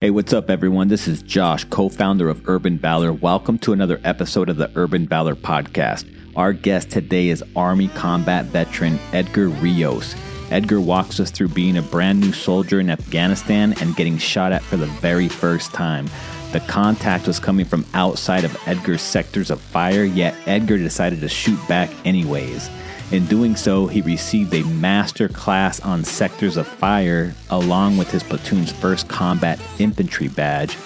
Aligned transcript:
Hey, 0.00 0.10
what's 0.10 0.32
up, 0.32 0.48
everyone? 0.48 0.86
This 0.86 1.08
is 1.08 1.22
Josh, 1.22 1.64
co 1.64 1.88
founder 1.88 2.28
of 2.28 2.48
Urban 2.48 2.78
Valor. 2.78 3.12
Welcome 3.12 3.58
to 3.58 3.72
another 3.72 4.00
episode 4.04 4.48
of 4.48 4.56
the 4.56 4.70
Urban 4.76 5.08
Valor 5.08 5.34
podcast. 5.34 6.08
Our 6.36 6.52
guest 6.52 6.90
today 6.90 7.30
is 7.30 7.42
Army 7.56 7.88
combat 7.88 8.44
veteran 8.44 9.00
Edgar 9.12 9.48
Rios. 9.48 10.14
Edgar 10.52 10.80
walks 10.80 11.18
us 11.18 11.32
through 11.32 11.48
being 11.48 11.76
a 11.76 11.82
brand 11.82 12.20
new 12.20 12.32
soldier 12.32 12.78
in 12.78 12.90
Afghanistan 12.90 13.74
and 13.80 13.96
getting 13.96 14.18
shot 14.18 14.52
at 14.52 14.62
for 14.62 14.76
the 14.76 14.86
very 14.86 15.26
first 15.26 15.74
time. 15.74 16.08
The 16.52 16.60
contact 16.60 17.26
was 17.26 17.40
coming 17.40 17.66
from 17.66 17.84
outside 17.92 18.44
of 18.44 18.56
Edgar's 18.68 19.02
sectors 19.02 19.50
of 19.50 19.60
fire, 19.60 20.04
yet 20.04 20.36
Edgar 20.46 20.78
decided 20.78 21.20
to 21.22 21.28
shoot 21.28 21.58
back 21.66 21.90
anyways. 22.06 22.70
In 23.10 23.24
doing 23.24 23.56
so, 23.56 23.86
he 23.86 24.02
received 24.02 24.52
a 24.52 24.62
master 24.64 25.28
class 25.28 25.80
on 25.80 26.04
sectors 26.04 26.58
of 26.58 26.66
fire 26.66 27.34
along 27.48 27.96
with 27.96 28.10
his 28.10 28.22
platoon's 28.22 28.70
first 28.70 29.08
combat 29.08 29.58
infantry 29.78 30.28
badge. 30.28 30.76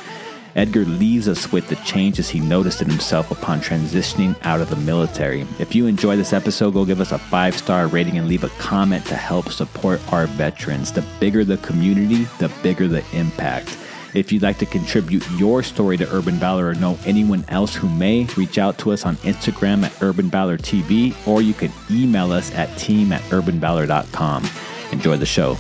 Edgar 0.55 0.85
leaves 0.85 1.27
us 1.27 1.51
with 1.51 1.67
the 1.69 1.77
changes 1.77 2.29
he 2.29 2.39
noticed 2.39 2.81
in 2.81 2.89
himself 2.89 3.33
upon 3.33 3.61
transitioning 3.61 4.37
out 4.43 4.61
of 4.61 4.71
the 4.71 4.77
military. 4.77 5.45
If 5.59 5.75
you 5.75 5.87
enjoy 5.87 6.17
this 6.17 6.33
episode, 6.33 6.75
go 6.75 6.85
give 6.85 7.01
us 7.01 7.11
a 7.11 7.19
five 7.19 7.57
star 7.57 7.89
rating 7.89 8.19
and 8.19 8.29
leave 8.29 8.45
a 8.45 8.51
comment 8.51 9.05
to 9.07 9.17
help 9.17 9.49
support 9.49 10.01
our 10.13 10.27
veterans. 10.27 10.93
The 10.93 11.05
bigger 11.19 11.45
the 11.45 11.57
community, 11.57 12.25
the 12.39 12.53
bigger 12.63 12.87
the 12.87 13.05
impact. 13.17 13.77
If 14.15 14.31
you'd 14.31 14.43
like 14.43 14.59
to 14.59 14.67
contribute 14.67 15.27
your 15.33 15.63
story 15.63 15.97
to 15.97 16.15
Urban 16.15 16.35
Valor 16.35 16.69
or 16.69 16.75
know 16.75 16.99
anyone 17.07 17.47
else 17.49 17.75
who 17.75 17.89
may, 17.89 18.27
reach 18.37 18.59
out 18.59 18.77
to 18.79 18.93
us 18.93 19.07
on 19.07 19.17
Instagram 19.19 19.85
at 19.85 20.03
Urban 20.03 20.29
Valor 20.29 20.59
TV 20.59 21.15
or 21.27 21.41
you 21.41 21.55
can 21.55 21.73
email 21.91 22.31
us 22.31 22.53
at 22.53 22.77
team 22.77 23.13
at 23.13 23.23
urbanvalor.com. 23.31 24.45
Enjoy 24.93 25.17
the 25.17 25.25
show. 25.25 25.57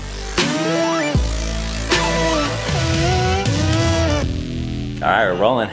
All 5.02 5.08
right, 5.08 5.32
we're 5.32 5.40
rolling. 5.40 5.70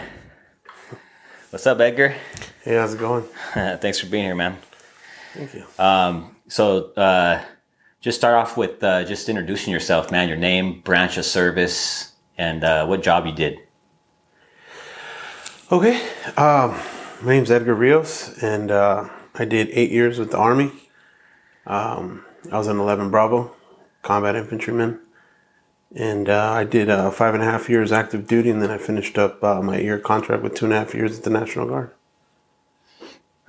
What's 1.50 1.68
up, 1.68 1.80
Edgar? 1.80 2.16
Hey, 2.64 2.76
how's 2.76 2.94
it 2.94 3.00
going? 3.00 3.24
Thanks 3.54 4.00
for 4.00 4.08
being 4.08 4.24
here, 4.24 4.36
man. 4.36 4.58
Thank 5.34 5.54
you. 5.54 5.66
Um, 5.78 6.36
so, 6.48 6.94
uh, 6.94 7.44
just 8.02 8.18
start 8.18 8.36
off 8.36 8.56
with 8.56 8.82
uh, 8.82 9.04
just 9.04 9.28
introducing 9.28 9.74
yourself, 9.74 10.10
man. 10.10 10.30
Your 10.30 10.38
name, 10.38 10.80
branch 10.82 11.18
of 11.18 11.26
service, 11.26 12.09
and 12.40 12.64
uh, 12.64 12.86
what 12.86 13.04
job 13.04 13.26
you 13.26 13.34
did. 13.34 13.60
Okay. 15.72 16.02
Um, 16.38 16.80
my 17.22 17.34
name's 17.34 17.52
Edgar 17.52 17.76
Rios, 17.76 18.42
and 18.42 18.72
uh, 18.72 19.10
I 19.36 19.46
did 19.46 19.70
eight 19.72 19.92
years 19.92 20.18
with 20.18 20.32
the 20.32 20.38
Army. 20.38 20.72
Um, 21.68 22.26
I 22.52 22.58
was 22.58 22.68
an 22.68 22.80
11 22.80 23.12
Bravo 23.12 23.52
combat 24.02 24.38
infantryman, 24.38 25.02
and 25.94 26.30
uh, 26.30 26.54
I 26.54 26.64
did 26.64 26.90
uh, 26.90 27.12
five 27.12 27.34
and 27.34 27.44
a 27.44 27.46
half 27.46 27.70
years 27.70 27.92
active 27.92 28.26
duty, 28.26 28.50
and 28.50 28.62
then 28.62 28.72
I 28.72 28.78
finished 28.78 29.18
up 29.18 29.44
uh, 29.44 29.62
my 29.62 29.78
year 29.78 30.00
contract 30.00 30.42
with 30.42 30.56
two 30.56 30.66
and 30.66 30.74
a 30.74 30.78
half 30.78 30.96
years 30.96 31.18
at 31.18 31.26
the 31.26 31.30
National 31.30 31.68
Guard. 31.68 31.92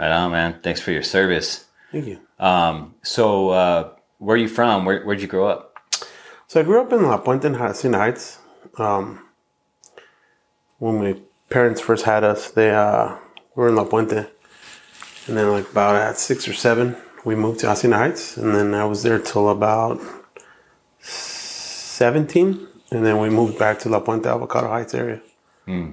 Right 0.00 0.10
on, 0.10 0.32
man. 0.32 0.58
Thanks 0.62 0.80
for 0.80 0.90
your 0.90 1.04
service. 1.04 1.66
Thank 1.92 2.06
you. 2.06 2.18
Um, 2.40 2.96
so, 3.02 3.50
uh, 3.50 3.92
where 4.18 4.34
are 4.34 4.38
you 4.38 4.48
from? 4.48 4.84
Where, 4.84 5.04
where'd 5.04 5.20
you 5.20 5.28
grow 5.28 5.46
up? 5.46 5.78
So 6.48 6.58
I 6.58 6.64
grew 6.64 6.80
up 6.80 6.92
in 6.92 7.04
La 7.04 7.18
Puente 7.18 7.44
in 7.44 7.54
Hacienda 7.54 7.98
Heights. 7.98 8.39
Um, 8.80 9.22
when 10.78 10.98
my 10.98 11.16
parents 11.50 11.80
first 11.80 12.06
had 12.06 12.24
us, 12.24 12.50
they 12.50 12.70
uh, 12.70 13.16
were 13.54 13.68
in 13.68 13.76
La 13.76 13.84
Puente, 13.84 14.26
and 15.26 15.36
then 15.36 15.50
like 15.50 15.70
about 15.70 15.96
at 15.96 16.16
six 16.16 16.48
or 16.48 16.54
seven, 16.54 16.96
we 17.24 17.34
moved 17.34 17.60
to 17.60 17.68
Hacienda 17.68 17.98
Heights, 17.98 18.38
and 18.38 18.54
then 18.54 18.74
I 18.74 18.84
was 18.86 19.02
there 19.02 19.18
till 19.18 19.50
about 19.50 20.00
seventeen, 21.00 22.66
and 22.90 23.04
then 23.04 23.18
we 23.18 23.28
moved 23.28 23.58
back 23.58 23.78
to 23.80 23.90
La 23.90 24.00
Puente 24.00 24.26
Avocado 24.26 24.68
Heights 24.68 24.94
area. 24.94 25.20
Hmm. 25.66 25.92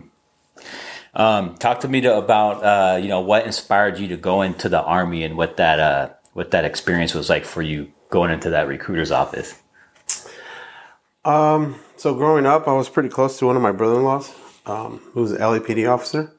Um, 1.14 1.56
talk 1.56 1.82
to 1.82 1.88
me 1.88 2.00
to, 2.02 2.18
about 2.18 2.64
uh, 2.64 2.98
you 2.98 3.10
know 3.10 3.20
what 3.20 3.46
inspired 3.46 4.00
you 4.00 4.08
to 4.08 4.18
go 4.18 4.44
into 4.44 4.70
the 4.70 4.82
army 4.82 5.24
and 5.24 5.36
what 5.36 5.58
that 5.58 5.80
uh, 5.80 6.10
what 6.32 6.52
that 6.52 6.64
experience 6.64 7.14
was 7.14 7.30
like 7.30 7.44
for 7.44 7.62
you 7.62 7.92
going 8.10 8.32
into 8.32 8.52
that 8.52 8.70
recruiter's 8.70 9.12
office. 9.12 9.62
Um, 11.26 11.76
so 11.98 12.14
growing 12.14 12.46
up, 12.46 12.68
I 12.68 12.74
was 12.74 12.90
pretty 12.90 13.10
close 13.10 13.38
to 13.40 13.46
one 13.46 13.56
of 13.56 13.62
my 13.62 13.72
brother-in-laws, 13.72 14.34
um, 14.66 15.02
who 15.14 15.22
was 15.22 15.32
an 15.32 15.40
LAPD 15.40 15.92
officer, 15.92 16.32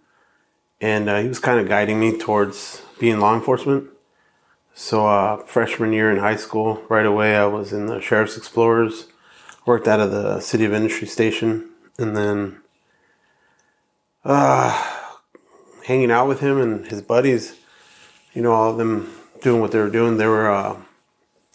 and 0.80 1.08
uh, 1.08 1.20
he 1.20 1.28
was 1.28 1.38
kind 1.38 1.60
of 1.60 1.68
guiding 1.68 1.98
me 2.00 2.16
towards 2.16 2.82
being 2.98 3.20
law 3.20 3.34
enforcement. 3.34 3.90
So 4.74 5.06
uh, 5.06 5.38
freshman 5.38 5.92
year 5.92 6.10
in 6.10 6.18
high 6.18 6.36
school, 6.36 6.84
right 6.88 7.04
away, 7.04 7.36
I 7.36 7.46
was 7.46 7.72
in 7.72 7.86
the 7.86 8.00
Sheriff's 8.00 8.36
Explorers, 8.36 9.08
worked 9.66 9.88
out 9.88 10.00
of 10.00 10.12
the 10.12 10.40
City 10.40 10.64
of 10.64 10.72
Industry 10.72 11.08
Station, 11.08 11.70
and 11.98 12.16
then 12.16 12.60
uh, 14.24 14.70
hanging 15.84 16.12
out 16.12 16.28
with 16.28 16.40
him 16.40 16.60
and 16.60 16.86
his 16.86 17.02
buddies. 17.02 17.56
You 18.32 18.42
know, 18.42 18.52
all 18.52 18.70
of 18.70 18.76
them 18.76 19.12
doing 19.42 19.60
what 19.60 19.72
they 19.72 19.80
were 19.80 19.90
doing. 19.90 20.16
They 20.16 20.26
were, 20.26 20.50
uh, 20.50 20.76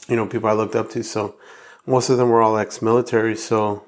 you 0.10 0.16
know, 0.16 0.28
people 0.28 0.50
I 0.50 0.54
looked 0.54 0.76
up 0.76 0.90
to. 0.92 1.04
So 1.04 1.36
most 1.86 2.10
of 2.10 2.18
them 2.18 2.30
were 2.30 2.42
all 2.42 2.58
ex-military. 2.58 3.36
So 3.36 3.86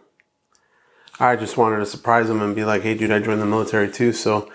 I 1.20 1.36
just 1.38 1.56
wanted 1.56 1.78
to 1.78 1.86
surprise 1.86 2.30
him 2.30 2.42
and 2.42 2.56
be 2.56 2.66
like, 2.66 2.82
hey, 2.82 2.94
dude, 2.94 3.12
I 3.12 3.20
joined 3.20 3.42
the 3.42 3.46
military 3.46 3.90
too. 3.90 4.12
So 4.12 4.52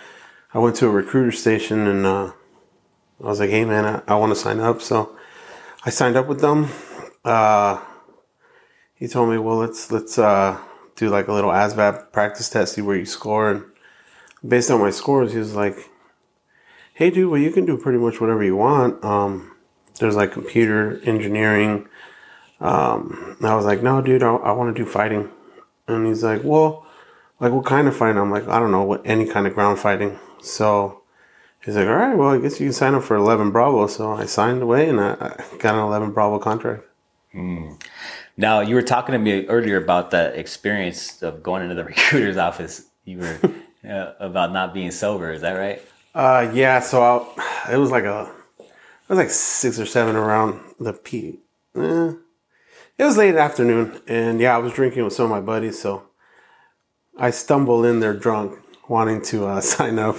I 0.52 0.58
went 0.58 0.76
to 0.76 0.86
a 0.86 0.90
recruiter 0.90 1.32
station 1.32 1.86
and 1.86 2.04
uh, 2.04 2.32
I 3.22 3.26
was 3.26 3.40
like, 3.40 3.50
hey, 3.50 3.64
man, 3.64 3.86
I, 3.86 4.12
I 4.12 4.16
want 4.16 4.30
to 4.32 4.36
sign 4.36 4.60
up. 4.60 4.82
So 4.82 5.16
I 5.84 5.90
signed 5.90 6.16
up 6.16 6.26
with 6.26 6.40
them. 6.40 6.68
Uh, 7.24 7.82
he 8.94 9.08
told 9.08 9.30
me, 9.30 9.38
well, 9.38 9.56
let's 9.56 9.90
let's 9.90 10.18
uh, 10.18 10.58
do 10.96 11.08
like 11.08 11.28
a 11.28 11.32
little 11.32 11.50
ASVAB 11.50 12.12
practice 12.12 12.50
test, 12.50 12.74
see 12.74 12.82
where 12.82 12.96
you 12.96 13.06
score. 13.06 13.50
And 13.50 13.64
based 14.46 14.70
on 14.70 14.80
my 14.80 14.90
scores, 14.90 15.32
he 15.32 15.38
was 15.38 15.54
like, 15.54 15.76
hey, 16.92 17.08
dude, 17.08 17.30
well, 17.30 17.40
you 17.40 17.50
can 17.50 17.64
do 17.64 17.78
pretty 17.78 17.98
much 17.98 18.20
whatever 18.20 18.44
you 18.44 18.56
want. 18.56 19.02
Um, 19.02 19.56
there's 19.98 20.16
like 20.16 20.32
computer 20.32 21.00
engineering. 21.04 21.88
Um, 22.60 23.38
I 23.42 23.54
was 23.54 23.64
like, 23.64 23.82
no, 23.82 24.02
dude, 24.02 24.22
I, 24.22 24.34
I 24.34 24.52
want 24.52 24.76
to 24.76 24.84
do 24.84 24.88
fighting. 24.88 25.30
And 25.92 26.06
he's 26.06 26.22
like, 26.22 26.42
well, 26.44 26.86
like 27.40 27.52
what 27.52 27.64
kind 27.64 27.88
of 27.88 27.96
fighting? 27.96 28.18
I'm 28.18 28.30
like, 28.30 28.48
I 28.48 28.58
don't 28.58 28.70
know, 28.70 28.82
what 28.82 29.02
any 29.04 29.26
kind 29.26 29.46
of 29.46 29.54
ground 29.54 29.78
fighting. 29.78 30.18
So 30.42 31.02
he's 31.64 31.76
like, 31.76 31.86
all 31.86 31.94
right, 31.94 32.16
well, 32.16 32.30
I 32.30 32.38
guess 32.38 32.60
you 32.60 32.66
can 32.66 32.72
sign 32.72 32.94
up 32.94 33.02
for 33.02 33.16
11 33.16 33.50
Bravo. 33.50 33.86
So 33.86 34.12
I 34.12 34.26
signed 34.26 34.62
away 34.62 34.88
and 34.88 35.00
I, 35.00 35.12
I 35.12 35.56
got 35.58 35.74
an 35.74 35.80
11 35.80 36.12
Bravo 36.12 36.38
contract. 36.38 36.84
Hmm. 37.32 37.72
Now 38.36 38.60
you 38.60 38.74
were 38.74 38.82
talking 38.82 39.12
to 39.12 39.18
me 39.18 39.46
earlier 39.46 39.76
about 39.76 40.10
that 40.12 40.36
experience 40.36 41.22
of 41.22 41.42
going 41.42 41.62
into 41.62 41.74
the 41.74 41.84
recruiter's 41.92 42.36
office. 42.36 42.86
You 43.04 43.18
were 43.18 43.38
uh, 43.88 44.12
about 44.18 44.52
not 44.52 44.74
being 44.74 44.90
sober. 44.90 45.32
Is 45.32 45.40
that 45.42 45.52
right? 45.52 45.82
Uh, 46.14 46.50
yeah. 46.52 46.80
So 46.80 47.02
I, 47.02 47.72
it 47.72 47.76
was 47.76 47.90
like 47.90 48.04
a, 48.04 48.30
it 48.58 49.08
was 49.08 49.18
like 49.18 49.30
six 49.30 49.78
or 49.78 49.86
seven 49.86 50.16
around 50.16 50.60
the 50.78 50.92
P. 50.92 51.40
Eh, 51.76 52.12
it 53.00 53.04
was 53.04 53.16
late 53.16 53.34
afternoon, 53.34 53.98
and 54.06 54.38
yeah, 54.42 54.54
I 54.54 54.58
was 54.58 54.74
drinking 54.74 55.04
with 55.04 55.14
some 55.14 55.24
of 55.24 55.30
my 55.30 55.40
buddies, 55.40 55.80
so 55.80 56.02
I 57.18 57.30
stumbled 57.30 57.86
in 57.86 58.00
there 58.00 58.12
drunk, 58.12 58.58
wanting 58.88 59.22
to 59.22 59.46
uh, 59.46 59.60
sign 59.62 59.98
up, 59.98 60.18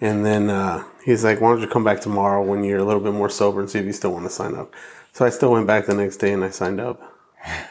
and 0.00 0.26
then 0.26 0.50
uh, 0.50 0.82
he's 1.04 1.22
like, 1.22 1.40
"Why 1.40 1.50
don't 1.50 1.60
you 1.60 1.68
come 1.68 1.84
back 1.84 2.00
tomorrow 2.00 2.42
when 2.42 2.64
you're 2.64 2.80
a 2.80 2.84
little 2.84 3.00
bit 3.00 3.12
more 3.12 3.30
sober 3.30 3.60
and 3.60 3.70
see 3.70 3.78
if 3.78 3.84
you 3.84 3.92
still 3.92 4.12
want 4.12 4.24
to 4.24 4.30
sign 4.30 4.56
up?" 4.56 4.74
So 5.12 5.26
I 5.26 5.30
still 5.30 5.52
went 5.52 5.68
back 5.68 5.86
the 5.86 5.94
next 5.94 6.16
day 6.16 6.32
and 6.32 6.42
I 6.42 6.50
signed 6.50 6.80
up. 6.80 7.00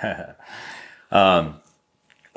um, 1.12 1.60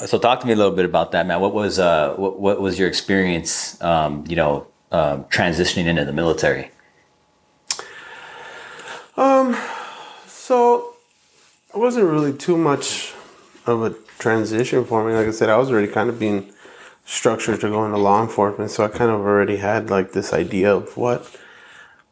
so 0.04 0.18
talk 0.18 0.40
to 0.40 0.48
me 0.48 0.52
a 0.52 0.56
little 0.56 0.74
bit 0.74 0.86
about 0.86 1.12
that, 1.12 1.28
man. 1.28 1.40
What 1.40 1.54
was 1.54 1.78
uh, 1.78 2.14
what, 2.14 2.40
what 2.40 2.60
was 2.60 2.76
your 2.76 2.88
experience? 2.88 3.80
Um, 3.80 4.24
you 4.26 4.34
know, 4.34 4.66
um, 4.90 5.26
transitioning 5.26 5.86
into 5.86 6.04
the 6.04 6.12
military. 6.12 6.72
Um. 9.16 9.56
So 10.26 10.89
it 11.72 11.78
wasn't 11.78 12.06
really 12.06 12.32
too 12.32 12.56
much 12.56 13.14
of 13.66 13.82
a 13.82 13.94
transition 14.18 14.84
for 14.84 15.04
me. 15.04 15.14
Like 15.14 15.28
I 15.28 15.30
said, 15.30 15.48
I 15.48 15.56
was 15.56 15.70
already 15.70 15.88
kind 15.88 16.10
of 16.10 16.18
being 16.18 16.52
structured 17.04 17.60
to 17.60 17.68
go 17.68 17.84
into 17.84 17.98
law 17.98 18.22
enforcement, 18.22 18.70
so 18.70 18.84
I 18.84 18.88
kind 18.88 19.10
of 19.10 19.20
already 19.20 19.56
had 19.56 19.90
like 19.90 20.12
this 20.12 20.32
idea 20.32 20.74
of 20.74 20.96
what 20.96 21.36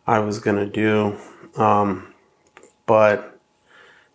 I 0.06 0.20
was 0.20 0.38
gonna 0.38 0.66
do. 0.66 1.16
Um, 1.56 2.14
but 2.86 3.38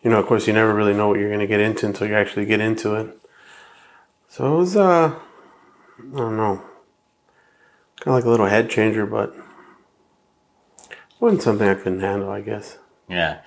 you 0.02 0.10
know, 0.10 0.20
of 0.20 0.26
course, 0.26 0.48
you 0.48 0.54
never 0.54 0.74
really 0.74 0.94
know 0.94 1.08
what 1.10 1.20
you're 1.20 1.32
gonna 1.32 1.48
get 1.48 1.60
into 1.60 1.86
until 1.86 2.08
you 2.08 2.16
actually 2.16 2.46
get 2.46 2.60
into 2.60 2.96
it. 2.96 3.18
So 4.30 4.56
it 4.56 4.58
was, 4.58 4.76
uh, 4.76 5.14
I 6.00 6.18
don't 6.18 6.38
know, 6.38 6.62
kind 8.00 8.08
of 8.08 8.14
like 8.16 8.26
a 8.26 8.30
little 8.30 8.48
head 8.48 8.70
changer, 8.70 9.06
but 9.06 9.36
wasn't 11.20 11.42
something 11.42 11.68
I 11.68 11.76
couldn't 11.76 12.02
handle, 12.02 12.30
I 12.30 12.42
guess. 12.42 12.78
Yeah. 13.08 13.42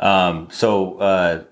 Um, 0.00 0.48
so, 0.50 0.98
uh, 0.98 1.44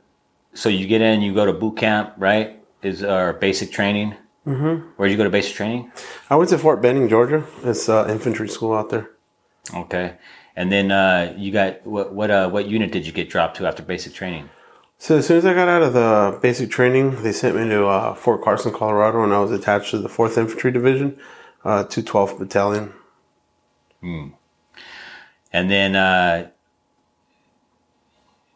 so 0.55 0.69
you 0.69 0.87
get 0.87 1.00
in, 1.00 1.23
you 1.23 1.35
go 1.35 1.47
to 1.47 1.53
boot 1.53 1.77
camp, 1.77 2.15
right? 2.19 2.59
Is 2.83 3.03
our 3.03 3.33
basic 3.33 3.71
training. 3.71 4.17
Mm-hmm. 4.47 4.89
Where'd 4.97 5.11
you 5.11 5.17
go 5.17 5.25
to 5.25 5.31
basic 5.31 5.55
training? 5.55 5.93
I 6.29 6.35
went 6.35 6.50
to 6.50 6.59
Fort 6.59 6.83
Benning, 6.83 7.09
Georgia. 7.09 7.44
It's 7.62 7.89
uh, 7.89 8.06
infantry 8.09 8.49
school 8.49 8.75
out 8.75 8.91
there. 8.91 9.11
Okay, 9.73 10.17
and 10.56 10.73
then 10.73 10.91
uh, 10.91 11.35
you 11.39 11.53
got 11.53 11.87
what? 11.87 12.12
What? 12.12 12.31
Uh, 12.31 12.50
what 12.50 12.67
unit 12.67 12.91
did 12.91 13.06
you 13.06 13.12
get 13.12 13.31
dropped 13.31 13.56
to 13.59 13.67
after 13.67 13.85
basic 13.85 14.15
training? 14.15 14.50
So 15.03 15.19
as 15.19 15.27
soon 15.27 15.39
as 15.39 15.44
I 15.44 15.53
got 15.53 15.69
out 15.69 15.83
of 15.83 15.94
the 15.94 16.39
basic 16.41 16.71
training, 16.71 17.25
they 17.25 17.33
sent 17.33 17.56
me 17.56 17.69
to 17.69 17.87
uh, 17.87 18.15
Fort 18.15 18.41
Carson, 18.43 18.73
Colorado, 18.73 19.25
and 19.25 19.33
I 19.33 19.41
was 19.41 19.50
attached 19.50 19.91
to 19.91 19.99
the 19.99 20.09
Fourth 20.09 20.39
Infantry 20.39 20.71
Division, 20.71 21.19
uh, 21.65 21.83
212th 21.83 22.39
Battalion. 22.39 22.93
Hmm. 24.00 24.29
And 25.53 25.69
then, 25.69 25.97
uh, 25.97 26.50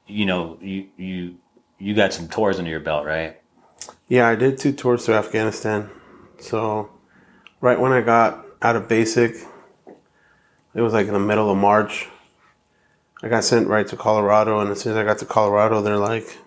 you 0.06 0.26
know, 0.26 0.58
you 0.60 0.88
you 0.96 1.36
you 1.78 1.94
got 1.94 2.12
some 2.12 2.28
tours 2.28 2.58
under 2.58 2.70
your 2.70 2.80
belt, 2.80 3.06
right? 3.06 3.40
Yeah, 4.08 4.28
I 4.28 4.34
did 4.36 4.58
two 4.58 4.72
tours 4.72 5.04
to 5.06 5.14
Afghanistan. 5.14 5.90
So 6.38 6.90
right 7.60 7.78
when 7.78 7.92
I 7.92 8.00
got 8.00 8.44
out 8.62 8.76
of 8.76 8.88
basic, 8.88 9.34
it 10.74 10.80
was 10.80 10.92
like 10.92 11.06
in 11.06 11.12
the 11.12 11.18
middle 11.18 11.50
of 11.50 11.58
March. 11.58 12.08
I 13.22 13.28
got 13.28 13.44
sent 13.44 13.66
right 13.68 13.86
to 13.88 13.96
Colorado, 13.96 14.60
and 14.60 14.70
as 14.70 14.80
soon 14.80 14.92
as 14.92 14.98
I 14.98 15.04
got 15.04 15.18
to 15.18 15.24
Colorado, 15.24 15.80
they're 15.80 15.96
like, 15.96 16.38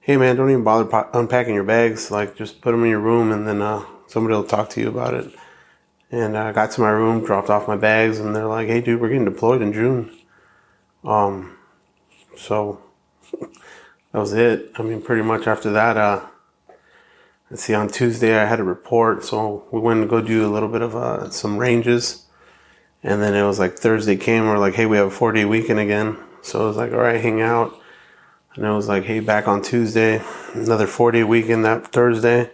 "Hey, 0.00 0.16
man, 0.16 0.36
don't 0.36 0.50
even 0.50 0.64
bother 0.64 0.84
pa- 0.84 1.08
unpacking 1.14 1.54
your 1.54 1.64
bags. 1.64 2.10
Like, 2.10 2.34
just 2.36 2.60
put 2.60 2.72
them 2.72 2.82
in 2.82 2.90
your 2.90 3.00
room, 3.00 3.30
and 3.30 3.46
then 3.46 3.62
uh, 3.62 3.84
somebody 4.08 4.34
will 4.34 4.44
talk 4.44 4.68
to 4.70 4.80
you 4.80 4.88
about 4.88 5.14
it." 5.14 5.32
And 6.10 6.36
I 6.36 6.50
got 6.50 6.72
to 6.72 6.80
my 6.80 6.90
room, 6.90 7.24
dropped 7.24 7.50
off 7.50 7.68
my 7.68 7.76
bags, 7.76 8.18
and 8.18 8.34
they're 8.34 8.46
like, 8.46 8.66
"Hey, 8.66 8.80
dude, 8.80 9.00
we're 9.00 9.08
getting 9.08 9.24
deployed 9.24 9.62
in 9.62 9.72
June." 9.72 10.10
Um, 11.04 11.56
so 12.36 12.80
that 13.40 13.48
was 14.18 14.32
it. 14.32 14.72
I 14.76 14.82
mean, 14.82 15.02
pretty 15.02 15.22
much 15.22 15.46
after 15.46 15.70
that, 15.72 15.96
uh, 15.96 16.26
let's 17.50 17.64
see, 17.64 17.74
on 17.74 17.88
Tuesday 17.88 18.38
I 18.38 18.46
had 18.46 18.60
a 18.60 18.64
report, 18.64 19.24
so 19.24 19.64
we 19.70 19.80
went 19.80 20.02
to 20.02 20.08
go 20.08 20.20
do 20.20 20.46
a 20.46 20.52
little 20.52 20.68
bit 20.68 20.82
of 20.82 20.94
uh, 20.96 21.30
some 21.30 21.58
ranges. 21.58 22.26
And 23.02 23.22
then 23.22 23.34
it 23.34 23.46
was 23.46 23.58
like 23.58 23.78
Thursday 23.78 24.16
came, 24.16 24.44
we're 24.44 24.58
like, 24.58 24.74
hey, 24.74 24.86
we 24.86 24.96
have 24.96 25.06
a 25.06 25.10
four 25.10 25.32
day 25.32 25.44
weekend 25.44 25.80
again. 25.80 26.18
So 26.42 26.64
it 26.64 26.68
was 26.68 26.76
like, 26.76 26.92
all 26.92 26.98
right, 26.98 27.20
hang 27.20 27.40
out. 27.40 27.74
And 28.54 28.64
it 28.64 28.70
was 28.70 28.88
like, 28.88 29.04
hey, 29.04 29.20
back 29.20 29.46
on 29.48 29.62
Tuesday, 29.62 30.22
another 30.54 30.86
four 30.86 31.12
day 31.12 31.24
weekend 31.24 31.64
that 31.64 31.92
Thursday. 31.92 32.50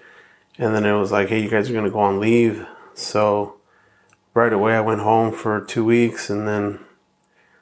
And 0.59 0.75
then 0.75 0.87
it 0.87 0.99
was 0.99 1.13
like, 1.13 1.29
hey, 1.29 1.43
you 1.43 1.51
guys 1.51 1.69
are 1.69 1.73
going 1.73 1.85
to 1.85 1.91
go 1.91 2.01
on 2.01 2.21
leave. 2.21 2.67
So 2.95 3.57
right 4.35 4.53
away 4.53 4.75
I 4.75 4.81
went 4.81 5.01
home 5.01 5.33
for 5.33 5.61
two 5.61 5.85
weeks 5.85 6.31
and 6.31 6.47
then 6.47 6.81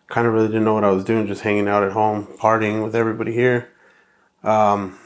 kind 0.08 0.26
of 0.26 0.32
really 0.32 0.48
didn't 0.48 0.64
know 0.64 0.74
what 0.74 0.84
I 0.84 0.90
was 0.90 1.04
doing, 1.04 1.26
just 1.26 1.42
hanging 1.42 1.68
out 1.68 1.82
at 1.82 1.92
home, 1.92 2.26
partying 2.26 2.84
with 2.84 2.94
everybody 2.94 3.32
here. 3.32 3.70
Um, 4.42 4.98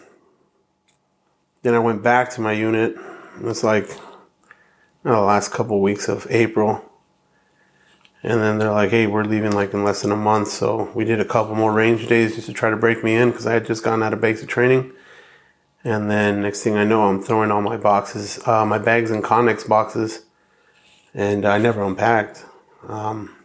then 1.62 1.74
I 1.74 1.78
went 1.78 2.02
back 2.02 2.30
to 2.30 2.40
my 2.40 2.52
unit. 2.52 2.96
It 3.36 3.42
was 3.42 3.62
like 3.62 3.88
you 3.88 5.10
know, 5.10 5.20
the 5.20 5.26
last 5.26 5.52
couple 5.52 5.80
weeks 5.80 6.08
of 6.08 6.26
April. 6.30 6.84
And 8.22 8.40
then 8.40 8.58
they're 8.58 8.72
like, 8.72 8.90
hey, 8.90 9.06
we're 9.06 9.24
leaving 9.24 9.52
like 9.52 9.72
in 9.72 9.84
less 9.84 10.02
than 10.02 10.10
a 10.10 10.16
month. 10.16 10.48
So 10.48 10.90
we 10.94 11.04
did 11.04 11.20
a 11.20 11.24
couple 11.24 11.54
more 11.54 11.72
range 11.72 12.08
days 12.08 12.34
just 12.34 12.46
to 12.48 12.52
try 12.52 12.68
to 12.68 12.76
break 12.76 13.04
me 13.04 13.14
in 13.14 13.30
because 13.30 13.46
I 13.46 13.54
had 13.54 13.64
just 13.66 13.84
gotten 13.84 14.02
out 14.02 14.12
of 14.12 14.20
basic 14.20 14.48
training. 14.48 14.92
And 15.84 16.10
then 16.10 16.42
next 16.42 16.62
thing 16.62 16.76
I 16.76 16.84
know, 16.84 17.04
I'm 17.04 17.22
throwing 17.22 17.52
all 17.52 17.62
my 17.62 17.76
boxes, 17.76 18.40
uh, 18.46 18.66
my 18.66 18.78
bags 18.78 19.12
in 19.12 19.22
Connex 19.22 19.66
boxes. 19.68 20.24
And 21.14 21.46
I 21.46 21.58
never 21.58 21.82
unpacked. 21.82 22.44
Um, 22.86 23.37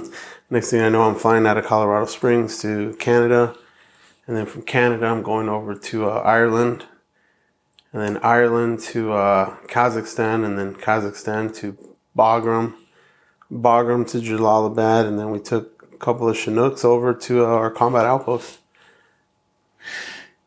next 0.50 0.70
thing 0.70 0.80
I 0.80 0.88
know, 0.88 1.02
I'm 1.02 1.14
flying 1.14 1.46
out 1.46 1.58
of 1.58 1.64
Colorado 1.64 2.06
Springs 2.06 2.60
to 2.62 2.94
Canada. 2.98 3.56
And 4.26 4.36
then 4.36 4.46
from 4.46 4.62
Canada, 4.62 5.06
I'm 5.06 5.22
going 5.22 5.48
over 5.48 5.74
to 5.74 6.08
uh, 6.08 6.18
Ireland. 6.20 6.84
And 7.92 8.00
then 8.00 8.18
Ireland 8.22 8.80
to 8.80 9.12
uh, 9.12 9.56
Kazakhstan. 9.66 10.44
And 10.44 10.58
then 10.58 10.74
Kazakhstan 10.74 11.54
to 11.56 11.76
Bagram. 12.16 12.74
Bagram 13.50 14.08
to 14.10 14.18
Jalalabad. 14.18 15.06
And 15.06 15.18
then 15.18 15.30
we 15.30 15.40
took 15.40 15.88
a 15.92 15.96
couple 15.98 16.28
of 16.28 16.36
Chinooks 16.36 16.84
over 16.84 17.12
to 17.14 17.44
uh, 17.44 17.48
our 17.48 17.70
combat 17.70 18.04
outpost. 18.04 18.58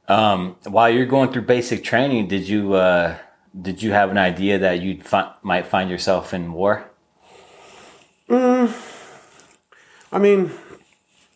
Um, 0.08 0.56
while 0.68 0.90
you're 0.90 1.06
going 1.06 1.32
through 1.32 1.44
basic 1.44 1.84
training, 1.84 2.28
did 2.28 2.48
you 2.48 2.74
uh, 2.76 3.18
did 3.60 3.82
you 3.82 3.92
have 3.92 4.12
an 4.12 4.18
idea 4.18 4.60
that 4.60 4.82
you 4.82 5.02
fi- 5.02 5.34
might 5.42 5.66
find 5.66 5.90
yourself 5.90 6.34
in 6.34 6.54
war? 6.54 6.86
I 10.16 10.18
mean, 10.18 10.50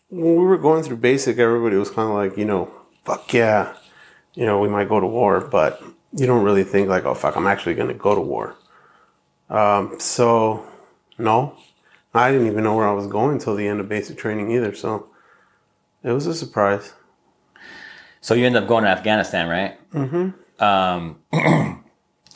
when 0.08 0.36
we 0.36 0.42
were 0.42 0.56
going 0.56 0.82
through 0.82 0.96
basic, 0.96 1.36
everybody 1.36 1.76
was 1.76 1.90
kind 1.90 2.08
of 2.08 2.14
like, 2.14 2.38
you 2.38 2.46
know, 2.46 2.72
fuck 3.04 3.30
yeah, 3.34 3.74
you 4.32 4.46
know, 4.46 4.58
we 4.58 4.70
might 4.70 4.88
go 4.88 4.98
to 4.98 5.06
war, 5.06 5.42
but 5.42 5.82
you 6.12 6.26
don't 6.26 6.42
really 6.42 6.64
think 6.64 6.88
like, 6.88 7.04
oh 7.04 7.12
fuck, 7.12 7.36
I'm 7.36 7.46
actually 7.46 7.74
going 7.74 7.88
to 7.88 7.94
go 7.94 8.14
to 8.14 8.22
war. 8.22 8.56
Um, 9.50 10.00
so, 10.00 10.64
no, 11.18 11.58
I 12.14 12.32
didn't 12.32 12.46
even 12.46 12.64
know 12.64 12.74
where 12.74 12.88
I 12.88 12.92
was 12.92 13.06
going 13.06 13.34
until 13.34 13.54
the 13.54 13.68
end 13.68 13.80
of 13.80 13.88
basic 13.90 14.16
training 14.16 14.50
either. 14.50 14.74
So, 14.74 15.10
it 16.02 16.12
was 16.12 16.26
a 16.26 16.34
surprise. 16.34 16.94
So 18.22 18.32
you 18.32 18.46
ended 18.46 18.62
up 18.62 18.68
going 18.68 18.84
to 18.84 18.90
Afghanistan, 18.90 19.46
right? 19.46 19.92
Mm-hmm. 19.92 20.64
Um, 20.64 21.20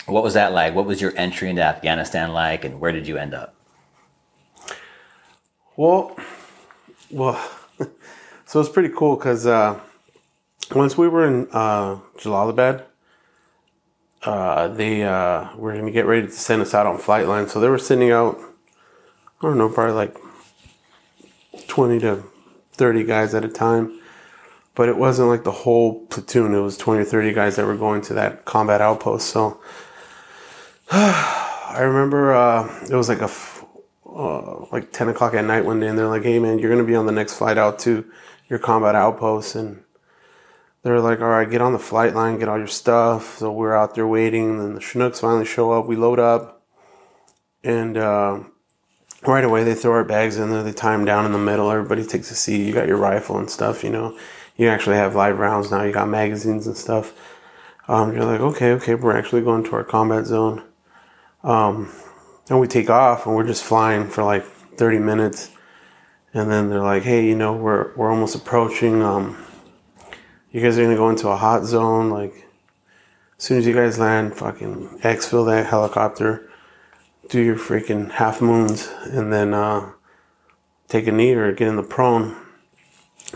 what 0.04 0.22
was 0.22 0.34
that 0.34 0.52
like? 0.52 0.74
What 0.74 0.84
was 0.84 1.00
your 1.00 1.14
entry 1.16 1.48
into 1.48 1.62
Afghanistan 1.62 2.34
like, 2.34 2.66
and 2.66 2.80
where 2.80 2.92
did 2.92 3.08
you 3.08 3.16
end 3.16 3.32
up? 3.32 3.54
Well, 5.76 6.16
well, 7.10 7.50
so 8.46 8.60
it's 8.60 8.68
pretty 8.68 8.94
cool 8.94 9.16
because 9.16 9.46
uh, 9.46 9.80
once 10.74 10.96
we 10.96 11.08
were 11.08 11.26
in 11.26 11.48
uh, 11.52 11.98
Jalalabad, 12.18 12.84
uh, 14.24 14.68
they 14.68 15.02
uh, 15.02 15.54
were 15.56 15.72
going 15.72 15.86
to 15.86 15.92
get 15.92 16.06
ready 16.06 16.26
to 16.26 16.32
send 16.32 16.62
us 16.62 16.74
out 16.74 16.86
on 16.86 16.98
flight 16.98 17.26
line. 17.28 17.48
So 17.48 17.60
they 17.60 17.68
were 17.68 17.78
sending 17.78 18.10
out, 18.10 18.38
I 19.40 19.46
don't 19.46 19.58
know, 19.58 19.68
probably 19.68 19.94
like 19.94 20.16
20 21.68 22.00
to 22.00 22.24
30 22.72 23.04
guys 23.04 23.34
at 23.34 23.44
a 23.44 23.48
time. 23.48 24.00
But 24.74 24.88
it 24.88 24.96
wasn't 24.96 25.28
like 25.28 25.44
the 25.44 25.52
whole 25.52 26.06
platoon. 26.06 26.54
It 26.54 26.60
was 26.60 26.76
20 26.76 27.02
or 27.02 27.04
30 27.04 27.32
guys 27.32 27.56
that 27.56 27.66
were 27.66 27.76
going 27.76 28.02
to 28.02 28.14
that 28.14 28.44
combat 28.44 28.80
outpost. 28.80 29.28
So 29.28 29.60
I 30.90 31.78
remember 31.80 32.34
uh, 32.34 32.86
it 32.90 32.94
was 32.94 33.08
like 33.08 33.20
a 33.20 33.28
uh, 34.14 34.66
like 34.70 34.92
10 34.92 35.08
o'clock 35.08 35.34
at 35.34 35.44
night 35.44 35.64
one 35.64 35.80
day, 35.80 35.88
and 35.88 35.98
they're 35.98 36.08
like, 36.08 36.22
"Hey 36.22 36.38
man, 36.38 36.58
you're 36.58 36.70
gonna 36.70 36.84
be 36.84 36.94
on 36.94 37.06
the 37.06 37.12
next 37.12 37.34
flight 37.34 37.58
out 37.58 37.78
to 37.80 38.04
your 38.48 38.58
combat 38.58 38.94
outpost." 38.94 39.54
And 39.54 39.82
they're 40.82 41.00
like, 41.00 41.20
"All 41.20 41.28
right, 41.28 41.50
get 41.50 41.60
on 41.60 41.72
the 41.72 41.78
flight 41.78 42.14
line, 42.14 42.38
get 42.38 42.48
all 42.48 42.58
your 42.58 42.66
stuff." 42.66 43.38
So 43.38 43.50
we're 43.50 43.74
out 43.74 43.94
there 43.94 44.06
waiting, 44.06 44.50
and 44.50 44.60
then 44.60 44.74
the 44.74 44.80
Chinooks 44.80 45.20
finally 45.20 45.44
show 45.44 45.72
up. 45.72 45.86
We 45.86 45.96
load 45.96 46.20
up, 46.20 46.62
and 47.64 47.96
uh, 47.96 48.40
right 49.26 49.44
away 49.44 49.64
they 49.64 49.74
throw 49.74 49.92
our 49.92 50.04
bags 50.04 50.36
in 50.36 50.50
there. 50.50 50.62
They 50.62 50.72
tie 50.72 50.96
them 50.96 51.04
down 51.04 51.26
in 51.26 51.32
the 51.32 51.38
middle. 51.38 51.70
Everybody 51.70 52.04
takes 52.04 52.30
a 52.30 52.34
seat. 52.34 52.66
You 52.66 52.72
got 52.72 52.88
your 52.88 52.98
rifle 52.98 53.38
and 53.38 53.50
stuff. 53.50 53.82
You 53.82 53.90
know, 53.90 54.16
you 54.56 54.68
actually 54.68 54.96
have 54.96 55.14
live 55.14 55.38
rounds 55.38 55.70
now. 55.70 55.82
You 55.82 55.92
got 55.92 56.08
magazines 56.08 56.66
and 56.66 56.76
stuff. 56.76 57.12
Um, 57.88 58.14
you're 58.14 58.24
like, 58.24 58.40
okay, 58.40 58.72
okay, 58.72 58.94
we're 58.94 59.16
actually 59.16 59.42
going 59.42 59.64
to 59.64 59.72
our 59.72 59.84
combat 59.84 60.26
zone. 60.26 60.62
Um, 61.42 61.90
and 62.48 62.60
we 62.60 62.66
take 62.66 62.90
off 62.90 63.26
and 63.26 63.34
we're 63.34 63.46
just 63.46 63.64
flying 63.64 64.08
for 64.08 64.22
like 64.22 64.44
30 64.44 64.98
minutes. 64.98 65.50
And 66.32 66.50
then 66.50 66.68
they're 66.68 66.82
like, 66.82 67.04
hey, 67.04 67.26
you 67.26 67.36
know, 67.36 67.54
we're, 67.54 67.94
we're 67.94 68.10
almost 68.10 68.34
approaching. 68.34 69.02
Um, 69.02 69.44
you 70.50 70.60
guys 70.60 70.78
are 70.78 70.88
to 70.88 70.96
go 70.96 71.08
into 71.08 71.28
a 71.28 71.36
hot 71.36 71.64
zone. 71.64 72.10
Like, 72.10 72.46
as 73.38 73.44
soon 73.44 73.58
as 73.58 73.66
you 73.66 73.74
guys 73.74 73.98
land, 73.98 74.36
fucking 74.36 75.00
exfil 75.02 75.46
that 75.46 75.66
helicopter, 75.66 76.50
do 77.28 77.40
your 77.40 77.56
freaking 77.56 78.10
half 78.10 78.40
moons, 78.40 78.88
and 79.04 79.32
then 79.32 79.54
uh, 79.54 79.92
take 80.88 81.06
a 81.06 81.12
knee 81.12 81.32
or 81.32 81.52
get 81.52 81.68
in 81.68 81.76
the 81.76 81.82
prone. 81.82 82.36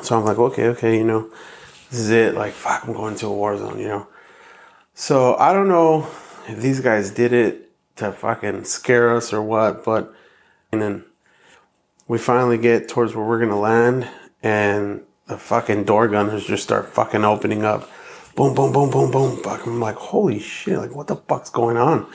So 0.03 0.19
I'm 0.19 0.25
like, 0.25 0.38
okay, 0.38 0.67
okay, 0.69 0.99
you 0.99 1.05
know, 1.05 1.31
this 1.91 2.00
is 2.00 2.11
it. 2.11 2.35
Like, 2.35 2.53
fuck, 2.53 2.85
I'm 2.85 2.93
going 2.93 3.17
to 3.17 3.27
a 3.27 3.33
war 3.33 3.57
zone, 3.57 3.79
you 3.79 3.88
know. 3.88 4.09
So 4.95 5.37
I 5.37 5.53
don't 5.53 5.69
know 5.69 6.09
if 6.47 6.61
these 6.61 6.81
guys 6.81 7.11
did 7.11 7.33
it 7.33 7.68
to 7.99 8.12
fucking 8.12 8.64
scare 8.64 9.14
us 9.14 9.33
or 9.33 9.43
what, 9.43 9.85
but 9.85 10.12
and 10.73 10.83
then 10.83 11.05
we 12.07 12.19
finally 12.19 12.59
get 12.59 12.88
towards 12.88 13.14
where 13.14 13.25
we're 13.25 13.40
gonna 13.40 13.59
land, 13.59 14.09
and 14.43 15.02
the 15.26 15.38
fucking 15.38 15.85
door 15.85 16.09
gunners 16.09 16.47
just 16.47 16.62
start 16.62 16.88
fucking 16.88 17.25
opening 17.25 17.64
up. 17.64 17.88
Boom, 18.35 18.55
boom, 18.55 18.73
boom, 18.73 18.90
boom, 18.90 19.11
boom. 19.11 19.37
Fuck. 19.43 19.67
I'm 19.67 19.81
like, 19.81 19.97
holy 19.97 20.38
shit, 20.38 20.78
like 20.78 20.95
what 20.95 21.07
the 21.07 21.17
fuck's 21.17 21.50
going 21.50 21.76
on? 21.76 22.07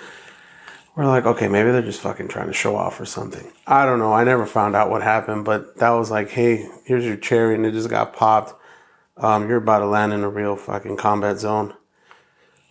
We're 0.95 1.05
like, 1.05 1.25
okay, 1.25 1.47
maybe 1.47 1.71
they're 1.71 1.81
just 1.81 2.01
fucking 2.01 2.27
trying 2.27 2.47
to 2.47 2.53
show 2.53 2.75
off 2.75 2.99
or 2.99 3.05
something. 3.05 3.51
I 3.65 3.85
don't 3.85 3.99
know. 3.99 4.13
I 4.13 4.23
never 4.23 4.45
found 4.45 4.75
out 4.75 4.91
what 4.91 5.01
happened, 5.01 5.43
but 5.43 5.77
that 5.77 5.89
was 5.89 6.11
like, 6.11 6.29
hey, 6.29 6.69
here's 6.85 7.03
your 7.03 7.17
cherry, 7.17 7.55
and 7.55 7.65
it 7.65 7.71
just 7.71 7.89
got 7.89 8.13
popped. 8.13 8.53
Um, 9.17 9.49
you're 9.49 9.57
about 9.57 9.79
to 9.79 9.87
land 9.87 10.13
in 10.13 10.23
a 10.23 10.29
real 10.29 10.55
fucking 10.55 10.97
combat 10.97 11.39
zone. 11.39 11.73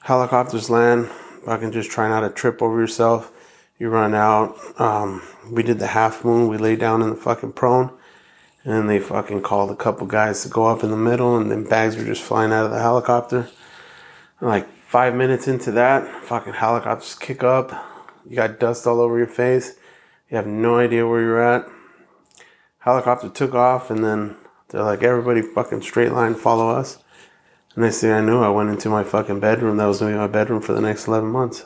Helicopters 0.03 0.71
land, 0.71 1.09
fucking 1.45 1.73
just 1.73 1.91
try 1.91 2.09
not 2.09 2.21
to 2.21 2.31
trip 2.31 2.63
over 2.63 2.79
yourself. 2.81 3.33
You 3.79 3.89
run 3.89 4.15
out. 4.15 4.57
Um, 4.81 5.23
we 5.51 5.63
did 5.63 5.79
the 5.79 5.89
half 5.89 6.25
moon. 6.25 6.49
We 6.49 6.57
lay 6.57 6.77
down 6.77 7.03
in 7.03 7.11
the 7.11 7.17
fucking 7.17 7.53
prone. 7.53 7.91
And 8.65 8.73
then 8.73 8.87
they 8.87 9.01
fucking 9.01 9.43
called 9.43 9.73
a 9.73 9.77
couple 9.77 10.07
guys 10.07 10.43
to 10.43 10.49
go 10.49 10.67
up 10.67 10.85
in 10.85 10.91
the 10.91 10.97
middle, 10.97 11.37
and 11.37 11.51
then 11.51 11.65
bags 11.65 11.97
were 11.97 12.05
just 12.05 12.23
flying 12.23 12.53
out 12.53 12.65
of 12.65 12.71
the 12.71 12.79
helicopter. 12.79 13.49
And 14.39 14.49
like 14.49 14.73
five 14.73 15.17
minutes 15.17 15.49
into 15.49 15.73
that, 15.73 16.25
fucking 16.25 16.53
helicopters 16.53 17.17
kick 17.17 17.43
up. 17.43 17.73
You 18.25 18.37
got 18.37 18.61
dust 18.61 18.87
all 18.87 19.01
over 19.01 19.19
your 19.19 19.27
face. 19.27 19.75
You 20.31 20.37
have 20.37 20.47
no 20.47 20.79
idea 20.79 21.09
where 21.09 21.21
you're 21.21 21.43
at. 21.43 21.67
Helicopter 22.79 23.29
took 23.29 23.55
off, 23.55 23.91
and 23.91 24.05
then 24.05 24.37
They're 24.73 24.83
like, 24.83 25.03
everybody 25.03 25.43
fucking 25.43 25.83
straight 25.83 26.13
line, 26.13 26.35
follow 26.35 26.71
us. 26.71 26.99
And 27.75 27.85
next 27.85 28.01
thing 28.01 28.13
I 28.13 28.21
knew, 28.21 28.43
I 28.43 28.49
went 28.49 28.71
into 28.71 28.89
my 28.89 29.05
fucking 29.05 29.41
bedroom. 29.41 29.77
That 29.77 29.87
was 29.87 30.01
gonna 30.01 30.13
be 30.13 30.19
my 30.19 30.27
bedroom 30.27 30.61
for 30.61 30.73
the 30.73 30.81
next 30.81 31.07
eleven 31.07 31.31
months. 31.31 31.65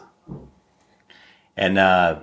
And 1.57 1.79
uh, 1.79 2.21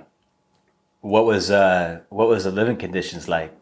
what 1.00 1.26
was 1.26 1.50
uh, 1.50 2.00
what 2.08 2.28
was 2.28 2.44
the 2.44 2.50
living 2.50 2.76
conditions 2.76 3.28
like? 3.28 3.52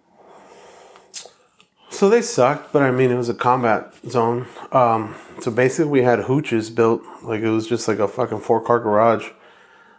So 1.90 2.08
they 2.08 2.22
sucked, 2.22 2.72
but 2.72 2.82
I 2.82 2.90
mean, 2.90 3.10
it 3.10 3.16
was 3.16 3.28
a 3.28 3.34
combat 3.34 3.94
zone. 4.08 4.46
Um, 4.72 5.14
so 5.40 5.50
basically, 5.50 5.90
we 5.90 6.02
had 6.02 6.20
hooches 6.20 6.74
built 6.74 7.02
like 7.22 7.42
it 7.42 7.50
was 7.50 7.66
just 7.66 7.86
like 7.86 7.98
a 7.98 8.08
fucking 8.08 8.40
four 8.40 8.60
car 8.60 8.80
garage, 8.80 9.28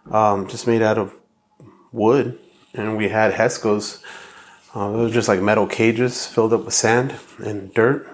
um, 0.09 0.47
just 0.47 0.67
made 0.67 0.81
out 0.81 0.97
of 0.97 1.13
wood, 1.91 2.39
and 2.73 2.97
we 2.97 3.09
had 3.09 3.33
Hescos. 3.33 4.01
Uh, 4.73 4.91
they 4.91 4.97
were 4.97 5.09
just 5.09 5.27
like 5.27 5.39
metal 5.39 5.67
cages 5.67 6.25
filled 6.25 6.51
up 6.51 6.65
with 6.65 6.73
sand 6.73 7.15
and 7.37 7.73
dirt, 7.73 8.07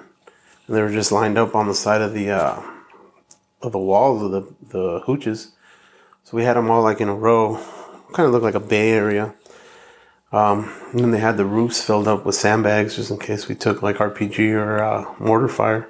and 0.69 0.77
they 0.77 0.83
were 0.83 0.91
just 0.91 1.11
lined 1.11 1.35
up 1.35 1.55
on 1.55 1.67
the 1.67 1.73
side 1.73 1.99
of 1.99 2.13
the 2.13 2.29
uh, 2.29 2.61
of 3.63 3.71
the 3.71 3.79
walls 3.79 4.21
of 4.21 4.31
the 4.31 4.55
the 4.61 5.01
hooches. 5.07 5.51
So 6.23 6.37
we 6.37 6.43
had 6.43 6.57
them 6.57 6.69
all 6.69 6.83
like 6.83 7.01
in 7.01 7.09
a 7.09 7.15
row, 7.15 7.55
kind 8.13 8.27
of 8.27 8.31
looked 8.31 8.43
like 8.43 8.53
a 8.53 8.59
bay 8.59 8.91
area. 8.91 9.33
Um, 10.31 10.71
and 10.91 10.99
then 10.99 11.09
they 11.09 11.17
had 11.17 11.37
the 11.37 11.45
roofs 11.45 11.81
filled 11.81 12.07
up 12.07 12.23
with 12.23 12.35
sandbags 12.35 12.97
just 12.97 13.09
in 13.09 13.17
case 13.17 13.47
we 13.47 13.55
took 13.55 13.81
like 13.81 13.95
RPG 13.95 14.53
or 14.53 14.77
uh, 14.77 15.15
mortar 15.17 15.47
fire. 15.47 15.89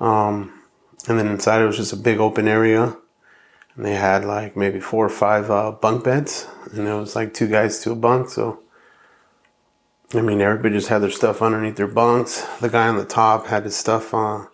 Um, 0.00 0.58
and 1.06 1.18
then 1.18 1.26
inside 1.26 1.60
it 1.60 1.66
was 1.66 1.76
just 1.76 1.92
a 1.92 1.96
big 1.96 2.18
open 2.18 2.48
area. 2.48 2.96
And 3.76 3.84
they 3.84 3.94
had 3.94 4.24
like 4.24 4.56
maybe 4.56 4.80
four 4.80 5.04
or 5.04 5.10
five 5.10 5.50
uh, 5.50 5.72
bunk 5.72 6.04
beds. 6.04 6.46
And 6.72 6.88
it 6.88 6.94
was 6.94 7.14
like 7.14 7.34
two 7.34 7.46
guys 7.46 7.80
to 7.80 7.92
a 7.92 7.94
bunk. 7.94 8.30
So, 8.30 8.61
I 10.14 10.20
mean, 10.20 10.40
everybody 10.40 10.74
just 10.74 10.88
had 10.88 11.00
their 11.00 11.10
stuff 11.10 11.40
underneath 11.40 11.76
their 11.76 11.88
bunks. 11.88 12.46
The 12.60 12.68
guy 12.68 12.88
on 12.88 12.96
the 12.96 13.04
top 13.04 13.46
had 13.46 13.64
his 13.64 13.76
stuff 13.76 14.12
uh, 14.12 14.46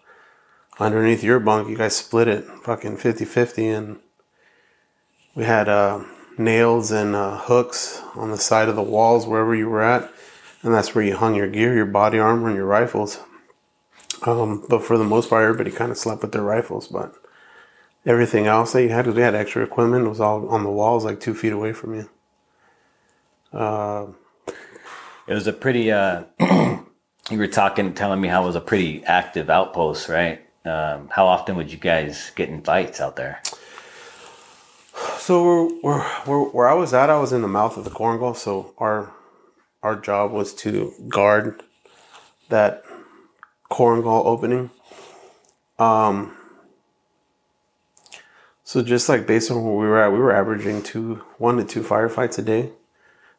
underneath 0.78 1.24
your 1.24 1.40
bunk. 1.40 1.68
You 1.68 1.76
guys 1.76 1.96
split 1.96 2.28
it 2.28 2.44
fucking 2.62 2.98
50 2.98 3.24
50. 3.24 3.68
And 3.68 3.98
we 5.34 5.44
had. 5.44 5.68
Uh, 5.68 6.04
nails 6.38 6.90
and 6.90 7.14
uh, 7.14 7.38
hooks 7.38 8.00
on 8.14 8.30
the 8.30 8.36
side 8.36 8.68
of 8.68 8.76
the 8.76 8.82
walls 8.82 9.26
wherever 9.26 9.54
you 9.54 9.68
were 9.68 9.82
at, 9.82 10.10
and 10.62 10.72
that's 10.72 10.94
where 10.94 11.04
you 11.04 11.16
hung 11.16 11.34
your 11.34 11.48
gear, 11.48 11.74
your 11.74 11.86
body 11.86 12.18
armor, 12.18 12.48
and 12.48 12.56
your 12.56 12.66
rifles. 12.66 13.20
Um, 14.22 14.64
but 14.68 14.82
for 14.82 14.96
the 14.96 15.04
most 15.04 15.30
part, 15.30 15.44
everybody 15.44 15.70
kind 15.70 15.90
of 15.90 15.98
slept 15.98 16.22
with 16.22 16.32
their 16.32 16.42
rifles. 16.42 16.88
But 16.88 17.14
everything 18.06 18.46
else 18.46 18.72
that 18.72 18.82
you 18.82 18.88
had, 18.88 19.02
because 19.02 19.16
we 19.16 19.22
had 19.22 19.34
extra 19.34 19.62
equipment, 19.62 20.08
was 20.08 20.20
all 20.20 20.48
on 20.48 20.62
the 20.62 20.70
walls, 20.70 21.04
like 21.04 21.20
two 21.20 21.34
feet 21.34 21.52
away 21.52 21.72
from 21.72 21.94
you. 21.94 22.08
It 25.28 25.34
was 25.34 25.46
a 25.46 25.52
pretty. 25.52 25.92
Uh, 25.92 26.24
you 27.30 27.38
were 27.38 27.46
talking, 27.46 27.92
telling 27.92 28.20
me 28.20 28.28
how 28.28 28.44
it 28.44 28.46
was 28.46 28.56
a 28.56 28.62
pretty 28.62 29.04
active 29.04 29.50
outpost, 29.50 30.08
right? 30.08 30.40
Um, 30.64 31.08
how 31.08 31.26
often 31.26 31.56
would 31.56 31.70
you 31.70 31.76
guys 31.76 32.32
get 32.34 32.48
in 32.48 32.62
fights 32.62 32.98
out 32.98 33.16
there? 33.16 33.42
So 35.18 35.68
where, 35.82 36.00
where, 36.00 36.38
where 36.40 36.68
I 36.68 36.72
was 36.72 36.94
at, 36.94 37.10
I 37.10 37.18
was 37.20 37.32
in 37.32 37.42
the 37.42 37.48
mouth 37.48 37.76
of 37.76 37.84
the 37.84 37.90
Korengal. 37.90 38.36
So 38.36 38.74
our 38.78 39.12
our 39.82 39.96
job 39.96 40.32
was 40.32 40.54
to 40.54 40.94
guard 41.08 41.62
that 42.48 42.82
Korengal 43.70 44.24
opening. 44.24 44.70
Um. 45.78 46.34
So 48.64 48.82
just 48.82 49.10
like 49.10 49.26
based 49.26 49.50
on 49.50 49.62
where 49.62 49.74
we 49.74 49.86
were 49.86 50.02
at, 50.02 50.12
we 50.12 50.18
were 50.18 50.32
averaging 50.32 50.82
two, 50.82 51.16
one 51.36 51.58
to 51.58 51.64
two 51.64 51.82
firefights 51.82 52.38
a 52.38 52.42
day. 52.42 52.70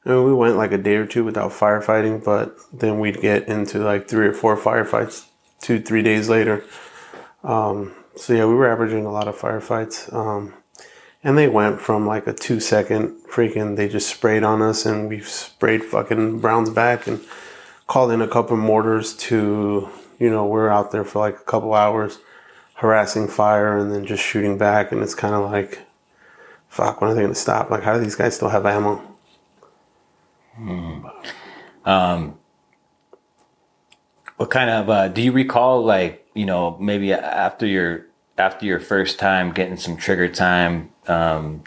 I 0.05 0.09
mean, 0.09 0.23
we 0.25 0.33
went 0.33 0.55
like 0.55 0.71
a 0.71 0.77
day 0.77 0.95
or 0.95 1.05
two 1.05 1.23
without 1.23 1.51
firefighting, 1.51 2.23
but 2.23 2.57
then 2.71 2.99
we'd 2.99 3.21
get 3.21 3.47
into 3.47 3.79
like 3.79 4.07
three 4.07 4.27
or 4.27 4.33
four 4.33 4.55
firefights 4.57 5.25
two, 5.61 5.81
three 5.81 6.01
days 6.01 6.29
later. 6.29 6.63
Um, 7.43 7.93
so 8.15 8.33
yeah, 8.33 8.45
we 8.45 8.53
were 8.53 8.69
averaging 8.69 9.05
a 9.05 9.11
lot 9.11 9.27
of 9.27 9.37
firefights. 9.37 10.13
Um, 10.13 10.53
and 11.23 11.37
they 11.37 11.49
went 11.49 11.81
from 11.81 12.07
like 12.07 12.27
a 12.27 12.33
two 12.33 12.59
second 12.59 13.15
freaking, 13.29 13.75
they 13.75 13.89
just 13.89 14.09
sprayed 14.09 14.43
on 14.43 14.61
us 14.61 14.85
and 14.85 15.09
we 15.09 15.19
sprayed 15.21 15.83
fucking 15.83 16.39
Browns 16.39 16.69
back 16.69 17.07
and 17.07 17.19
called 17.87 18.11
in 18.11 18.21
a 18.21 18.27
couple 18.27 18.55
mortars 18.55 19.15
to, 19.15 19.89
you 20.17 20.29
know, 20.29 20.45
we're 20.45 20.69
out 20.69 20.91
there 20.91 21.03
for 21.03 21.19
like 21.19 21.35
a 21.35 21.43
couple 21.43 21.73
hours 21.73 22.19
harassing 22.75 23.27
fire 23.27 23.77
and 23.77 23.91
then 23.91 24.05
just 24.05 24.23
shooting 24.23 24.57
back. 24.57 24.93
And 24.93 25.01
it's 25.03 25.15
kind 25.15 25.35
of 25.35 25.51
like, 25.51 25.79
fuck, 26.69 27.01
when 27.01 27.11
are 27.11 27.13
they 27.13 27.21
going 27.21 27.33
to 27.33 27.39
stop? 27.39 27.69
Like, 27.69 27.83
how 27.83 27.95
do 27.95 27.99
these 27.99 28.15
guys 28.15 28.35
still 28.35 28.49
have 28.49 28.65
ammo? 28.65 29.08
Hmm. 30.59 31.05
Um, 31.85 32.39
what 34.37 34.49
kind 34.49 34.69
of, 34.69 34.89
uh, 34.89 35.07
do 35.07 35.21
you 35.21 35.31
recall 35.31 35.83
like, 35.83 36.27
you 36.33 36.45
know, 36.45 36.77
maybe 36.79 37.13
after 37.13 37.65
your, 37.65 38.07
after 38.37 38.65
your 38.65 38.79
first 38.79 39.19
time 39.19 39.51
getting 39.51 39.77
some 39.77 39.97
trigger 39.97 40.27
time, 40.29 40.91
um, 41.07 41.63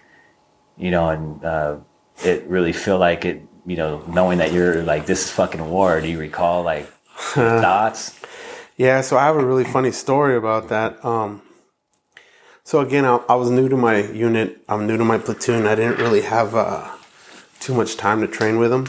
you 0.77 0.91
know, 0.91 1.09
and 1.09 1.45
uh, 1.45 1.79
it 2.25 2.45
really 2.47 2.73
feel 2.73 2.99
like 2.99 3.25
it, 3.25 3.43
you 3.67 3.77
know, 3.77 4.05
knowing 4.09 4.39
that 4.39 4.53
you're 4.53 4.83
like 4.83 5.07
this 5.07 5.25
is 5.25 5.31
fucking 5.31 5.71
war. 5.71 6.01
Do 6.01 6.09
you 6.09 6.19
recall 6.19 6.63
like 6.63 6.87
thoughts? 7.17 8.19
Yeah, 8.77 9.01
so 9.01 9.17
I 9.17 9.25
have 9.25 9.37
a 9.37 9.45
really 9.45 9.65
funny 9.65 9.93
story 9.93 10.37
about 10.37 10.69
that. 10.69 11.03
Um, 11.05 11.43
so 12.65 12.81
again, 12.81 13.05
I, 13.05 13.17
I, 13.29 13.35
was 13.35 13.51
new 13.51 13.69
to 13.69 13.77
my 13.77 13.99
unit. 13.99 14.63
I'm 14.69 14.87
new 14.87 14.97
to 14.97 15.05
my 15.05 15.19
platoon. 15.19 15.67
I 15.67 15.75
didn't 15.75 15.99
really 15.99 16.23
have 16.23 16.55
uh, 16.55 16.89
too 17.63 17.75
much 17.75 17.97
time 17.97 18.21
to 18.21 18.27
train 18.27 18.59
with 18.59 18.71
them. 18.71 18.89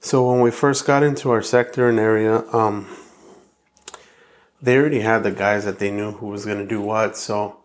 So 0.00 0.30
when 0.30 0.40
we 0.40 0.52
first 0.52 0.86
got 0.86 1.02
into 1.02 1.30
our 1.30 1.42
sector 1.42 1.88
and 1.88 1.98
area, 1.98 2.44
um, 2.52 2.86
they 4.62 4.76
already 4.76 5.00
had 5.00 5.24
the 5.24 5.32
guys 5.32 5.64
that 5.64 5.80
they 5.80 5.90
knew 5.90 6.12
who 6.12 6.28
was 6.28 6.46
going 6.46 6.58
to 6.58 6.66
do 6.66 6.80
what. 6.80 7.16
So 7.16 7.56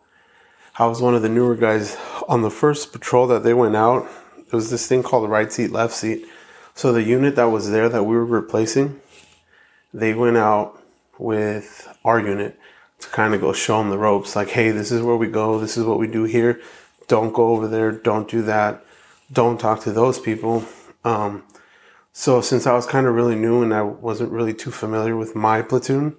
I 0.79 0.87
was 0.87 1.01
one 1.01 1.13
of 1.13 1.21
the 1.21 1.29
newer 1.29 1.55
guys 1.55 1.95
on 2.27 2.41
the 2.41 2.49
first 2.49 2.91
patrol 2.91 3.27
that 3.27 3.43
they 3.43 3.53
went 3.53 3.75
out. 3.75 4.09
It 4.39 4.53
was 4.53 4.71
this 4.71 4.87
thing 4.87 5.03
called 5.03 5.23
the 5.23 5.29
right 5.29 5.53
seat, 5.53 5.71
left 5.71 5.93
seat. 5.93 6.25
So 6.73 6.91
the 6.91 7.03
unit 7.03 7.35
that 7.35 7.45
was 7.45 7.69
there 7.69 7.87
that 7.89 8.03
we 8.03 8.15
were 8.15 8.25
replacing, 8.25 8.99
they 9.93 10.15
went 10.15 10.37
out 10.37 10.81
with 11.19 11.95
our 12.03 12.19
unit 12.19 12.59
to 12.99 13.07
kind 13.09 13.35
of 13.35 13.41
go 13.41 13.53
show 13.53 13.77
them 13.77 13.91
the 13.91 13.99
ropes. 13.99 14.35
Like, 14.35 14.49
hey, 14.49 14.71
this 14.71 14.91
is 14.91 15.03
where 15.03 15.15
we 15.15 15.27
go. 15.27 15.59
This 15.59 15.77
is 15.77 15.85
what 15.85 15.99
we 15.99 16.07
do 16.07 16.23
here. 16.23 16.59
Don't 17.07 17.33
go 17.33 17.49
over 17.49 17.67
there. 17.67 17.91
Don't 17.91 18.27
do 18.27 18.41
that. 18.43 18.83
Don't 19.33 19.59
talk 19.59 19.81
to 19.81 19.91
those 19.91 20.19
people. 20.19 20.63
Um, 21.03 21.43
so 22.13 22.39
since 22.39 22.65
I 22.65 22.73
was 22.73 22.85
kind 22.85 23.07
of 23.07 23.15
really 23.15 23.35
new 23.35 23.63
and 23.63 23.73
I 23.73 23.81
wasn't 23.81 24.31
really 24.31 24.53
too 24.53 24.71
familiar 24.71 25.17
with 25.17 25.35
my 25.35 25.61
platoon, 25.61 26.15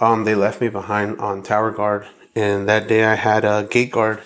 um, 0.00 0.24
they 0.24 0.34
left 0.34 0.60
me 0.60 0.68
behind 0.68 1.20
on 1.20 1.42
tower 1.42 1.70
guard 1.70 2.06
and 2.34 2.68
that 2.68 2.88
day 2.88 3.04
I 3.04 3.14
had 3.14 3.44
a 3.44 3.66
gate 3.68 3.90
guard, 3.90 4.22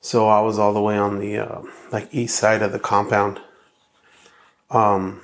so 0.00 0.28
I 0.28 0.40
was 0.40 0.58
all 0.58 0.72
the 0.72 0.80
way 0.80 0.96
on 0.96 1.18
the 1.18 1.38
uh, 1.38 1.62
like 1.92 2.08
east 2.12 2.36
side 2.36 2.62
of 2.62 2.72
the 2.72 2.78
compound. 2.78 3.40
Um, 4.70 5.22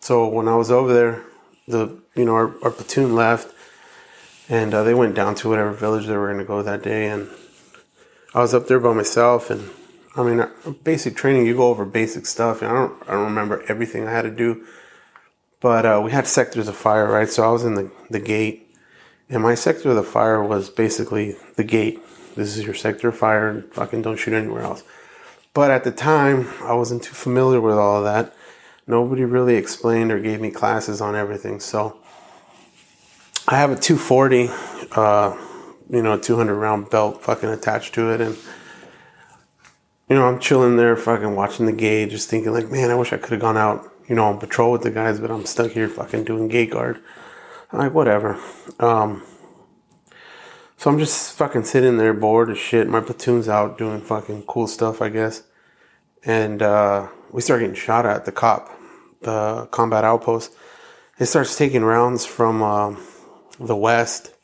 so 0.00 0.28
when 0.28 0.48
I 0.48 0.56
was 0.56 0.70
over 0.70 0.92
there, 0.92 1.24
the 1.66 1.98
you 2.14 2.24
know 2.24 2.34
our, 2.34 2.54
our 2.62 2.70
platoon 2.70 3.14
left, 3.14 3.52
and 4.48 4.72
uh, 4.72 4.84
they 4.84 4.94
went 4.94 5.14
down 5.14 5.34
to 5.36 5.48
whatever 5.48 5.72
village 5.72 6.06
they 6.06 6.16
were 6.16 6.26
going 6.26 6.38
to 6.38 6.44
go 6.44 6.62
that 6.62 6.82
day, 6.82 7.08
and 7.08 7.28
I 8.34 8.40
was 8.40 8.54
up 8.54 8.68
there 8.68 8.80
by 8.80 8.92
myself, 8.92 9.50
and 9.50 9.70
I 10.16 10.22
mean 10.22 10.46
basic 10.82 11.14
training, 11.14 11.46
you 11.46 11.56
go 11.56 11.68
over 11.68 11.84
basic 11.84 12.26
stuff, 12.26 12.62
I 12.62 12.72
don't 12.72 13.02
I 13.08 13.12
don't 13.12 13.24
remember 13.24 13.62
everything 13.68 14.06
I 14.06 14.12
had 14.12 14.22
to 14.22 14.30
do, 14.30 14.64
but 15.60 15.84
uh, 15.84 16.00
we 16.02 16.10
had 16.10 16.26
sectors 16.26 16.68
of 16.68 16.76
fire, 16.76 17.10
right? 17.10 17.28
So 17.28 17.44
I 17.44 17.52
was 17.52 17.64
in 17.64 17.74
the 17.74 17.92
the 18.10 18.20
gate 18.20 18.66
and 19.28 19.42
my 19.42 19.54
sector 19.54 19.90
of 19.90 19.96
the 19.96 20.02
fire 20.02 20.42
was 20.42 20.70
basically 20.70 21.36
the 21.56 21.64
gate. 21.64 22.00
This 22.36 22.56
is 22.56 22.64
your 22.64 22.74
sector 22.74 23.08
of 23.08 23.16
fire, 23.16 23.48
and 23.48 23.64
fucking 23.72 24.02
don't 24.02 24.16
shoot 24.16 24.34
anywhere 24.34 24.62
else. 24.62 24.84
But 25.52 25.70
at 25.70 25.84
the 25.84 25.90
time, 25.90 26.48
I 26.62 26.74
wasn't 26.74 27.02
too 27.02 27.14
familiar 27.14 27.60
with 27.60 27.76
all 27.76 27.98
of 27.98 28.04
that. 28.04 28.34
Nobody 28.86 29.24
really 29.24 29.56
explained 29.56 30.12
or 30.12 30.20
gave 30.20 30.40
me 30.40 30.50
classes 30.50 31.00
on 31.00 31.16
everything. 31.16 31.60
So 31.60 31.96
I 33.48 33.56
have 33.56 33.70
a 33.70 33.76
240, 33.76 34.48
uh, 34.92 35.36
you 35.90 36.02
know, 36.02 36.18
200 36.18 36.54
round 36.54 36.90
belt 36.90 37.22
fucking 37.22 37.48
attached 37.48 37.94
to 37.94 38.12
it. 38.12 38.20
And, 38.20 38.36
you 40.08 40.16
know, 40.16 40.26
I'm 40.26 40.38
chilling 40.38 40.76
there, 40.76 40.96
fucking 40.96 41.34
watching 41.34 41.66
the 41.66 41.72
gate, 41.72 42.10
just 42.10 42.30
thinking, 42.30 42.52
like, 42.52 42.70
man, 42.70 42.90
I 42.90 42.94
wish 42.94 43.12
I 43.12 43.16
could 43.16 43.32
have 43.32 43.40
gone 43.40 43.56
out, 43.56 43.92
you 44.08 44.14
know, 44.14 44.24
on 44.24 44.38
patrol 44.38 44.72
with 44.72 44.82
the 44.82 44.90
guys, 44.90 45.18
but 45.18 45.30
I'm 45.30 45.46
stuck 45.46 45.72
here 45.72 45.88
fucking 45.88 46.24
doing 46.24 46.48
gate 46.48 46.70
guard. 46.70 47.00
I'm 47.72 47.80
like, 47.80 47.94
whatever. 47.94 48.40
Um, 48.78 49.24
so 50.76 50.90
I'm 50.90 50.98
just 50.98 51.36
fucking 51.36 51.64
sitting 51.64 51.96
there 51.96 52.14
bored 52.14 52.50
as 52.50 52.58
shit. 52.58 52.88
My 52.88 53.00
platoon's 53.00 53.48
out 53.48 53.78
doing 53.78 54.00
fucking 54.00 54.42
cool 54.42 54.68
stuff, 54.68 55.02
I 55.02 55.08
guess. 55.08 55.42
And 56.24 56.62
uh, 56.62 57.08
we 57.32 57.40
start 57.40 57.60
getting 57.60 57.74
shot 57.74 58.06
at 58.06 58.24
the 58.26 58.32
cop, 58.32 58.70
the 59.22 59.68
combat 59.70 60.04
outpost. 60.04 60.54
It 61.18 61.26
starts 61.26 61.56
taking 61.56 61.82
rounds 61.82 62.26
from 62.26 62.62
uh, 62.62 62.94
the 63.58 63.76
west. 63.76 64.34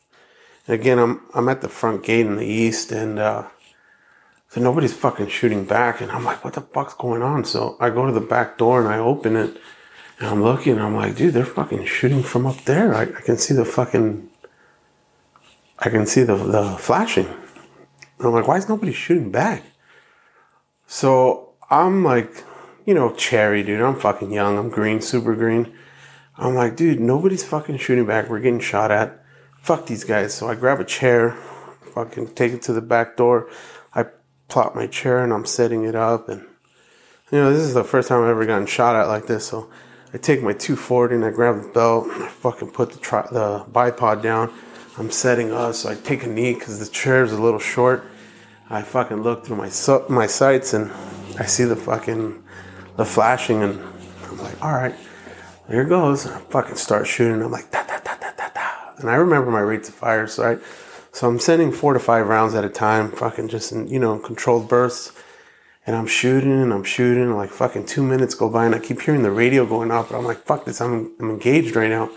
And 0.65 0.79
again, 0.79 0.97
I'm 0.97 1.21
I'm 1.33 1.49
at 1.49 1.61
the 1.61 1.69
front 1.69 2.03
gate 2.03 2.25
in 2.25 2.37
the 2.37 2.45
east, 2.45 2.91
and 2.91 3.19
uh, 3.19 3.47
so 4.53 4.61
nobody's 4.61 4.93
fucking 4.93 5.29
shooting 5.29 5.65
back. 5.65 5.99
And 5.99 6.11
I'm 6.11 6.23
like, 6.23 6.43
what 6.43 6.53
the 6.53 6.61
fuck's 6.61 6.93
going 6.93 7.23
on? 7.23 7.43
So 7.43 7.75
I 7.79 7.89
go 7.89 8.05
to 8.05 8.11
the 8.11 8.21
back 8.21 8.59
door 8.59 8.79
and 8.79 8.87
I 8.87 8.99
open 8.99 9.35
it, 9.35 9.59
And 10.19 10.29
I'm 10.29 10.43
looking, 10.43 10.73
And 10.73 10.81
I'm 10.83 10.95
like, 10.95 11.15
dude, 11.15 11.33
they're 11.33 11.43
fucking 11.43 11.85
shooting 11.85 12.21
from 12.21 12.45
up 12.45 12.63
there. 12.65 12.93
I, 12.93 13.01
I 13.01 13.21
can 13.21 13.37
see 13.37 13.55
the 13.55 13.65
fucking, 13.65 14.29
I 15.79 15.89
can 15.89 16.05
see 16.05 16.21
the, 16.21 16.35
the 16.35 16.77
flashing. 16.77 17.25
And 17.25 18.27
I'm 18.27 18.31
like, 18.31 18.47
why 18.47 18.57
is 18.57 18.69
nobody 18.69 18.93
shooting 18.93 19.31
back? 19.31 19.63
So 20.85 21.53
I'm 21.71 22.03
like, 22.03 22.43
you 22.85 22.93
know, 22.93 23.11
cherry, 23.11 23.63
dude. 23.63 23.81
I'm 23.81 23.99
fucking 23.99 24.31
young. 24.31 24.59
I'm 24.59 24.69
green, 24.69 25.01
super 25.01 25.33
green. 25.33 25.73
I'm 26.37 26.53
like, 26.53 26.75
dude, 26.75 26.99
nobody's 26.99 27.43
fucking 27.43 27.79
shooting 27.79 28.05
back. 28.05 28.29
We're 28.29 28.39
getting 28.39 28.59
shot 28.59 28.91
at. 28.91 29.25
Fuck 29.61 29.87
these 29.87 30.03
guys. 30.03 30.35
So 30.35 30.47
I 30.47 30.53
grab 30.53 30.79
a 30.79 30.85
chair, 30.85 31.31
fucking 31.95 32.35
take 32.35 32.53
it 32.53 32.61
to 32.63 32.73
the 32.73 32.81
back 32.81 33.17
door. 33.17 33.49
Plop 34.47 34.75
my 34.75 34.87
chair 34.87 35.23
and 35.23 35.33
I'm 35.33 35.45
setting 35.45 35.83
it 35.83 35.95
up. 35.95 36.29
And, 36.29 36.41
you 37.31 37.39
know, 37.39 37.51
this 37.51 37.61
is 37.61 37.73
the 37.73 37.83
first 37.83 38.09
time 38.09 38.23
I've 38.23 38.29
ever 38.29 38.45
gotten 38.45 38.67
shot 38.67 38.95
at 38.95 39.07
like 39.07 39.27
this. 39.27 39.47
So 39.47 39.69
I 40.13 40.17
take 40.17 40.41
my 40.41 40.53
240 40.53 41.15
and 41.15 41.25
I 41.25 41.31
grab 41.31 41.61
the 41.61 41.69
belt. 41.69 42.07
and 42.07 42.23
I 42.23 42.27
fucking 42.27 42.71
put 42.71 42.91
the, 42.91 42.99
tri- 42.99 43.27
the 43.31 43.65
bipod 43.71 44.21
down. 44.21 44.53
I'm 44.97 45.11
setting 45.11 45.51
up. 45.51 45.75
So 45.75 45.89
I 45.89 45.95
take 45.95 46.23
a 46.23 46.27
knee 46.27 46.53
because 46.53 46.79
the 46.79 46.91
chair 46.93 47.23
is 47.23 47.31
a 47.31 47.41
little 47.41 47.59
short. 47.59 48.05
I 48.69 48.81
fucking 48.81 49.21
look 49.21 49.45
through 49.45 49.57
my, 49.57 49.71
my 50.09 50.27
sights 50.27 50.73
and 50.73 50.91
I 51.39 51.45
see 51.45 51.63
the 51.63 51.75
fucking, 51.75 52.43
the 52.95 53.05
flashing 53.05 53.63
and 53.63 53.81
I'm 54.23 54.37
like, 54.37 54.63
all 54.63 54.71
right 54.71 54.95
here 55.69 55.85
goes. 55.85 56.27
I 56.27 56.39
fucking 56.39 56.75
start 56.75 57.07
shooting. 57.07 57.41
I'm 57.41 57.51
like, 57.51 57.71
da, 57.71 57.83
da, 57.83 57.99
da, 57.99 58.15
da, 58.15 58.31
da, 58.37 58.49
da. 58.53 58.93
And 58.97 59.09
I 59.09 59.15
remember 59.15 59.51
my 59.51 59.59
rates 59.59 59.89
of 59.89 59.95
fire. 59.95 60.27
So 60.27 60.43
I, 60.43 60.57
so 61.13 61.27
I'm 61.27 61.39
sending 61.39 61.71
four 61.71 61.93
to 61.93 61.99
five 61.99 62.27
rounds 62.27 62.55
at 62.55 62.65
a 62.65 62.69
time, 62.69 63.11
fucking 63.11 63.47
just 63.47 63.71
in, 63.71 63.87
you 63.87 63.99
know, 63.99 64.17
controlled 64.17 64.67
bursts. 64.67 65.13
And 65.85 65.95
I'm 65.95 66.07
shooting 66.07 66.51
and 66.51 66.73
I'm 66.73 66.83
shooting. 66.83 67.35
Like 67.35 67.51
fucking 67.51 67.85
two 67.85 68.01
minutes 68.01 68.33
go 68.33 68.49
by 68.49 68.65
and 68.65 68.73
I 68.73 68.79
keep 68.79 68.99
hearing 69.01 69.21
the 69.21 69.31
radio 69.31 69.63
going 69.65 69.91
off. 69.91 70.09
But 70.09 70.17
I'm 70.17 70.25
like, 70.25 70.43
fuck 70.43 70.65
this. 70.65 70.81
I'm, 70.81 71.13
I'm 71.19 71.29
engaged 71.29 71.75
right 71.75 71.89
now. 71.89 72.09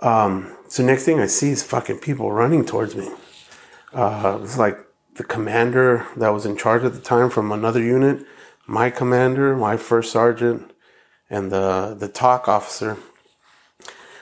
Um, 0.00 0.56
so 0.66 0.82
next 0.82 1.04
thing 1.04 1.20
I 1.20 1.26
see 1.26 1.50
is 1.50 1.62
fucking 1.62 1.98
people 1.98 2.32
running 2.32 2.64
towards 2.64 2.96
me. 2.96 3.10
Uh, 3.92 4.38
it's 4.42 4.56
like 4.56 4.78
the 5.16 5.24
commander 5.24 6.06
that 6.16 6.30
was 6.30 6.46
in 6.46 6.56
charge 6.56 6.84
at 6.84 6.94
the 6.94 7.00
time 7.00 7.28
from 7.28 7.52
another 7.52 7.82
unit, 7.82 8.24
my 8.66 8.88
commander, 8.88 9.54
my 9.54 9.76
first 9.76 10.10
sergeant, 10.10 10.72
and 11.28 11.52
the 11.52 11.94
the 11.98 12.08
TOC 12.08 12.48
officer. 12.48 12.96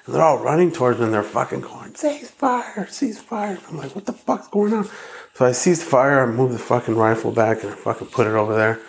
And 0.06 0.14
they're 0.14 0.22
all 0.22 0.38
running 0.38 0.70
towards 0.70 0.98
me 0.98 1.06
and 1.06 1.14
they're 1.14 1.22
fucking 1.22 1.62
going, 1.62 1.94
cease 1.94 2.30
fire, 2.30 2.86
cease 2.90 3.20
fire. 3.20 3.58
I'm 3.68 3.76
like, 3.76 3.94
what 3.94 4.06
the 4.06 4.12
fuck's 4.12 4.48
going 4.48 4.72
on? 4.72 4.88
So 5.34 5.46
I 5.46 5.52
ceased 5.52 5.82
fire, 5.82 6.22
I 6.22 6.26
move 6.26 6.52
the 6.52 6.58
fucking 6.58 6.94
rifle 6.94 7.32
back 7.32 7.62
and 7.62 7.72
I 7.72 7.76
fucking 7.76 8.08
put 8.08 8.26
it 8.26 8.34
over 8.34 8.54
there. 8.54 8.80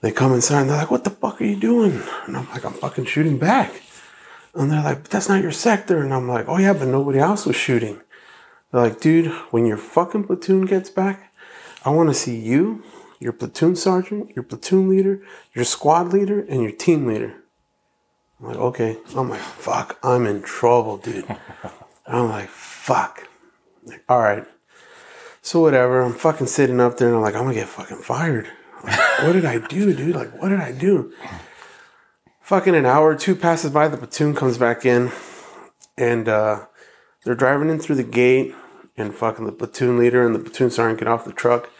They 0.00 0.12
come 0.12 0.32
inside 0.32 0.62
and 0.62 0.70
they're 0.70 0.78
like, 0.78 0.90
what 0.90 1.04
the 1.04 1.10
fuck 1.10 1.40
are 1.40 1.44
you 1.44 1.56
doing? 1.56 2.02
And 2.26 2.36
I'm 2.36 2.48
like, 2.48 2.64
I'm 2.64 2.72
fucking 2.72 3.04
shooting 3.04 3.38
back. 3.38 3.82
And 4.54 4.70
they're 4.70 4.82
like, 4.82 5.08
that's 5.08 5.28
not 5.28 5.42
your 5.42 5.52
sector. 5.52 6.02
And 6.02 6.12
I'm 6.12 6.26
like, 6.26 6.48
oh 6.48 6.58
yeah, 6.58 6.72
but 6.72 6.88
nobody 6.88 7.18
else 7.18 7.46
was 7.46 7.56
shooting. 7.56 8.00
They're 8.72 8.82
like, 8.82 9.00
dude, 9.00 9.30
when 9.50 9.66
your 9.66 9.76
fucking 9.76 10.24
platoon 10.24 10.64
gets 10.64 10.90
back, 10.90 11.32
I 11.84 11.90
want 11.90 12.08
to 12.08 12.14
see 12.14 12.36
you 12.36 12.82
your 13.20 13.34
platoon 13.34 13.76
sergeant, 13.76 14.34
your 14.34 14.42
platoon 14.42 14.88
leader, 14.88 15.22
your 15.54 15.64
squad 15.64 16.08
leader, 16.08 16.40
and 16.40 16.62
your 16.62 16.72
team 16.72 17.06
leader. 17.06 17.34
I'm 18.40 18.48
like, 18.48 18.56
okay. 18.56 18.96
I'm 19.16 19.28
like, 19.28 19.40
fuck, 19.40 19.98
I'm 20.02 20.26
in 20.26 20.42
trouble, 20.42 20.96
dude. 20.96 21.26
I'm 22.06 22.28
like, 22.28 22.48
fuck. 22.48 23.28
Like, 23.84 24.04
all 24.08 24.20
right. 24.20 24.44
So 25.42 25.60
whatever. 25.60 26.00
I'm 26.00 26.14
fucking 26.14 26.46
sitting 26.46 26.80
up 26.80 26.96
there 26.96 27.08
and 27.08 27.16
I'm 27.16 27.22
like, 27.22 27.34
I'm 27.34 27.42
gonna 27.42 27.54
get 27.54 27.68
fucking 27.68 27.98
fired. 27.98 28.48
Like, 28.82 28.98
what 29.22 29.32
did 29.32 29.44
I 29.44 29.58
do, 29.58 29.94
dude? 29.94 30.14
Like, 30.14 30.40
what 30.40 30.48
did 30.48 30.60
I 30.60 30.72
do? 30.72 31.12
Fucking 32.40 32.74
an 32.74 32.86
hour 32.86 33.10
or 33.10 33.16
two 33.16 33.36
passes 33.36 33.70
by, 33.70 33.88
the 33.88 33.96
platoon 33.96 34.34
comes 34.34 34.58
back 34.58 34.84
in, 34.84 35.12
and 35.96 36.28
uh, 36.28 36.66
they're 37.24 37.36
driving 37.36 37.70
in 37.70 37.78
through 37.78 37.96
the 37.96 38.02
gate, 38.02 38.54
and 38.96 39.14
fucking 39.14 39.44
the 39.44 39.52
platoon 39.52 39.98
leader 39.98 40.26
and 40.26 40.34
the 40.34 40.38
platoon 40.38 40.70
sergeant 40.70 40.98
get 40.98 41.08
off 41.08 41.24
the 41.24 41.32
truck 41.32 41.70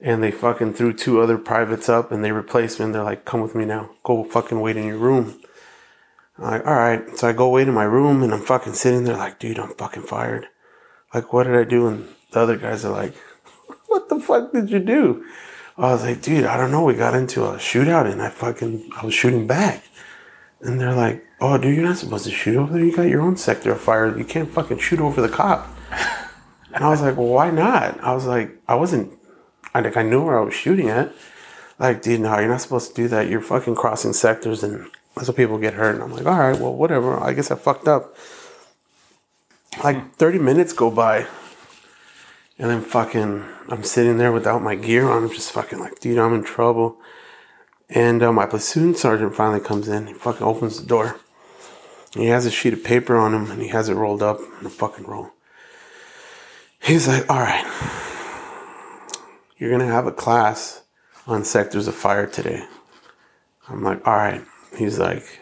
and 0.00 0.22
they 0.22 0.30
fucking 0.30 0.72
threw 0.72 0.92
two 0.92 1.20
other 1.20 1.36
privates 1.36 1.88
up 1.88 2.10
and 2.10 2.24
they 2.24 2.32
replaced 2.32 2.78
me 2.78 2.86
and 2.86 2.94
they're 2.94 3.02
like, 3.02 3.24
come 3.24 3.40
with 3.40 3.54
me 3.54 3.64
now. 3.64 3.90
Go 4.02 4.24
fucking 4.24 4.60
wait 4.60 4.76
in 4.76 4.86
your 4.86 4.96
room. 4.96 5.39
I'm 6.40 6.46
like, 6.46 6.66
all 6.66 6.74
right. 6.74 7.16
So 7.16 7.28
I 7.28 7.32
go 7.32 7.48
wait 7.48 7.68
in 7.68 7.74
my 7.74 7.84
room 7.84 8.22
and 8.22 8.32
I'm 8.32 8.42
fucking 8.42 8.74
sitting 8.74 9.04
there 9.04 9.16
like, 9.16 9.38
dude, 9.38 9.58
I'm 9.58 9.74
fucking 9.74 10.04
fired. 10.04 10.48
Like, 11.14 11.32
what 11.32 11.44
did 11.44 11.56
I 11.56 11.64
do? 11.64 11.86
And 11.86 12.08
the 12.32 12.40
other 12.40 12.56
guys 12.56 12.84
are 12.84 12.92
like, 12.92 13.14
what 13.86 14.08
the 14.08 14.20
fuck 14.20 14.52
did 14.52 14.70
you 14.70 14.78
do? 14.78 15.24
I 15.76 15.92
was 15.92 16.02
like, 16.02 16.22
dude, 16.22 16.44
I 16.44 16.56
don't 16.56 16.70
know. 16.70 16.84
We 16.84 16.94
got 16.94 17.14
into 17.14 17.44
a 17.44 17.56
shootout 17.56 18.10
and 18.10 18.20
I 18.20 18.30
fucking, 18.30 18.90
I 18.96 19.04
was 19.04 19.14
shooting 19.14 19.46
back. 19.46 19.84
And 20.60 20.80
they're 20.80 20.94
like, 20.94 21.24
oh, 21.40 21.56
dude, 21.56 21.76
you're 21.76 21.84
not 21.84 21.96
supposed 21.96 22.24
to 22.24 22.30
shoot 22.30 22.56
over 22.56 22.72
there. 22.72 22.84
You 22.84 22.94
got 22.94 23.08
your 23.08 23.22
own 23.22 23.36
sector 23.36 23.72
of 23.72 23.80
fire. 23.80 24.16
You 24.16 24.24
can't 24.24 24.50
fucking 24.50 24.78
shoot 24.78 25.00
over 25.00 25.20
the 25.20 25.28
cop. 25.28 25.68
And 26.72 26.84
I 26.84 26.88
was 26.88 27.02
like, 27.02 27.16
well, 27.16 27.26
why 27.26 27.50
not? 27.50 27.98
I 28.00 28.14
was 28.14 28.26
like, 28.26 28.56
I 28.68 28.76
wasn't 28.76 29.18
I 29.74 29.80
like 29.80 29.96
I 29.96 30.02
knew 30.02 30.24
where 30.24 30.38
I 30.38 30.44
was 30.44 30.54
shooting 30.54 30.88
at. 30.88 31.12
Like, 31.78 32.02
dude, 32.02 32.20
no, 32.20 32.38
you're 32.38 32.48
not 32.48 32.60
supposed 32.60 32.88
to 32.88 33.02
do 33.02 33.08
that. 33.08 33.28
You're 33.28 33.40
fucking 33.40 33.76
crossing 33.76 34.12
sectors, 34.12 34.62
and 34.62 34.86
how 35.16 35.32
people 35.32 35.58
get 35.58 35.74
hurt. 35.74 35.94
And 35.94 36.02
I'm 36.02 36.12
like, 36.12 36.26
all 36.26 36.38
right, 36.38 36.58
well, 36.58 36.74
whatever. 36.74 37.18
I 37.18 37.32
guess 37.32 37.50
I 37.50 37.56
fucked 37.56 37.88
up. 37.88 38.16
Like 39.84 40.14
30 40.14 40.38
minutes 40.38 40.72
go 40.72 40.90
by, 40.90 41.26
and 42.58 42.70
then 42.70 42.82
fucking, 42.82 43.44
I'm 43.68 43.84
sitting 43.84 44.18
there 44.18 44.32
without 44.32 44.62
my 44.62 44.74
gear 44.74 45.08
on. 45.08 45.24
I'm 45.24 45.30
just 45.30 45.52
fucking 45.52 45.78
like, 45.78 46.00
dude, 46.00 46.18
I'm 46.18 46.34
in 46.34 46.42
trouble. 46.42 46.98
And 47.88 48.22
uh, 48.22 48.32
my 48.32 48.46
platoon 48.46 48.94
sergeant 48.94 49.34
finally 49.34 49.60
comes 49.60 49.88
in. 49.88 50.08
He 50.08 50.14
fucking 50.14 50.46
opens 50.46 50.80
the 50.80 50.86
door. 50.86 51.20
He 52.14 52.26
has 52.26 52.46
a 52.46 52.50
sheet 52.50 52.72
of 52.72 52.82
paper 52.82 53.16
on 53.16 53.32
him, 53.32 53.50
and 53.50 53.62
he 53.62 53.68
has 53.68 53.88
it 53.88 53.94
rolled 53.94 54.22
up 54.22 54.40
in 54.60 54.66
a 54.66 54.70
fucking 54.70 55.06
roll. 55.06 55.30
He's 56.80 57.06
like, 57.06 57.30
all 57.30 57.40
right 57.40 58.08
you're 59.60 59.68
going 59.68 59.86
to 59.86 59.94
have 59.94 60.06
a 60.06 60.12
class 60.12 60.82
on 61.26 61.44
sectors 61.44 61.86
of 61.86 61.94
fire 61.94 62.26
today. 62.26 62.64
I'm 63.68 63.84
like, 63.84 64.04
all 64.06 64.16
right. 64.16 64.42
He's 64.76 64.98
like, 64.98 65.40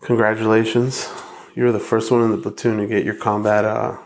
congratulations. 0.00 1.08
You're 1.54 1.72
the 1.72 1.80
first 1.80 2.10
one 2.10 2.22
in 2.22 2.30
the 2.30 2.38
platoon 2.38 2.78
to 2.78 2.86
get 2.86 3.04
your 3.04 3.14
combat 3.14 3.64
uh, 3.64 3.98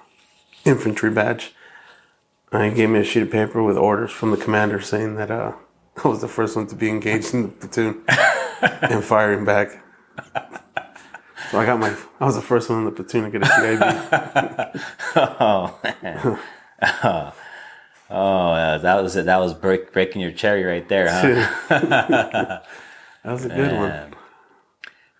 infantry 0.64 1.10
badge. 1.10 1.52
And 2.50 2.70
he 2.70 2.76
gave 2.76 2.90
me 2.90 3.00
a 3.00 3.04
sheet 3.04 3.22
of 3.22 3.30
paper 3.30 3.62
with 3.62 3.76
orders 3.76 4.10
from 4.10 4.30
the 4.30 4.36
commander 4.36 4.80
saying 4.80 5.16
that 5.16 5.30
uh, 5.30 5.52
I 6.04 6.08
was 6.08 6.20
the 6.20 6.28
first 6.28 6.56
one 6.56 6.66
to 6.68 6.74
be 6.74 6.88
engaged 6.88 7.34
in 7.34 7.42
the 7.42 7.48
platoon 7.48 8.02
and 8.82 9.04
firing 9.04 9.44
back. 9.44 9.82
So 11.50 11.58
I 11.58 11.66
got 11.66 11.78
my, 11.78 11.94
I 12.20 12.24
was 12.24 12.36
the 12.36 12.42
first 12.42 12.70
one 12.70 12.78
in 12.80 12.84
the 12.86 12.92
platoon 12.92 13.24
to 13.24 13.30
get 13.30 13.42
a 13.42 13.50
CIB. 13.50 14.80
oh, 15.40 15.78
man. 16.02 16.38
Oh, 18.14 18.52
uh, 18.52 18.78
that 18.78 19.02
was 19.02 19.16
it. 19.16 19.26
That 19.26 19.38
was 19.38 19.54
break, 19.54 19.92
breaking 19.92 20.22
your 20.22 20.32
cherry 20.32 20.64
right 20.64 20.86
there, 20.88 21.08
huh? 21.10 22.60
That 23.24 23.32
was 23.32 23.44
a 23.44 23.48
good 23.48 23.72
one. 23.72 24.14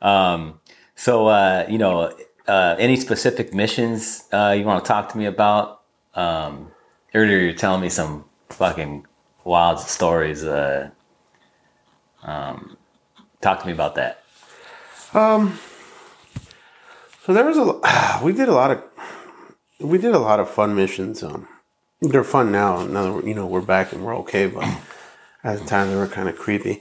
Um, 0.01 0.61
so 0.95 1.29
uh, 1.29 1.67
you 1.69 1.79
know, 1.79 2.13
uh, 2.47 2.77
any 2.79 2.97
specific 2.97 3.55
missions 3.55 4.25
uh, 4.33 4.55
you 4.57 4.65
want 4.65 4.85
to 4.85 4.89
talk 4.89 5.11
to 5.11 5.19
me 5.19 5.27
about? 5.27 5.83
Um, 6.15 6.73
earlier, 7.15 7.39
you're 7.39 7.55
telling 7.55 7.81
me 7.81 7.89
some 7.89 8.25
fucking 8.51 9.07
wild 9.45 9.81
stories. 9.81 10.45
Uh, 10.45 10.91
um, 12.23 12.77
talk 13.41 13.61
to 13.61 13.67
me 13.67 13.73
about 13.73 13.95
that. 13.97 14.23
Um, 15.15 15.59
so 17.25 17.33
there 17.33 17.45
was 17.45 17.59
a 17.59 18.21
we 18.25 18.33
did 18.33 18.49
a 18.49 18.55
lot 18.55 18.71
of 18.71 18.83
we 19.79 19.99
did 19.99 20.15
a 20.15 20.19
lot 20.19 20.41
of 20.41 20.51
fun 20.51 20.75
missions. 20.75 21.23
Um, 21.23 21.49
they're 22.01 22.25
fun 22.25 22.51
now. 22.51 22.85
Now 22.85 23.21
that 23.21 23.27
you 23.27 23.35
know 23.35 23.47
we're 23.47 23.61
back 23.61 23.93
and 23.93 24.05
we're 24.05 24.17
okay, 24.19 24.47
but 24.47 24.65
at 25.45 25.61
the 25.61 25.65
time 25.65 25.89
they 25.89 25.97
were 25.97 26.09
kind 26.09 26.29
of 26.29 26.37
creepy. 26.37 26.81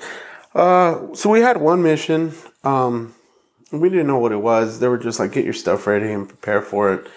Uh, 0.54 1.14
so 1.14 1.30
we 1.30 1.40
had 1.42 1.58
one 1.58 1.82
mission. 1.82 2.34
Um, 2.64 3.16
we 3.72 3.90
didn't 3.90 4.08
know 4.08 4.20
what 4.20 4.32
it 4.32 4.42
was. 4.42 4.80
They 4.80 4.88
were 4.88 4.98
just 4.98 5.20
like, 5.20 5.32
get 5.32 5.46
your 5.46 5.54
stuff 5.54 5.88
ready 5.88 6.12
and 6.12 6.28
prepare 6.28 6.62
for 6.62 6.94
it. 6.94 7.08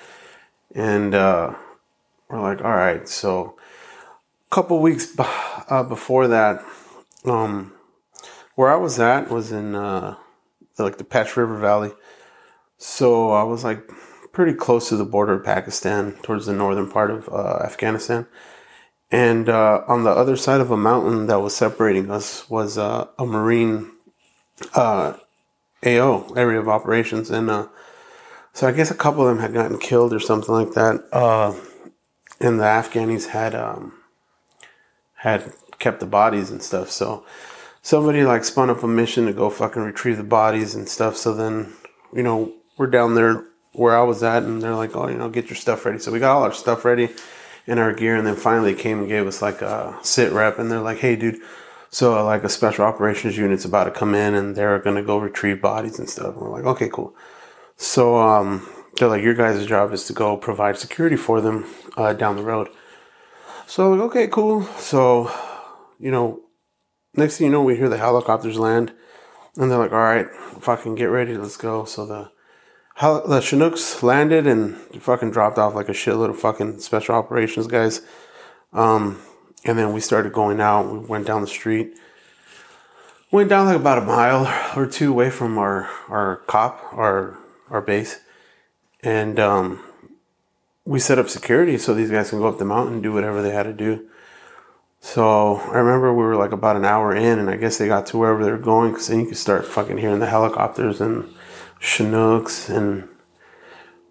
And 0.75 1.15
uh, 1.15 1.55
we're 2.29 2.41
like, 2.41 2.65
all 2.65 2.71
right. 2.71 3.09
So 3.09 3.57
a 4.51 4.55
couple 4.55 4.81
weeks 4.81 5.07
b- 5.07 5.25
uh, 5.69 5.83
before 5.83 6.29
that, 6.29 6.65
um, 7.25 7.73
where 8.55 8.73
I 8.73 8.77
was 8.77 9.01
at 9.01 9.31
was 9.31 9.51
in 9.51 9.75
uh, 9.75 10.17
like 10.79 10.99
the 10.99 11.05
Pech 11.05 11.37
River 11.37 11.59
Valley. 11.59 11.93
So 12.79 13.31
I 13.31 13.43
was 13.43 13.65
like 13.65 13.89
pretty 14.33 14.55
close 14.55 14.89
to 14.89 14.97
the 14.97 15.05
border 15.05 15.35
of 15.35 15.45
Pakistan, 15.45 16.13
towards 16.23 16.47
the 16.47 16.53
northern 16.53 16.91
part 16.91 17.11
of 17.11 17.29
uh, 17.29 17.59
Afghanistan. 17.65 18.27
And 19.15 19.49
uh, 19.49 19.85
on 19.87 20.03
the 20.03 20.11
other 20.11 20.35
side 20.35 20.61
of 20.61 20.73
a 20.73 20.77
mountain 20.77 21.29
that 21.29 21.39
was 21.39 21.55
separating 21.55 22.11
us 22.11 22.51
was 22.51 22.77
uh, 22.77 23.07
a 23.17 23.25
Marine 23.25 23.93
uh, 24.75 25.13
AO, 25.87 26.33
area 26.35 26.59
of 26.59 26.69
operations. 26.69 27.31
And 27.31 27.49
uh, 27.49 27.69
so 28.53 28.67
I 28.67 28.73
guess 28.73 28.91
a 28.91 28.97
couple 28.97 29.23
of 29.23 29.29
them 29.29 29.39
had 29.39 29.55
gotten 29.55 29.79
killed 29.79 30.13
or 30.13 30.19
something 30.19 30.53
like 30.53 30.73
that. 30.73 31.05
Uh, 31.13 31.55
and 32.41 32.59
the 32.59 32.65
Afghanis 32.65 33.29
had 33.29 33.55
um, 33.55 33.95
had 35.19 35.53
kept 35.79 36.01
the 36.01 36.07
bodies 36.07 36.51
and 36.51 36.61
stuff. 36.61 36.91
So 36.91 37.25
somebody 37.83 38.25
like 38.25 38.43
spun 38.43 38.69
up 38.69 38.83
a 38.83 38.89
mission 38.89 39.27
to 39.27 39.33
go 39.33 39.49
fucking 39.49 39.83
retrieve 39.83 40.17
the 40.17 40.25
bodies 40.25 40.75
and 40.75 40.89
stuff. 40.89 41.17
So 41.17 41.33
then, 41.33 41.73
you 42.13 42.25
know, 42.25 42.53
we're 42.77 42.89
down 42.89 43.15
there 43.15 43.45
where 43.75 43.97
I 43.97 44.03
was 44.03 44.25
at, 44.25 44.43
and 44.43 44.61
they're 44.61 44.75
like, 44.75 44.97
"Oh, 44.97 45.07
you 45.07 45.17
know, 45.17 45.29
get 45.29 45.51
your 45.51 45.57
stuff 45.57 45.87
ready." 45.87 46.01
So 46.01 46.11
we 46.11 46.19
got 46.19 46.35
all 46.35 46.43
our 46.43 46.53
stuff 46.53 46.85
ready 46.85 47.11
and 47.67 47.81
our 47.81 47.93
gear, 47.93 48.17
and 48.17 48.27
then 48.27 48.37
finally 48.37 48.75
came 48.75 49.01
and 49.01 49.09
gave 49.09 49.27
us 49.27 49.43
like 49.43 49.63
a 49.63 49.99
sit 50.03 50.33
rep, 50.33 50.59
and 50.59 50.71
they're 50.71 50.81
like, 50.81 50.99
"Hey, 50.99 51.17
dude." 51.17 51.41
So 51.95 52.19
uh, 52.19 52.25
like 52.25 52.43
a 52.43 52.49
special 52.49 52.85
operations 52.85 53.37
unit's 53.37 53.65
about 53.65 53.85
to 53.85 53.93
come 53.93 54.17
in 54.17 54.35
and 54.35 54.57
they're 54.57 54.81
gonna 54.81 55.05
go 55.05 55.17
retrieve 55.17 55.63
bodies 55.63 56.01
and 56.01 56.11
stuff. 56.11 56.35
And 56.35 56.39
we're 56.39 56.51
like, 56.51 56.65
okay, 56.65 56.89
cool. 56.89 57.15
So 57.77 58.19
um, 58.19 58.69
they're 58.97 59.07
like, 59.07 59.23
your 59.23 59.35
guys' 59.35 59.65
job 59.65 59.93
is 59.93 60.05
to 60.07 60.13
go 60.13 60.37
provide 60.37 60.77
security 60.77 61.15
for 61.15 61.41
them 61.41 61.67
uh, 61.97 62.13
down 62.13 62.35
the 62.35 62.43
road. 62.43 62.69
So 63.69 63.93
like, 63.93 64.01
okay, 64.11 64.27
cool. 64.27 64.65
So, 64.77 65.31
you 66.01 66.11
know, 66.11 66.41
next 67.15 67.39
thing 67.39 67.47
you 67.47 67.53
know, 67.53 67.63
we 67.63 67.77
hear 67.77 67.89
the 67.89 67.99
helicopters 67.99 68.59
land, 68.59 68.93
and 69.57 69.71
they're 69.71 69.79
like, 69.79 69.93
all 69.93 69.99
right, 69.99 70.27
fucking 70.61 70.97
get 70.97 71.05
ready, 71.05 71.37
let's 71.37 71.57
go. 71.57 71.85
So 71.85 72.07
the 72.07 72.31
the 73.01 73.41
Chinooks 73.41 74.03
landed 74.03 74.47
and 74.47 74.77
fucking 75.01 75.31
dropped 75.31 75.59
off 75.59 75.75
like 75.75 75.89
a 75.89 75.93
shitload 75.93 76.31
of 76.31 76.39
fucking 76.39 76.81
special 76.81 77.15
operations 77.15 77.67
guys. 77.67 78.03
Um, 78.73 79.21
and 79.65 79.79
then 79.79 79.93
we 79.93 80.01
started 80.01 80.33
going 80.33 80.61
out. 80.61 80.91
We 80.91 80.99
went 80.99 81.27
down 81.27 81.41
the 81.41 81.47
street. 81.47 81.97
Went 83.31 83.49
down 83.49 83.67
like 83.67 83.77
about 83.77 83.99
a 83.99 84.03
mile 84.03 84.47
or 84.77 84.87
two 84.87 85.11
away 85.11 85.31
from 85.31 85.59
our 85.59 85.91
our 86.09 86.37
cop, 86.47 86.93
our 86.93 87.37
our 87.69 87.81
base, 87.81 88.21
and 89.03 89.41
um, 89.41 89.83
we 90.85 91.01
set 91.01 91.19
up 91.19 91.29
security 91.29 91.77
so 91.79 91.95
these 91.95 92.11
guys 92.11 92.31
can 92.31 92.39
go 92.39 92.47
up 92.47 92.59
the 92.59 92.65
mountain 92.65 92.95
and 92.95 93.03
do 93.03 93.13
whatever 93.13 93.43
they 93.43 93.51
had 93.51 93.65
to 93.65 93.73
do. 93.73 94.09
So 95.01 95.57
I 95.57 95.79
remember 95.79 96.15
we 96.15 96.23
were 96.23 96.37
like 96.37 96.53
about 96.53 96.77
an 96.77 96.85
hour 96.85 97.15
in, 97.15 97.41
and 97.41 97.51
I 97.51 97.57
guess 97.57 97.77
they 97.77 97.89
got 97.89 98.07
to 98.07 98.19
wherever 98.19 98.45
they 98.45 98.53
were 98.53 98.59
going 98.59 98.93
because 98.93 99.09
then 99.09 99.21
you 99.21 99.27
could 99.27 99.37
start 99.37 99.67
fucking 99.67 99.99
hearing 99.99 100.21
the 100.21 100.27
helicopters 100.27 101.01
and 101.01 101.29
Chinooks 101.85 102.71
and 102.71 103.07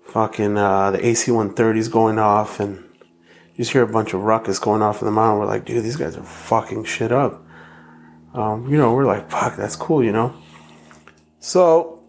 fucking 0.03 0.57
uh, 0.57 0.91
the 0.91 1.05
AC 1.05 1.31
130s 1.31 1.91
going 1.91 2.19
off, 2.19 2.59
and 2.59 2.77
you 2.77 3.57
just 3.57 3.71
hear 3.71 3.81
a 3.81 3.87
bunch 3.87 4.13
of 4.13 4.21
ruckus 4.21 4.59
going 4.59 4.83
off 4.83 5.01
in 5.01 5.07
the 5.07 5.11
mountain. 5.11 5.39
We're 5.39 5.47
like, 5.47 5.65
dude, 5.65 5.83
these 5.83 5.95
guys 5.95 6.15
are 6.15 6.23
fucking 6.23 6.83
shit 6.83 7.11
up. 7.11 7.43
Um, 8.35 8.69
you 8.69 8.77
know, 8.77 8.93
we're 8.93 9.05
like, 9.05 9.29
fuck, 9.29 9.55
that's 9.55 9.75
cool, 9.75 10.03
you 10.03 10.11
know. 10.11 10.35
So 11.39 11.99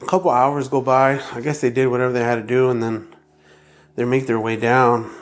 a 0.00 0.06
couple 0.06 0.30
hours 0.30 0.68
go 0.68 0.80
by. 0.80 1.20
I 1.32 1.42
guess 1.42 1.60
they 1.60 1.70
did 1.70 1.88
whatever 1.88 2.14
they 2.14 2.24
had 2.24 2.36
to 2.36 2.42
do, 2.42 2.70
and 2.70 2.82
then 2.82 3.14
they 3.96 4.04
make 4.06 4.26
their 4.26 4.40
way 4.40 4.56
down, 4.56 5.14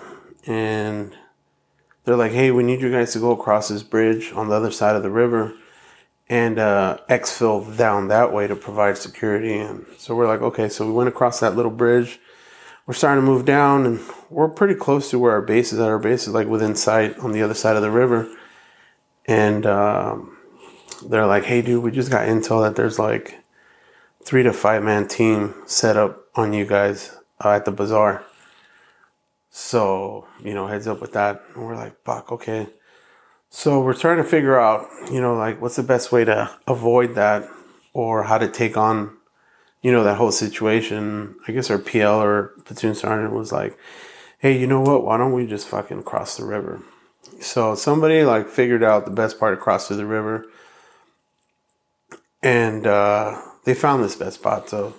and 0.46 1.16
they're 2.04 2.16
like, 2.16 2.32
hey, 2.32 2.52
we 2.52 2.62
need 2.62 2.80
you 2.80 2.92
guys 2.92 3.12
to 3.14 3.18
go 3.18 3.32
across 3.32 3.68
this 3.68 3.82
bridge 3.82 4.32
on 4.34 4.48
the 4.48 4.54
other 4.54 4.70
side 4.70 4.94
of 4.94 5.02
the 5.02 5.10
river 5.10 5.52
and 6.28 6.58
uh, 6.58 6.98
exfil 7.08 7.76
down 7.76 8.08
that 8.08 8.32
way 8.32 8.46
to 8.46 8.56
provide 8.56 8.98
security. 8.98 9.58
And 9.58 9.86
so 9.98 10.14
we're 10.14 10.28
like, 10.28 10.40
okay, 10.40 10.68
so 10.68 10.86
we 10.86 10.92
went 10.92 11.08
across 11.08 11.40
that 11.40 11.56
little 11.56 11.70
bridge 11.70 12.18
we're 12.86 12.94
starting 12.94 13.24
to 13.24 13.30
move 13.30 13.44
down 13.44 13.86
and 13.86 14.00
we're 14.28 14.48
pretty 14.48 14.74
close 14.74 15.10
to 15.10 15.18
where 15.18 15.32
our 15.32 15.42
base 15.42 15.72
is 15.72 15.78
at. 15.78 15.88
Our 15.88 15.98
base 15.98 16.26
is 16.26 16.34
like 16.34 16.46
within 16.46 16.76
sight 16.76 17.18
on 17.18 17.32
the 17.32 17.42
other 17.42 17.54
side 17.54 17.76
of 17.76 17.82
the 17.82 17.90
river. 17.90 18.28
And 19.26 19.64
um, 19.64 20.36
they're 21.06 21.26
like, 21.26 21.44
hey, 21.44 21.62
dude, 21.62 21.82
we 21.82 21.90
just 21.90 22.10
got 22.10 22.28
intel 22.28 22.62
that 22.62 22.76
there's 22.76 22.98
like 22.98 23.42
three 24.22 24.42
to 24.42 24.52
five 24.52 24.82
man 24.82 25.08
team 25.08 25.54
set 25.66 25.96
up 25.96 26.26
on 26.34 26.52
you 26.52 26.66
guys 26.66 27.16
uh, 27.42 27.50
at 27.50 27.64
the 27.64 27.72
bazaar. 27.72 28.24
So, 29.50 30.26
you 30.42 30.52
know, 30.52 30.66
heads 30.66 30.86
up 30.86 31.00
with 31.00 31.12
that. 31.12 31.42
And 31.54 31.64
we're 31.64 31.76
like, 31.76 32.02
fuck, 32.04 32.32
okay. 32.32 32.66
So 33.56 33.80
we're 33.80 33.94
trying 33.94 34.16
to 34.16 34.24
figure 34.24 34.58
out, 34.58 34.88
you 35.12 35.20
know, 35.20 35.36
like 35.36 35.60
what's 35.60 35.76
the 35.76 35.84
best 35.84 36.10
way 36.10 36.24
to 36.24 36.50
avoid 36.66 37.14
that 37.14 37.48
or 37.92 38.24
how 38.24 38.36
to 38.38 38.48
take 38.48 38.76
on 38.76 39.16
you 39.84 39.92
know, 39.92 40.02
that 40.02 40.16
whole 40.16 40.32
situation, 40.32 41.36
I 41.46 41.52
guess 41.52 41.68
our 41.68 41.78
PL 41.78 42.22
or 42.22 42.54
platoon 42.64 42.94
sergeant 42.94 43.34
was 43.34 43.52
like, 43.52 43.78
hey, 44.38 44.58
you 44.58 44.66
know 44.66 44.80
what? 44.80 45.04
Why 45.04 45.18
don't 45.18 45.34
we 45.34 45.46
just 45.46 45.68
fucking 45.68 46.04
cross 46.04 46.38
the 46.38 46.46
river? 46.46 46.82
So 47.38 47.74
somebody 47.74 48.24
like 48.24 48.48
figured 48.48 48.82
out 48.82 49.04
the 49.04 49.10
best 49.10 49.38
part 49.38 49.56
to 49.56 49.62
cross 49.62 49.86
through 49.86 49.98
the 49.98 50.06
river. 50.06 50.46
And 52.42 52.86
uh, 52.86 53.42
they 53.64 53.74
found 53.74 54.02
this 54.02 54.16
best 54.16 54.36
spot. 54.36 54.70
So 54.70 54.94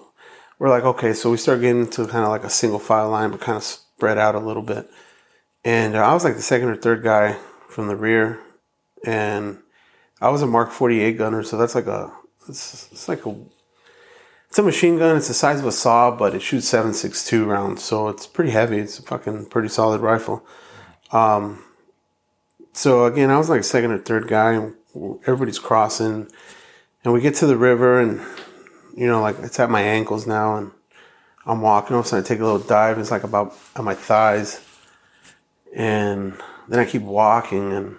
we're 0.59 0.69
like, 0.69 0.83
okay, 0.83 1.13
so 1.13 1.31
we 1.31 1.37
start 1.37 1.61
getting 1.61 1.81
into 1.81 2.05
kind 2.05 2.23
of 2.23 2.29
like 2.29 2.43
a 2.43 2.49
single 2.51 2.79
file 2.79 3.09
line, 3.09 3.31
but 3.31 3.41
kind 3.41 3.57
of 3.57 3.63
spread 3.63 4.19
out 4.19 4.35
a 4.35 4.39
little 4.39 4.61
bit. 4.61 4.87
And 5.63 5.95
uh, 5.95 6.07
I 6.07 6.13
was 6.13 6.23
like 6.23 6.35
the 6.35 6.43
second 6.43 6.69
or 6.69 6.75
third 6.75 7.01
guy 7.01 7.37
from 7.75 7.87
the 7.87 7.95
rear. 7.95 8.39
And 9.05 9.59
I 10.21 10.29
was 10.29 10.41
a 10.41 10.47
Mark 10.47 10.71
48 10.71 11.17
gunner. 11.17 11.43
So 11.43 11.57
that's 11.57 11.75
like 11.75 11.87
a, 11.87 12.11
it's, 12.47 12.89
it's 12.91 13.07
like 13.09 13.25
a 13.25 13.35
it's 14.47 14.59
a 14.59 14.63
machine 14.63 14.97
gun. 14.97 15.17
It's 15.17 15.27
the 15.27 15.33
size 15.33 15.59
of 15.59 15.65
a 15.65 15.71
saw, 15.73 16.11
but 16.11 16.33
it 16.33 16.41
shoots 16.41 16.71
7.62 16.71 17.45
rounds, 17.45 17.83
so 17.83 18.07
it's 18.07 18.25
pretty 18.25 18.51
heavy. 18.51 18.77
It's 18.77 18.97
a 18.97 19.01
fucking 19.01 19.47
pretty 19.47 19.67
solid 19.67 19.99
rifle. 19.99 20.45
Um, 21.11 21.61
so 22.71 23.03
again, 23.03 23.31
I 23.31 23.37
was 23.37 23.49
like 23.49 23.65
second 23.65 23.91
or 23.91 23.97
third 23.97 24.29
guy, 24.29 24.53
and 24.53 24.75
everybody's 25.23 25.59
crossing, 25.59 26.29
and 27.03 27.13
we 27.13 27.19
get 27.19 27.35
to 27.35 27.47
the 27.47 27.57
river, 27.57 27.99
and 27.99 28.21
you 28.95 29.07
know, 29.07 29.19
like 29.21 29.35
it's 29.39 29.59
at 29.59 29.69
my 29.69 29.81
ankles 29.81 30.25
now, 30.25 30.55
and 30.55 30.71
I'm 31.45 31.61
walking. 31.61 31.93
All 31.93 31.99
of 31.99 32.05
a 32.05 32.07
sudden, 32.07 32.23
I 32.23 32.27
take 32.27 32.39
a 32.39 32.45
little 32.45 32.59
dive. 32.59 32.97
It's 32.97 33.11
like 33.11 33.25
about 33.25 33.57
at 33.75 33.83
my 33.83 33.93
thighs, 33.93 34.63
and 35.75 36.33
then 36.67 36.79
I 36.79 36.85
keep 36.85 37.01
walking, 37.01 37.71
and 37.73 37.97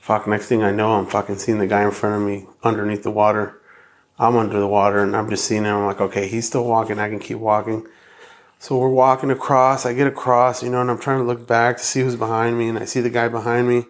fuck. 0.00 0.26
Next 0.26 0.46
thing 0.46 0.62
I 0.62 0.72
know, 0.72 0.92
I'm 0.94 1.06
fucking 1.06 1.38
seeing 1.38 1.58
the 1.58 1.66
guy 1.66 1.84
in 1.84 1.90
front 1.90 2.20
of 2.20 2.28
me 2.28 2.46
underneath 2.62 3.02
the 3.02 3.10
water 3.10 3.60
I'm 4.18 4.36
under 4.36 4.58
the 4.58 4.66
water 4.66 5.02
and 5.02 5.14
I'm 5.14 5.28
just 5.28 5.44
seeing 5.44 5.64
him. 5.64 5.76
I'm 5.76 5.86
like, 5.86 6.00
okay, 6.00 6.26
he's 6.26 6.46
still 6.46 6.64
walking. 6.64 6.98
I 6.98 7.08
can 7.08 7.18
keep 7.18 7.38
walking. 7.38 7.86
So 8.58 8.78
we're 8.78 8.88
walking 8.88 9.30
across. 9.30 9.84
I 9.84 9.92
get 9.92 10.06
across, 10.06 10.62
you 10.62 10.70
know, 10.70 10.80
and 10.80 10.90
I'm 10.90 10.98
trying 10.98 11.18
to 11.18 11.24
look 11.24 11.46
back 11.46 11.76
to 11.76 11.82
see 11.82 12.00
who's 12.00 12.16
behind 12.16 12.58
me. 12.58 12.68
And 12.68 12.78
I 12.78 12.86
see 12.86 13.00
the 13.00 13.10
guy 13.10 13.28
behind 13.28 13.68
me. 13.68 13.84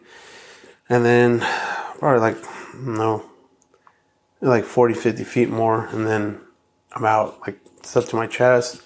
And 0.88 1.04
then 1.04 1.40
probably 1.98 2.20
like, 2.20 2.36
no, 2.74 3.24
like 4.40 4.64
40, 4.64 4.94
50 4.94 5.22
feet 5.22 5.48
more. 5.48 5.86
And 5.86 6.06
then 6.06 6.40
I'm 6.92 7.04
out, 7.04 7.40
like, 7.46 7.60
it's 7.78 7.96
up 7.96 8.06
to 8.06 8.16
my 8.16 8.26
chest. 8.26 8.82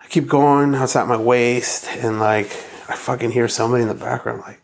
I 0.00 0.08
keep 0.08 0.26
going. 0.26 0.74
It's 0.74 0.96
at 0.96 1.06
my 1.06 1.16
waist. 1.16 1.86
And 1.98 2.18
like, 2.18 2.50
I 2.88 2.96
fucking 2.96 3.32
hear 3.32 3.48
somebody 3.48 3.82
in 3.82 3.88
the 3.88 3.94
background, 3.94 4.40
like, 4.40 4.62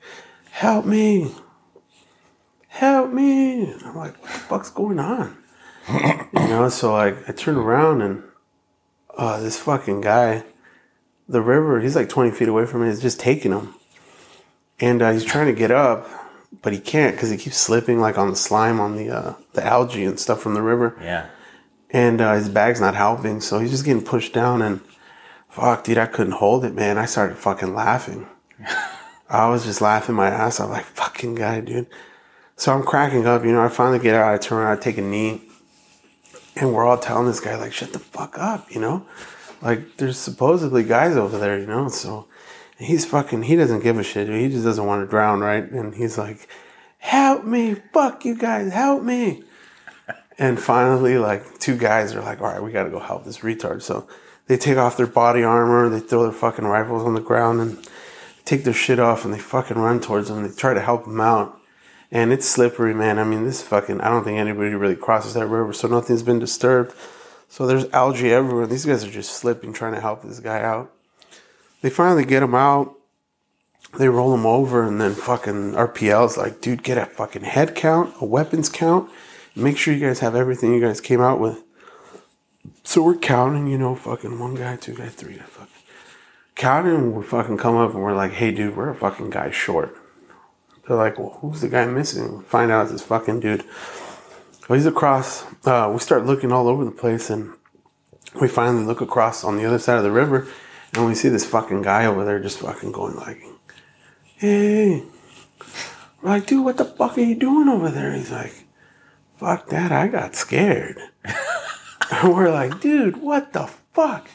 help 0.51 0.87
me. 0.87 1.33
Help 2.69 3.13
me. 3.13 3.65
And 3.71 3.83
I'm 3.85 3.97
like, 3.97 4.21
what 4.21 4.33
the 4.33 4.39
fuck's 4.39 4.71
going 4.71 4.99
on? 4.99 5.37
you 5.89 6.49
know, 6.49 6.69
so 6.69 6.93
like 6.93 7.29
I 7.29 7.33
turn 7.33 7.57
around 7.57 8.03
and 8.03 8.23
uh, 9.17 9.41
this 9.41 9.59
fucking 9.59 10.01
guy, 10.01 10.45
the 11.29 11.43
river, 11.43 11.81
he's 11.81 11.95
like 11.95 12.09
20 12.09 12.31
feet 12.31 12.49
away 12.49 12.67
from 12.67 12.83
me, 12.83 12.89
is 12.89 13.03
just 13.03 13.21
taking 13.21 13.53
him. 13.53 13.75
And 14.81 15.03
uh, 15.03 15.13
he's 15.13 15.25
trying 15.25 15.47
to 15.47 15.53
get 15.53 15.71
up, 15.71 16.09
but 16.63 16.73
he 16.73 16.81
can't 16.81 17.15
because 17.15 17.31
he 17.31 17.37
keeps 17.37 17.57
slipping 17.57 18.01
like 18.01 18.19
on 18.19 18.31
the 18.31 18.37
slime, 18.37 18.81
on 18.81 18.97
the 18.97 19.11
uh, 19.11 19.35
the 19.53 19.65
algae 19.65 20.05
and 20.05 20.19
stuff 20.19 20.41
from 20.41 20.55
the 20.55 20.63
river. 20.63 20.97
Yeah. 21.01 21.29
And 21.91 22.21
uh, 22.21 22.35
his 22.35 22.49
bag's 22.49 22.81
not 22.81 22.97
helping, 22.97 23.41
so 23.41 23.61
he's 23.61 23.71
just 23.71 23.85
getting 23.85 24.03
pushed 24.03 24.33
down. 24.33 24.63
And 24.63 24.81
fuck, 25.55 25.85
dude, 25.85 25.99
I 25.99 26.07
couldn't 26.07 26.35
hold 26.35 26.65
it, 26.65 26.75
man. 26.75 26.99
I 26.99 27.07
started 27.07 27.37
fucking 27.37 27.75
laughing. 27.75 28.27
I 29.29 29.49
was 29.49 29.65
just 29.65 29.81
laughing 29.81 30.15
my 30.15 30.29
ass 30.29 30.61
off, 30.61 30.71
like 30.71 30.85
fucking 30.85 31.35
guy, 31.35 31.61
dude. 31.61 31.87
So 32.57 32.73
I'm 32.73 32.83
cracking 32.83 33.27
up, 33.27 33.45
you 33.45 33.53
know. 33.53 33.65
I 33.65 33.69
finally 33.69 33.99
get 33.99 34.15
out. 34.15 34.33
I 34.33 34.39
turn 34.39 34.59
around, 34.59 34.77
I 34.77 34.81
take 34.81 34.99
a 34.99 35.03
knee 35.03 35.41
and 36.57 36.73
we're 36.73 36.85
all 36.85 36.99
telling 36.99 37.27
this 37.27 37.41
guy 37.41 37.57
like 37.57 37.73
shut 37.73 37.93
the 37.93 37.99
fuck 37.99 38.39
up 38.39 38.73
you 38.73 38.81
know 38.81 39.05
like 39.63 39.97
there's 39.97 40.19
supposedly 40.19 40.83
guys 40.83 41.17
over 41.17 41.39
there 41.39 41.59
you 41.59 41.67
know 41.67 41.89
so 41.89 42.27
he's 42.79 43.05
fucking 43.05 43.45
he 43.45 43.57
doesn't 43.57 43.83
give 43.83 43.99
a 43.99 44.03
shit 44.03 44.29
he 44.29 44.49
just 44.49 44.65
doesn't 44.65 44.87
want 44.87 45.03
to 45.03 45.11
drown 45.11 45.41
right 45.41 45.71
and 45.71 45.95
he's 45.95 46.19
like 46.19 46.49
help 46.99 47.45
me 47.45 47.75
fuck 47.93 48.25
you 48.25 48.37
guys 48.37 48.73
help 48.73 49.03
me 49.03 49.43
and 50.39 50.61
finally 50.61 51.19
like 51.19 51.59
two 51.59 51.77
guys 51.77 52.15
are 52.15 52.23
like 52.23 52.41
all 52.41 52.49
right 52.49 52.63
we 52.63 52.73
gotta 52.73 52.91
go 52.91 52.99
help 52.99 53.25
this 53.25 53.39
retard 53.39 53.83
so 53.83 54.07
they 54.47 54.57
take 54.57 54.77
off 54.77 54.97
their 54.97 55.07
body 55.07 55.43
armor 55.43 55.89
they 55.89 56.01
throw 56.01 56.23
their 56.23 56.33
fucking 56.33 56.65
rifles 56.65 57.05
on 57.05 57.15
the 57.15 57.21
ground 57.21 57.61
and 57.61 57.89
take 58.45 58.65
their 58.65 58.75
shit 58.75 58.99
off 58.99 59.25
and 59.25 59.33
they 59.33 59.39
fucking 59.39 59.79
run 59.79 60.01
towards 60.01 60.31
him 60.31 60.43
they 60.43 60.55
try 60.55 60.75
to 60.75 60.81
help 60.81 61.05
them 61.05 61.21
out 61.21 61.61
and 62.15 62.33
it's 62.33 62.49
slippery, 62.49 62.95
man. 62.95 63.19
I 63.19 63.25
mean, 63.25 63.45
this 63.45 63.61
fucking, 63.61 64.01
I 64.01 64.09
don't 64.09 64.23
think 64.23 64.39
anybody 64.39 64.71
really 64.71 64.95
crosses 64.95 65.35
that 65.35 65.49
river, 65.49 65.73
so 65.73 65.89
nothing's 65.89 66.23
been 66.23 66.39
disturbed. 66.39 66.95
So 67.49 67.67
there's 67.67 67.91
algae 67.91 68.33
everywhere. 68.33 68.69
These 68.69 68.87
guys 68.87 69.05
are 69.05 69.11
just 69.11 69.33
slipping, 69.33 69.73
trying 69.73 69.95
to 69.95 70.01
help 70.01 70.23
this 70.23 70.39
guy 70.39 70.63
out. 70.63 70.93
They 71.83 71.91
finally 71.91 72.25
get 72.25 72.45
him 72.45 72.55
out. 72.55 72.95
They 73.99 74.09
roll 74.09 74.33
him 74.33 74.47
over, 74.47 74.87
and 74.87 75.01
then 75.01 75.15
fucking 75.15 75.73
RPL's 75.73 76.37
like, 76.37 76.61
dude, 76.61 76.85
get 76.85 76.99
a 76.99 77.07
fucking 77.07 77.43
head 77.43 77.75
count, 77.75 78.15
a 78.21 78.25
weapons 78.25 78.69
count. 78.69 79.11
Make 79.57 79.77
sure 79.77 79.93
you 79.93 80.07
guys 80.07 80.21
have 80.21 80.37
everything 80.37 80.73
you 80.73 80.81
guys 80.81 81.01
came 81.01 81.21
out 81.21 81.41
with. 81.41 81.65
So 82.83 83.03
we're 83.03 83.17
counting, 83.17 83.67
you 83.67 83.79
know, 83.79 83.95
fucking 83.95 84.39
one 84.39 84.55
guy, 84.55 84.77
two 84.77 84.95
guy, 84.95 85.09
three 85.09 85.37
guy, 85.37 85.45
fucking 85.45 85.83
counting. 86.55 87.15
We 87.15 87.23
fucking 87.25 87.59
come 87.59 87.77
up 87.77 87.95
and 87.95 88.03
we're 88.03 88.15
like, 88.15 88.33
hey, 88.33 88.51
dude, 88.51 88.77
we're 88.77 88.91
a 88.91 88.95
fucking 88.95 89.31
guy 89.31 89.51
short 89.51 89.97
they're 90.87 90.97
like, 90.97 91.19
well, 91.19 91.39
who's 91.41 91.61
the 91.61 91.69
guy 91.69 91.87
missing? 91.87 92.43
Find 92.43 92.71
out 92.71 92.83
it's 92.83 92.93
this 92.93 93.03
fucking 93.03 93.41
dude. 93.41 93.65
Well, 94.69 94.77
he's 94.77 94.87
across. 94.87 95.45
Uh, 95.65 95.91
we 95.93 95.99
start 95.99 96.27
looking 96.27 96.53
all 96.53 96.69
over 96.69 96.85
the 96.85 96.91
place, 96.91 97.31
and 97.31 97.55
we 98.41 98.49
finally 98.49 98.85
look 98.85 99.01
across 99.01 99.45
on 99.45 99.57
the 99.57 99.65
other 99.65 99.79
side 99.79 99.97
of 99.97 100.05
the 100.05 100.11
river, 100.11 100.47
and 100.95 101.07
we 101.07 101.15
see 101.15 101.29
this 101.29 101.47
fucking 101.47 101.83
guy 101.83 102.07
over 102.07 102.25
there 102.25 102.41
just 102.41 102.59
fucking 102.59 102.93
going 102.93 103.17
like, 103.17 103.43
hey. 104.37 105.03
We're 106.23 106.31
like, 106.31 106.47
dude, 106.47 106.65
what 106.65 106.77
the 106.77 106.85
fuck 106.85 107.19
are 107.19 107.23
you 107.23 107.35
doing 107.35 107.69
over 107.69 107.91
there? 107.91 108.13
He's 108.15 108.31
like, 108.31 108.67
fuck 109.37 109.69
that, 109.69 109.93
I 109.93 110.09
got 110.09 110.35
scared. 110.35 110.99
and 112.11 112.35
we're 112.35 112.51
like, 112.51 112.81
dude, 112.81 113.19
what 113.19 113.53
the 113.53 113.67
fuck? 113.93 114.29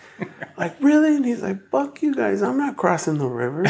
Like, 0.57 0.75
really? 0.81 1.15
And 1.15 1.25
he's 1.25 1.41
like, 1.41 1.69
fuck 1.69 2.01
you 2.01 2.13
guys, 2.15 2.41
I'm 2.41 2.57
not 2.57 2.77
crossing 2.77 3.17
the 3.17 3.27
river. 3.27 3.65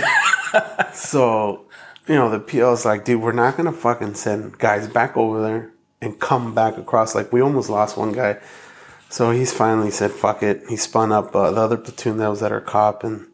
so, 0.94 1.66
you 2.08 2.16
know, 2.16 2.30
the 2.30 2.40
PL's 2.40 2.86
like, 2.86 3.06
dude, 3.06 3.22
we're 3.22 3.32
not 3.32 3.58
gonna 3.58 3.72
fucking 3.72 4.16
send 4.16 4.58
guys 4.58 4.88
back 4.88 5.16
over 5.16 5.42
there 5.42 5.72
and 6.02 6.20
come 6.20 6.56
back 6.56 6.78
across. 6.78 7.16
Like, 7.16 7.32
we 7.32 7.42
almost 7.42 7.70
lost 7.70 7.98
one 7.98 8.12
guy. 8.14 8.40
So 9.10 9.32
he's 9.32 9.52
finally 9.52 9.92
said, 9.92 10.12
fuck 10.12 10.44
it. 10.44 10.64
He 10.70 10.76
spun 10.76 11.12
up 11.12 11.36
uh, 11.36 11.52
the 11.52 11.62
other 11.62 11.78
platoon 11.78 12.18
that 12.18 12.28
was 12.30 12.44
at 12.44 12.52
our 12.52 12.62
cop 12.62 13.04
and 13.04 13.26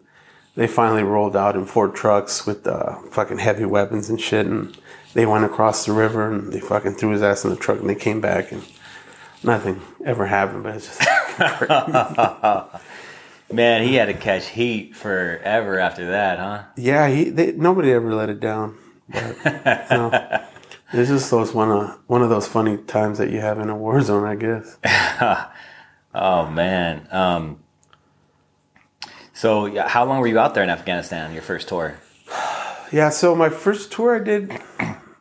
they 0.55 0.67
finally 0.67 1.03
rolled 1.03 1.35
out 1.35 1.55
in 1.55 1.65
four 1.65 1.89
trucks 1.89 2.45
with 2.45 2.65
uh, 2.65 3.01
fucking 3.11 3.39
heavy 3.39 3.65
weapons 3.65 4.09
and 4.09 4.19
shit. 4.19 4.45
And 4.45 4.77
they 5.13 5.25
went 5.25 5.43
across 5.43 5.85
the 5.85 5.91
river 5.91 6.31
and 6.31 6.53
they 6.53 6.61
fucking 6.61 6.95
threw 6.95 7.09
his 7.09 7.21
ass 7.21 7.43
in 7.43 7.49
the 7.49 7.57
truck 7.57 7.79
and 7.79 7.89
they 7.89 7.95
came 7.95 8.21
back 8.21 8.53
and 8.53 8.63
nothing 9.43 9.81
ever 10.05 10.25
happened. 10.25 10.63
But 10.63 10.75
it's 10.75 10.87
just 10.87 11.01
Man, 13.51 13.83
he 13.83 13.95
had 13.95 14.05
to 14.05 14.13
catch 14.13 14.47
heat 14.47 14.95
forever 14.95 15.79
after 15.79 16.07
that, 16.07 16.39
huh? 16.39 16.63
yeah, 16.77 17.07
he 17.07 17.29
they, 17.29 17.51
nobody 17.51 17.91
ever 17.91 18.13
let 18.13 18.29
it 18.29 18.39
down. 18.39 18.77
But 19.07 19.37
you 19.45 19.97
know, 19.97 20.41
it's 20.93 21.09
just 21.09 21.29
those 21.29 21.53
one 21.53 21.69
of 21.69 21.99
one 22.07 22.23
of 22.23 22.29
those 22.29 22.47
funny 22.47 22.77
times 22.77 23.19
that 23.19 23.29
you 23.29 23.41
have 23.41 23.59
in 23.59 23.69
a 23.69 23.75
war 23.75 24.01
zone, 24.01 24.25
I 24.25 24.35
guess. 24.35 24.77
Oh 26.15 26.49
man. 26.49 27.07
Um, 27.11 27.59
so, 29.33 29.85
how 29.85 30.05
long 30.05 30.21
were 30.21 30.27
you 30.27 30.39
out 30.39 30.53
there 30.53 30.63
in 30.63 30.69
Afghanistan? 30.69 31.33
Your 31.33 31.41
first 31.41 31.67
tour? 31.67 31.99
Yeah, 32.91 33.09
so 33.09 33.35
my 33.35 33.49
first 33.49 33.91
tour 33.91 34.15
I 34.15 34.23
did, 34.23 34.61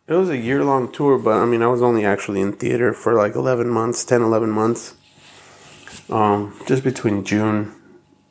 it 0.07 0.13
was 0.15 0.29
a 0.29 0.37
year 0.37 0.63
long 0.65 0.91
tour, 0.93 1.19
but 1.19 1.39
I 1.39 1.47
mean, 1.47 1.63
I 1.63 1.67
was 1.69 1.83
only 1.83 2.05
actually 2.05 2.41
in 2.41 2.53
theater 2.53 2.93
for 2.93 3.15
like 3.15 3.35
11 3.35 3.69
months, 3.69 4.05
10, 4.05 4.23
11 4.23 4.51
months. 4.51 4.95
Um, 6.11 6.55
just 6.67 6.85
between 6.85 7.25
June 7.25 7.73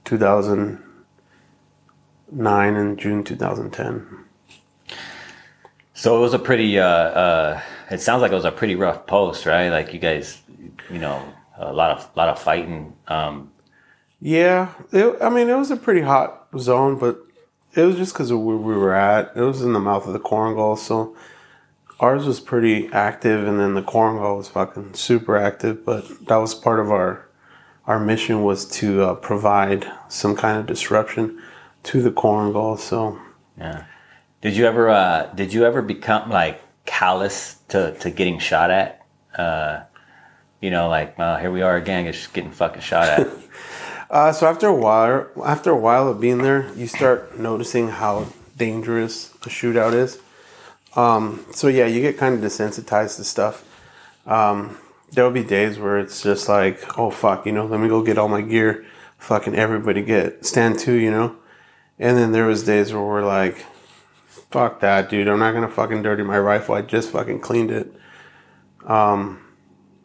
2009 0.06 2.76
and 2.76 3.00
June 3.00 3.24
2010. 3.24 4.08
So 5.94 6.18
it 6.18 6.20
was 6.20 6.34
a 6.34 6.40
pretty. 6.40 6.78
Uh, 6.78 6.86
uh, 6.86 7.62
it 7.90 8.02
sounds 8.02 8.22
like 8.22 8.32
it 8.32 8.36
was 8.36 8.46
a 8.46 8.52
pretty 8.52 8.76
rough 8.76 9.08
post, 9.08 9.46
right? 9.46 9.70
Like 9.70 9.94
you 9.94 10.00
guys, 10.00 10.42
you 10.92 11.00
know, 11.00 11.24
a 11.58 11.74
lot 11.74 11.92
of 11.92 12.10
lot 12.16 12.30
of 12.30 12.40
fighting. 12.40 12.94
Um, 13.08 13.52
Yeah, 14.20 14.74
it, 14.92 15.18
I 15.22 15.30
mean, 15.30 15.50
it 15.50 15.56
was 15.56 15.72
a 15.72 15.78
pretty 15.78 16.02
hot 16.02 16.48
zone, 16.60 17.00
but 17.00 17.20
it 17.74 17.82
was 17.82 17.96
just 17.96 18.14
because 18.14 18.30
of 18.30 18.40
where 18.40 18.58
we 18.58 18.76
were 18.76 18.94
at. 18.94 19.32
It 19.36 19.42
was 19.42 19.62
in 19.62 19.74
the 19.74 19.80
mouth 19.80 20.06
of 20.06 20.14
the 20.14 20.20
Korengal, 20.20 20.78
so 20.78 21.16
ours 22.04 22.26
was 22.26 22.40
pretty 22.42 22.90
active, 22.92 23.48
and 23.48 23.60
then 23.60 23.74
the 23.74 23.82
Korengal 23.82 24.38
was 24.38 24.50
fucking 24.50 24.94
super 24.94 25.38
active. 25.38 25.86
But 25.86 26.28
that 26.28 26.36
was 26.36 26.54
part 26.54 26.80
of 26.80 26.92
our 26.92 27.28
our 27.86 28.00
mission 28.00 28.44
was 28.44 28.66
to 28.80 29.04
uh, 29.04 29.16
provide 29.16 29.90
some 30.10 30.36
kind 30.36 30.58
of 30.60 30.66
disruption 30.66 31.42
to 31.84 32.02
the 32.02 32.12
Korengal. 32.12 32.78
So 32.78 33.20
yeah. 33.58 33.86
Did 34.42 34.58
you 34.58 34.66
ever? 34.66 34.90
Uh, 34.90 35.32
did 35.34 35.54
you 35.54 35.64
ever 35.66 35.82
become 35.82 36.30
like 36.30 36.62
callous 36.86 37.60
to 37.70 37.98
to 38.00 38.12
getting 38.12 38.40
shot 38.40 38.70
at? 38.72 39.06
Uh, 39.38 39.84
you 40.60 40.70
know, 40.70 40.90
like 40.90 41.18
well, 41.18 41.40
here 41.40 41.52
we 41.52 41.62
are 41.62 41.78
again, 41.78 42.12
just 42.12 42.34
getting 42.34 42.52
fucking 42.52 42.82
shot 42.82 43.08
at. 43.08 43.28
Uh, 44.10 44.32
so 44.32 44.46
after 44.46 44.68
a 44.68 44.76
while, 44.76 45.28
after 45.44 45.72
a 45.72 45.76
while 45.76 46.08
of 46.08 46.22
being 46.22 46.38
there, 46.44 46.72
you 46.76 46.86
start 46.86 47.40
noticing 47.40 47.88
how 47.88 48.28
dangerous 48.56 49.34
a 49.42 49.50
shootout 49.50 49.94
is. 49.94 50.20
Um, 50.96 51.46
so 51.52 51.68
yeah, 51.68 51.86
you 51.86 52.02
get 52.02 52.18
kind 52.18 52.36
of 52.36 52.42
desensitized 52.42 53.18
to 53.18 53.24
stuff. 53.24 53.66
Um, 54.26 54.78
there 55.12 55.24
will 55.24 55.32
be 55.32 55.44
days 55.44 55.78
where 55.80 55.98
it's 55.98 56.22
just 56.22 56.50
like, 56.50 56.98
oh 56.98 57.10
fuck, 57.10 57.46
you 57.46 57.52
know, 57.52 57.66
let 57.66 57.80
me 57.80 57.88
go 57.88 58.02
get 58.02 58.18
all 58.18 58.28
my 58.28 58.42
gear. 58.42 58.86
Fucking 59.18 59.56
everybody 59.56 60.04
get 60.04 60.46
stand 60.46 60.80
to, 60.80 60.94
you 60.94 61.12
know. 61.12 61.36
And 62.00 62.18
then 62.18 62.32
there 62.32 62.46
was 62.46 62.64
days 62.64 62.92
where 62.92 63.02
we're 63.02 63.26
like, 63.26 63.66
fuck 64.52 64.80
that, 64.82 65.10
dude. 65.10 65.28
I'm 65.28 65.40
not 65.40 65.54
gonna 65.54 65.70
fucking 65.70 66.04
dirty 66.04 66.24
my 66.24 66.38
rifle. 66.38 66.76
I 66.76 66.82
just 66.82 67.12
fucking 67.12 67.40
cleaned 67.40 67.72
it. 67.72 67.94
Um, 68.86 69.42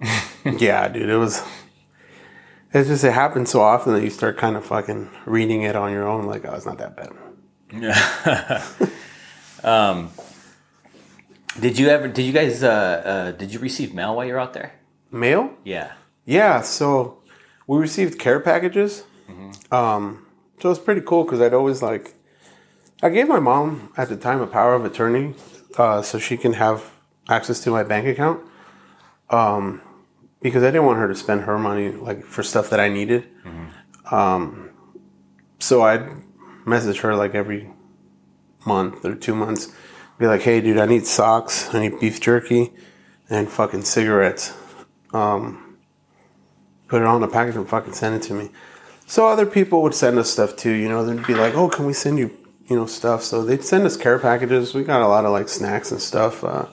yeah, 0.44 0.88
dude, 0.88 1.08
it 1.08 1.16
was. 1.16 1.42
It's 2.72 2.88
just 2.88 3.02
it 3.02 3.12
happens 3.12 3.50
so 3.50 3.62
often 3.62 3.94
that 3.94 4.04
you 4.04 4.10
start 4.10 4.36
kind 4.36 4.54
of 4.54 4.64
fucking 4.64 5.10
reading 5.24 5.62
it 5.62 5.74
on 5.74 5.90
your 5.90 6.06
own, 6.06 6.26
like, 6.26 6.44
oh, 6.44 6.54
it's 6.54 6.66
not 6.66 6.76
that 6.78 6.96
bad. 6.96 7.12
did 11.60 11.78
you 11.78 11.88
ever? 11.88 12.08
Did 12.08 12.24
you 12.24 12.32
guys? 12.32 12.62
Uh, 12.62 12.68
uh, 12.68 13.30
did 13.32 13.52
you 13.52 13.58
receive 13.60 13.94
mail 13.94 14.16
while 14.16 14.26
you're 14.26 14.38
out 14.38 14.52
there? 14.52 14.72
Mail? 15.10 15.52
Yeah. 15.64 15.92
Yeah, 16.24 16.60
so 16.60 17.18
we 17.66 17.78
received 17.78 18.18
care 18.18 18.40
packages. 18.40 19.04
Um, 19.70 20.26
so 20.60 20.70
it's 20.70 20.78
pretty 20.80 21.00
cool 21.02 21.24
because 21.24 21.40
I'd 21.40 21.54
always 21.54 21.82
like, 21.82 22.14
I 23.02 23.08
gave 23.10 23.28
my 23.28 23.38
mom 23.38 23.92
at 23.96 24.08
the 24.08 24.16
time 24.16 24.40
a 24.40 24.46
power 24.46 24.74
of 24.74 24.84
attorney 24.84 25.34
uh, 25.76 26.02
so 26.02 26.18
she 26.18 26.36
can 26.36 26.54
have 26.54 26.90
access 27.28 27.60
to 27.60 27.70
my 27.70 27.82
bank 27.82 28.06
account. 28.06 28.40
Um, 29.30 29.80
because 30.40 30.62
I 30.62 30.66
didn't 30.66 30.84
want 30.86 30.98
her 30.98 31.08
to 31.08 31.14
spend 31.14 31.42
her 31.42 31.58
money 31.58 31.90
like 31.90 32.24
for 32.24 32.42
stuff 32.42 32.70
that 32.70 32.80
I 32.80 32.88
needed. 32.88 33.26
Um, 34.10 34.70
so 35.58 35.82
I'd 35.82 36.08
message 36.66 37.00
her 37.00 37.14
like 37.14 37.34
every 37.34 37.70
month 38.66 39.04
or 39.04 39.14
two 39.14 39.34
months, 39.34 39.72
be 40.18 40.26
like, 40.26 40.42
"Hey, 40.42 40.60
dude, 40.60 40.78
I 40.78 40.86
need 40.86 41.06
socks, 41.06 41.72
I 41.74 41.80
need 41.80 42.00
beef 42.00 42.20
jerky, 42.20 42.72
and 43.30 43.48
fucking 43.48 43.82
cigarettes." 43.82 44.52
Um, 45.12 45.76
put 46.88 47.02
it 47.02 47.06
on 47.06 47.22
a 47.22 47.28
package 47.28 47.56
and 47.56 47.68
fucking 47.68 47.92
send 47.94 48.16
it 48.16 48.22
to 48.28 48.34
me. 48.34 48.50
So 49.06 49.26
other 49.26 49.46
people 49.46 49.82
would 49.82 49.94
send 49.94 50.18
us 50.18 50.30
stuff 50.30 50.56
too. 50.56 50.72
You 50.72 50.88
know, 50.88 51.04
they'd 51.04 51.26
be 51.26 51.34
like, 51.34 51.54
"Oh, 51.54 51.68
can 51.68 51.86
we 51.86 51.92
send 51.92 52.18
you, 52.18 52.30
you 52.66 52.76
know, 52.76 52.86
stuff?" 52.86 53.22
So 53.22 53.42
they'd 53.42 53.64
send 53.64 53.84
us 53.86 53.96
care 53.96 54.18
packages. 54.18 54.74
We 54.74 54.84
got 54.84 55.02
a 55.02 55.08
lot 55.08 55.24
of 55.24 55.30
like 55.30 55.48
snacks 55.48 55.90
and 55.90 56.00
stuff. 56.00 56.44
Uh, 56.44 56.66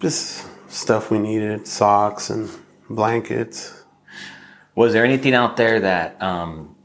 just 0.00 0.46
stuff 0.68 1.10
we 1.10 1.18
needed, 1.18 1.66
socks 1.66 2.30
and 2.30 2.50
blankets. 2.90 3.84
Was 4.74 4.92
there 4.92 5.04
anything 5.04 5.34
out 5.34 5.56
there 5.56 5.80
that, 5.80 6.22
um, 6.22 6.76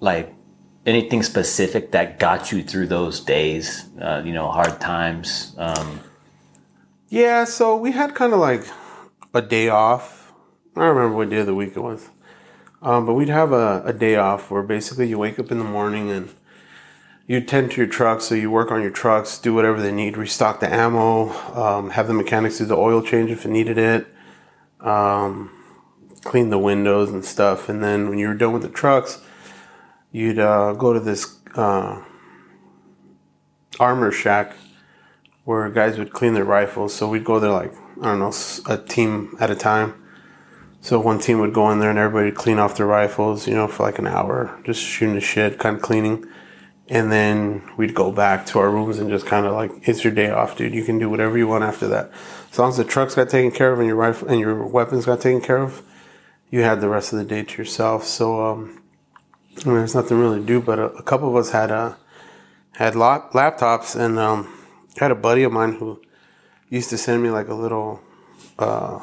like, 0.00 0.33
anything 0.86 1.22
specific 1.22 1.92
that 1.92 2.18
got 2.18 2.52
you 2.52 2.62
through 2.62 2.86
those 2.88 3.20
days? 3.20 3.86
Uh, 4.00 4.22
you 4.24 4.32
know, 4.32 4.50
hard 4.50 4.80
times. 4.80 5.54
Um, 5.58 6.00
Yeah, 7.08 7.44
so 7.44 7.76
we 7.76 7.92
had 7.92 8.14
kind 8.14 8.32
of 8.32 8.40
like 8.40 8.66
a 9.32 9.40
day 9.40 9.68
off. 9.68 10.32
I 10.74 10.80
don't 10.80 10.96
remember 10.96 11.16
what 11.16 11.30
day 11.30 11.38
of 11.38 11.46
the 11.46 11.54
week 11.54 11.76
it 11.76 11.80
was. 11.80 12.08
Um, 12.82 13.06
but 13.06 13.14
we'd 13.14 13.28
have 13.28 13.52
a, 13.52 13.82
a 13.86 13.92
day 13.92 14.16
off 14.16 14.50
where 14.50 14.62
basically 14.62 15.08
you 15.08 15.16
wake 15.16 15.38
up 15.38 15.52
in 15.52 15.58
the 15.58 15.64
morning 15.64 16.10
and 16.10 16.34
you 17.26 17.40
tend 17.40 17.70
to 17.70 17.76
your 17.78 17.86
trucks. 17.86 18.24
So 18.24 18.34
you 18.34 18.50
work 18.50 18.70
on 18.70 18.82
your 18.82 18.90
trucks, 18.90 19.38
do 19.38 19.54
whatever 19.54 19.80
they 19.80 19.92
need, 19.92 20.16
restock 20.16 20.60
the 20.60 20.72
ammo, 20.72 21.30
um, 21.54 21.90
have 21.90 22.08
the 22.08 22.14
mechanics 22.14 22.58
do 22.58 22.64
the 22.66 22.76
oil 22.76 23.00
change 23.00 23.30
if 23.30 23.44
it 23.46 23.50
needed 23.50 23.78
it, 23.78 24.06
um, 24.80 25.50
clean 26.24 26.50
the 26.50 26.58
windows 26.58 27.10
and 27.10 27.24
stuff. 27.24 27.68
And 27.68 27.82
then 27.82 28.08
when 28.08 28.18
you 28.18 28.28
were 28.28 28.34
done 28.34 28.52
with 28.52 28.62
the 28.62 28.68
trucks, 28.68 29.22
you'd 30.14 30.38
uh, 30.38 30.72
go 30.74 30.92
to 30.92 31.00
this 31.00 31.40
uh, 31.56 32.00
armor 33.80 34.12
shack 34.12 34.54
where 35.44 35.68
guys 35.68 35.98
would 35.98 36.12
clean 36.12 36.34
their 36.34 36.44
rifles. 36.44 36.94
So 36.94 37.08
we'd 37.08 37.24
go 37.24 37.40
there 37.40 37.50
like 37.50 37.74
I 38.00 38.04
don't 38.04 38.20
know 38.20 38.32
a 38.72 38.78
team 38.78 39.36
at 39.40 39.50
a 39.50 39.56
time. 39.56 40.00
So 40.80 41.00
one 41.00 41.18
team 41.18 41.40
would 41.40 41.52
go 41.52 41.70
in 41.70 41.80
there 41.80 41.90
and 41.90 41.98
everybody 41.98 42.26
would 42.26 42.36
clean 42.36 42.58
off 42.58 42.76
their 42.76 42.86
rifles, 42.86 43.48
you 43.48 43.54
know, 43.54 43.66
for 43.66 43.82
like 43.82 43.98
an 43.98 44.06
hour, 44.06 44.60
just 44.64 44.82
shooting 44.82 45.14
the 45.14 45.20
shit, 45.20 45.58
kind 45.58 45.76
of 45.76 45.82
cleaning. 45.82 46.26
And 46.88 47.10
then 47.10 47.68
we'd 47.76 47.94
go 47.94 48.12
back 48.12 48.44
to 48.46 48.58
our 48.58 48.70
rooms 48.70 48.98
and 48.98 49.08
just 49.08 49.26
kind 49.26 49.46
of 49.46 49.54
like, 49.54 49.72
it's 49.88 50.04
your 50.04 50.12
day 50.12 50.30
off, 50.30 50.56
dude. 50.56 50.74
You 50.74 50.84
can 50.84 50.98
do 50.98 51.08
whatever 51.08 51.38
you 51.38 51.48
want 51.48 51.64
after 51.64 51.88
that. 51.88 52.12
As 52.52 52.58
long 52.58 52.68
as 52.68 52.76
the 52.76 52.84
trucks 52.84 53.14
got 53.14 53.30
taken 53.30 53.50
care 53.50 53.72
of 53.72 53.78
and 53.78 53.88
your 53.88 53.96
rifle 53.96 54.28
and 54.28 54.38
your 54.38 54.66
weapons 54.66 55.06
got 55.06 55.22
taken 55.22 55.40
care 55.40 55.56
of, 55.56 55.82
you 56.50 56.60
had 56.60 56.82
the 56.82 56.88
rest 56.90 57.14
of 57.14 57.18
the 57.18 57.24
day 57.24 57.42
to 57.42 57.58
yourself. 57.58 58.04
So 58.04 58.46
um, 58.46 58.83
I 59.62 59.68
mean, 59.68 59.76
there's 59.76 59.94
nothing 59.94 60.18
really 60.18 60.40
to 60.40 60.46
do. 60.46 60.60
But 60.60 60.78
a, 60.78 60.86
a 60.86 61.02
couple 61.02 61.28
of 61.28 61.36
us 61.36 61.50
had 61.50 61.70
uh, 61.70 61.94
had 62.72 62.94
lap- 62.96 63.32
laptops, 63.32 63.96
and 63.98 64.18
um, 64.18 64.52
had 64.96 65.10
a 65.10 65.14
buddy 65.14 65.42
of 65.42 65.52
mine 65.52 65.74
who 65.74 66.00
used 66.68 66.90
to 66.90 66.98
send 66.98 67.22
me 67.22 67.30
like 67.30 67.48
a 67.48 67.54
little 67.54 68.00
uh, 68.58 68.98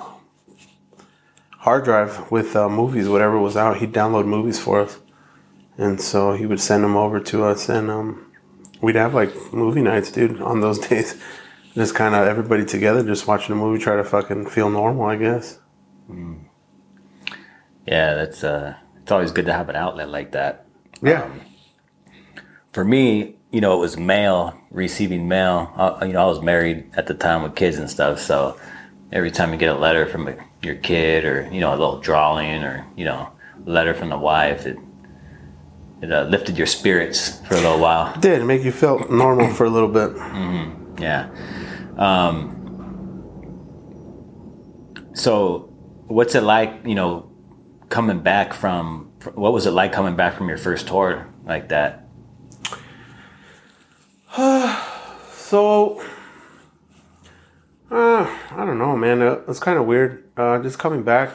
hard 1.59 1.83
drive 1.83 2.29
with 2.31 2.55
uh, 2.55 2.69
movies, 2.69 3.07
whatever 3.07 3.37
was 3.39 3.55
out. 3.55 3.77
He'd 3.77 3.93
download 3.93 4.25
movies 4.25 4.59
for 4.59 4.81
us, 4.81 4.99
and 5.77 5.99
so 6.01 6.33
he 6.33 6.45
would 6.45 6.59
send 6.59 6.83
them 6.83 6.95
over 6.97 7.19
to 7.19 7.43
us, 7.45 7.69
and 7.69 7.89
um, 7.89 8.31
we'd 8.81 8.95
have 8.95 9.13
like 9.13 9.33
movie 9.53 9.81
nights, 9.81 10.11
dude, 10.11 10.41
on 10.41 10.61
those 10.61 10.79
days. 10.87 11.21
Just 11.73 11.95
kind 11.95 12.13
of 12.13 12.27
everybody 12.27 12.65
together, 12.65 13.01
just 13.01 13.27
watching 13.27 13.53
a 13.53 13.55
movie, 13.57 13.81
try 13.81 13.95
to 13.95 14.03
fucking 14.03 14.47
feel 14.47 14.69
normal, 14.69 15.05
I 15.05 15.15
guess. 15.15 15.59
Yeah, 17.87 18.13
that's 18.15 18.43
uh, 18.43 18.75
it's 19.11 19.13
always 19.13 19.31
good 19.33 19.47
to 19.47 19.51
have 19.51 19.67
an 19.67 19.75
outlet 19.75 20.07
like 20.07 20.31
that. 20.31 20.65
Yeah. 21.03 21.23
Um, 21.23 21.41
for 22.71 22.85
me, 22.85 23.35
you 23.51 23.59
know, 23.59 23.73
it 23.73 23.79
was 23.81 23.97
mail, 23.97 24.57
receiving 24.71 25.27
mail. 25.27 25.73
Uh, 25.75 26.05
you 26.05 26.13
know, 26.13 26.23
I 26.23 26.27
was 26.27 26.41
married 26.41 26.89
at 26.95 27.07
the 27.07 27.13
time 27.13 27.43
with 27.43 27.53
kids 27.53 27.77
and 27.77 27.89
stuff, 27.89 28.21
so 28.21 28.57
every 29.11 29.29
time 29.29 29.51
you 29.51 29.57
get 29.57 29.75
a 29.75 29.77
letter 29.77 30.05
from 30.05 30.29
a, 30.29 30.37
your 30.63 30.75
kid, 30.75 31.25
or 31.25 31.49
you 31.51 31.59
know, 31.59 31.71
a 31.71 31.75
little 31.75 31.99
drawing, 31.99 32.63
or 32.63 32.85
you 32.95 33.03
know, 33.03 33.29
a 33.67 33.69
letter 33.69 33.93
from 33.93 34.07
the 34.07 34.17
wife, 34.17 34.65
it 34.65 34.77
it 36.01 36.09
uh, 36.09 36.23
lifted 36.23 36.57
your 36.57 36.67
spirits 36.67 37.45
for 37.45 37.55
a 37.55 37.57
little 37.57 37.81
while. 37.81 38.13
It 38.15 38.21
did 38.21 38.45
make 38.45 38.63
you 38.63 38.71
feel 38.71 39.05
normal 39.11 39.53
for 39.53 39.65
a 39.65 39.69
little 39.69 39.89
bit. 39.89 40.15
Yeah. 41.01 41.29
Um, 41.97 42.55
so, 45.13 45.67
what's 46.07 46.33
it 46.33 46.43
like? 46.43 46.85
You 46.85 46.95
know, 46.95 47.30
coming 47.91 48.21
back 48.21 48.53
from 48.53 49.11
what 49.35 49.53
was 49.53 49.67
it 49.67 49.71
like 49.71 49.91
coming 49.91 50.15
back 50.15 50.33
from 50.33 50.47
your 50.49 50.57
first 50.57 50.87
tour 50.87 51.27
like 51.45 51.69
that? 51.69 52.07
So, 55.51 56.01
uh, 57.91 58.37
I 58.51 58.65
don't 58.65 58.77
know, 58.77 58.95
man. 58.95 59.21
It's 59.49 59.59
kind 59.59 59.77
of 59.77 59.85
weird. 59.85 60.31
Uh, 60.37 60.59
just 60.63 60.79
coming 60.79 61.03
back, 61.03 61.33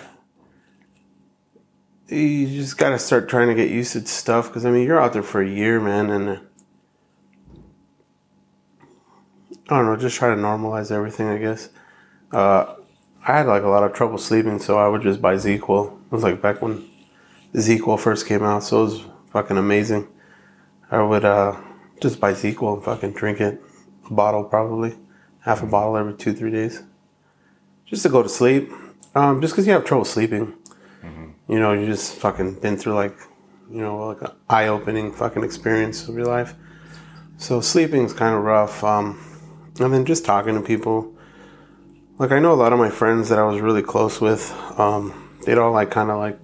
you 2.08 2.46
just 2.46 2.78
got 2.78 2.90
to 2.90 2.98
start 2.98 3.28
trying 3.28 3.48
to 3.48 3.54
get 3.54 3.70
used 3.70 3.92
to 3.92 4.06
stuff. 4.06 4.48
Because 4.48 4.64
I 4.64 4.70
mean, 4.70 4.86
you're 4.86 4.98
out 4.98 5.12
there 5.12 5.22
for 5.22 5.42
a 5.42 5.46
year, 5.46 5.80
man, 5.80 6.08
and 6.08 6.40
I 9.68 9.76
don't 9.76 9.84
know. 9.84 9.96
Just 9.96 10.16
try 10.16 10.30
to 10.30 10.40
normalize 10.40 10.90
everything. 10.90 11.28
I 11.28 11.36
guess. 11.36 11.68
Uh, 12.32 12.76
I 13.28 13.38
had 13.38 13.46
like 13.46 13.64
a 13.64 13.68
lot 13.68 13.82
of 13.82 13.92
trouble 13.92 14.18
sleeping, 14.18 14.60
so 14.60 14.78
I 14.78 14.86
would 14.86 15.02
just 15.02 15.20
buy 15.20 15.34
ZzzQuil. 15.34 15.86
It 15.88 16.12
was 16.12 16.22
like 16.22 16.40
back 16.40 16.62
when 16.62 16.88
ZzzQuil 17.54 17.98
first 17.98 18.24
came 18.26 18.44
out, 18.44 18.62
so 18.62 18.82
it 18.82 18.84
was 18.84 19.02
fucking 19.30 19.56
amazing. 19.56 20.06
I 20.92 21.02
would 21.02 21.24
uh, 21.24 21.60
just 22.00 22.20
buy 22.20 22.34
ZzzQuil 22.34 22.74
and 22.74 22.84
fucking 22.84 23.14
drink 23.14 23.40
it, 23.40 23.60
a 24.08 24.14
bottle 24.14 24.44
probably, 24.44 24.96
half 25.40 25.60
a 25.60 25.66
bottle 25.66 25.96
every 25.96 26.14
two 26.14 26.34
three 26.34 26.52
days, 26.52 26.84
just 27.84 28.04
to 28.04 28.08
go 28.08 28.22
to 28.22 28.28
sleep. 28.28 28.70
Um, 29.16 29.40
just 29.40 29.54
because 29.54 29.66
you 29.66 29.72
have 29.72 29.84
trouble 29.84 30.04
sleeping, 30.04 30.54
you 31.48 31.58
know, 31.58 31.72
you 31.72 31.86
just 31.86 32.14
fucking 32.14 32.60
been 32.60 32.76
through 32.76 32.94
like, 32.94 33.16
you 33.70 33.80
know, 33.80 34.06
like 34.06 34.22
an 34.22 34.36
eye 34.48 34.68
opening 34.68 35.12
fucking 35.12 35.42
experience 35.42 36.06
of 36.06 36.14
your 36.14 36.26
life. 36.26 36.54
So 37.38 37.60
sleeping's 37.60 38.12
kind 38.12 38.36
of 38.36 38.42
rough. 38.42 38.84
Um, 38.84 39.18
and 39.80 39.92
then 39.92 40.04
just 40.04 40.24
talking 40.24 40.54
to 40.54 40.60
people. 40.60 41.15
Like 42.18 42.32
I 42.32 42.38
know 42.38 42.52
a 42.52 42.54
lot 42.56 42.72
of 42.72 42.78
my 42.78 42.90
friends 42.90 43.28
that 43.28 43.38
I 43.38 43.44
was 43.44 43.60
really 43.60 43.82
close 43.82 44.20
with. 44.20 44.50
Um, 44.78 45.36
they'd 45.44 45.58
all 45.58 45.72
like 45.72 45.90
kind 45.90 46.10
of 46.10 46.18
like 46.18 46.38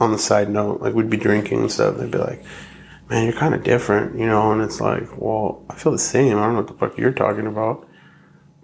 on 0.00 0.12
the 0.12 0.18
side 0.18 0.50
note, 0.50 0.80
like 0.82 0.94
we'd 0.94 1.08
be 1.10 1.16
drinking 1.16 1.60
and 1.60 1.72
stuff. 1.72 1.96
They'd 1.96 2.10
be 2.10 2.18
like, 2.18 2.44
"Man, 3.08 3.24
you're 3.24 3.32
kind 3.38 3.54
of 3.54 3.62
different," 3.62 4.18
you 4.18 4.26
know. 4.26 4.52
And 4.52 4.60
it's 4.60 4.80
like, 4.80 5.08
well, 5.16 5.64
I 5.70 5.74
feel 5.76 5.92
the 5.92 5.98
same. 5.98 6.36
I 6.38 6.42
don't 6.44 6.54
know 6.54 6.60
what 6.60 6.68
the 6.68 6.74
fuck 6.74 6.98
you're 6.98 7.12
talking 7.12 7.46
about. 7.46 7.88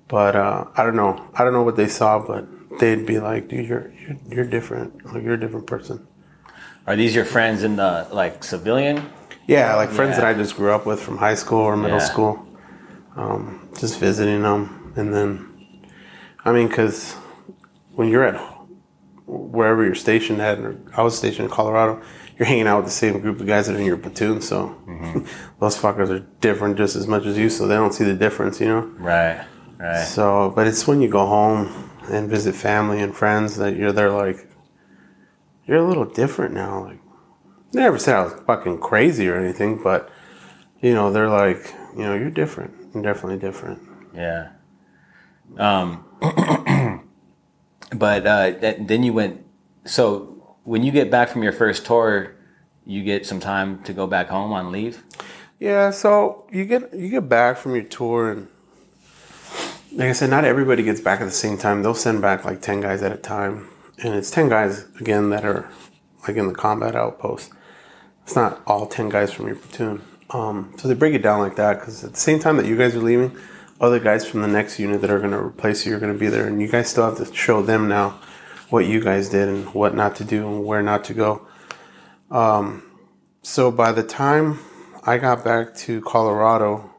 But 0.09 0.37
uh, 0.37 0.65
I 0.77 0.83
don't 0.85 0.97
know. 0.97 1.25
I 1.35 1.45
don't 1.45 1.53
know 1.53 1.63
what 1.63 1.77
they 1.77 1.89
saw, 1.89 2.19
but 2.19 2.47
they'd 2.79 3.07
be 3.07 3.21
like, 3.21 3.49
"Dude, 3.49 3.67
you're 3.67 3.91
you're, 3.93 4.19
you're 4.29 4.45
different. 4.47 5.05
Like 5.15 5.23
you're 5.23 5.35
a 5.35 5.41
different 5.41 5.67
person." 5.67 6.07
Are 6.87 6.97
these 6.97 7.15
your 7.15 7.25
friends 7.25 7.63
in 7.63 7.77
the 7.77 8.07
like 8.13 8.43
civilian? 8.45 9.11
Yeah, 9.47 9.77
like 9.77 9.91
friends 9.91 10.17
Yeah. 10.17 10.23
that 10.23 10.27
I 10.27 10.35
just 10.35 10.57
grew 10.57 10.73
up 10.73 10.85
with 10.85 11.01
from 11.01 11.17
high 11.19 11.35
school 11.37 11.61
or 11.61 11.77
middle 11.77 11.99
Yeah. 11.99 12.05
school. 12.05 12.47
Um, 13.17 13.69
just 13.79 13.99
visiting 13.99 14.43
them, 14.43 14.93
and 14.97 15.13
then, 15.13 15.47
I 16.45 16.53
mean, 16.53 16.69
because 16.69 17.13
when 17.93 18.09
you're 18.09 18.25
at 18.25 18.41
wherever 19.27 19.85
you're 19.85 19.95
stationed 19.95 20.41
at, 20.41 20.59
or 20.59 20.81
I 20.97 21.03
was 21.03 21.17
stationed 21.17 21.49
in 21.49 21.55
Colorado, 21.55 22.03
you're 22.37 22.47
hanging 22.47 22.67
out 22.67 22.79
with 22.79 22.87
the 22.87 22.93
same 22.93 23.21
group 23.21 23.41
of 23.41 23.47
guys 23.47 23.67
that 23.67 23.77
are 23.77 23.79
in 23.79 23.85
your 23.85 23.99
platoon. 23.99 24.41
So 24.41 24.75
those 25.61 25.77
fuckers 25.79 26.09
are 26.11 26.21
different 26.41 26.77
just 26.77 26.97
as 26.97 27.07
much 27.07 27.27
as 27.27 27.37
you, 27.37 27.51
so 27.51 27.67
they 27.67 27.75
don't 27.75 27.93
see 27.93 28.05
the 28.05 28.15
difference, 28.15 28.61
you 28.61 28.69
know. 28.69 28.81
Right. 28.99 29.45
Right. 29.79 30.05
So, 30.05 30.53
but 30.55 30.67
it's 30.67 30.87
when 30.87 31.01
you 31.01 31.09
go 31.09 31.27
home 31.27 31.91
and 32.11 32.29
visit 32.29 32.55
family 32.55 33.01
and 33.01 33.15
friends 33.15 33.57
that 33.57 33.77
you're 33.77 33.93
there 33.93 34.11
like, 34.11 34.49
you're 35.67 35.79
a 35.79 35.87
little 35.87 36.05
different 36.05 36.55
now. 36.55 36.85
Like, 36.85 37.01
they 37.73 37.81
never 37.81 37.99
said 37.99 38.17
I 38.17 38.25
was 38.25 38.33
fucking 38.47 38.81
crazy 38.81 39.29
or 39.29 39.37
anything, 39.37 39.81
but 39.83 40.11
you 40.81 40.93
know, 40.95 41.13
they're 41.13 41.29
like, 41.29 41.75
you 41.97 42.03
know, 42.03 42.15
you're 42.15 42.31
different. 42.31 42.75
You're 42.95 43.03
definitely 43.03 43.39
different. 43.39 43.81
Yeah. 44.15 44.51
Um, 45.57 46.05
but 47.95 48.27
uh, 48.27 48.53
th- 48.53 48.79
then 48.81 49.03
you 49.03 49.13
went. 49.13 49.45
So 49.85 50.57
when 50.65 50.83
you 50.83 50.93
get 50.93 51.11
back 51.11 51.29
from 51.29 51.43
your 51.43 51.53
first 51.53 51.87
tour, 51.87 52.37
you 52.85 53.03
get 53.03 53.27
some 53.27 53.41
time 53.41 53.83
to 53.85 53.93
go 53.93 54.07
back 54.07 54.29
home 54.29 54.53
on 54.53 54.73
leave. 54.73 55.03
Yeah, 55.59 55.91
so 55.91 56.47
you 56.51 56.65
get 56.65 56.93
you 56.95 57.09
get 57.09 57.29
back 57.29 57.59
from 57.59 57.75
your 57.75 57.85
tour 57.85 58.31
and 58.31 58.49
like 59.93 60.09
I 60.09 60.13
said, 60.13 60.31
not 60.31 60.45
everybody 60.45 60.83
gets 60.83 61.01
back 61.01 61.21
at 61.21 61.25
the 61.25 61.31
same 61.31 61.59
time. 61.59 61.83
They'll 61.83 61.95
send 61.95 62.23
back 62.23 62.45
like 62.45 62.63
ten 62.63 62.81
guys 62.81 63.03
at 63.03 63.13
a 63.13 63.17
time. 63.17 63.69
And 64.03 64.15
it's 64.15 64.31
ten 64.31 64.49
guys 64.49 64.87
again 65.01 65.31
that 65.31 65.45
are 65.45 65.71
like 66.27 66.37
in 66.37 66.47
the 66.47 66.55
combat 66.55 66.95
outpost. 66.95 67.51
It's 68.23 68.37
not 68.37 68.63
all 68.67 68.87
ten 68.87 69.09
guys 69.09 69.33
from 69.33 69.47
your 69.47 69.57
platoon. 69.57 70.03
Um, 70.31 70.75
so 70.79 70.87
they 70.87 70.95
break 70.95 71.15
it 71.15 71.23
down 71.23 71.41
like 71.41 71.57
that 71.57 71.81
because 71.81 72.05
at 72.05 72.13
the 72.13 72.21
same 72.21 72.39
time 72.39 72.57
that 72.57 72.67
you 72.67 72.77
guys 72.77 72.95
are 72.95 73.01
leaving, 73.01 73.37
other 73.81 73.99
guys 73.99 74.29
from 74.29 74.43
the 74.43 74.49
next 74.49 74.79
unit 74.79 75.01
that 75.01 75.11
are 75.11 75.19
going 75.19 75.31
to 75.31 75.39
replace 75.39 75.87
you 75.87 75.97
are 75.97 75.99
going 75.99 76.13
to 76.13 76.19
be 76.19 76.29
there, 76.29 76.47
and 76.47 76.61
you 76.61 76.69
guys 76.69 76.91
still 76.91 77.05
have 77.05 77.17
to 77.17 77.35
show 77.35 77.63
them 77.63 77.89
now 77.89 78.21
what 78.69 78.87
you 78.87 79.01
guys 79.01 79.29
did 79.29 79.49
and 79.49 79.73
what 79.75 79.95
not 79.95 80.15
to 80.17 80.25
do 80.25 80.47
and 80.47 80.65
where 80.65 80.83
not 80.83 81.05
to 81.05 81.15
go. 81.15 81.47
Um, 82.31 82.83
so 83.43 83.71
by 83.71 83.93
the 83.93 84.03
time 84.03 84.59
I 85.05 85.19
got 85.19 85.43
back 85.45 85.75
to 85.77 86.01
Colorado, 86.03 86.95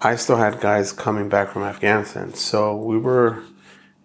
I 0.00 0.16
still 0.16 0.36
had 0.36 0.60
guys 0.60 0.92
coming 0.92 1.28
back 1.28 1.48
from 1.48 1.62
Afghanistan. 1.62 2.34
So 2.34 2.76
we 2.76 2.98
were 2.98 3.42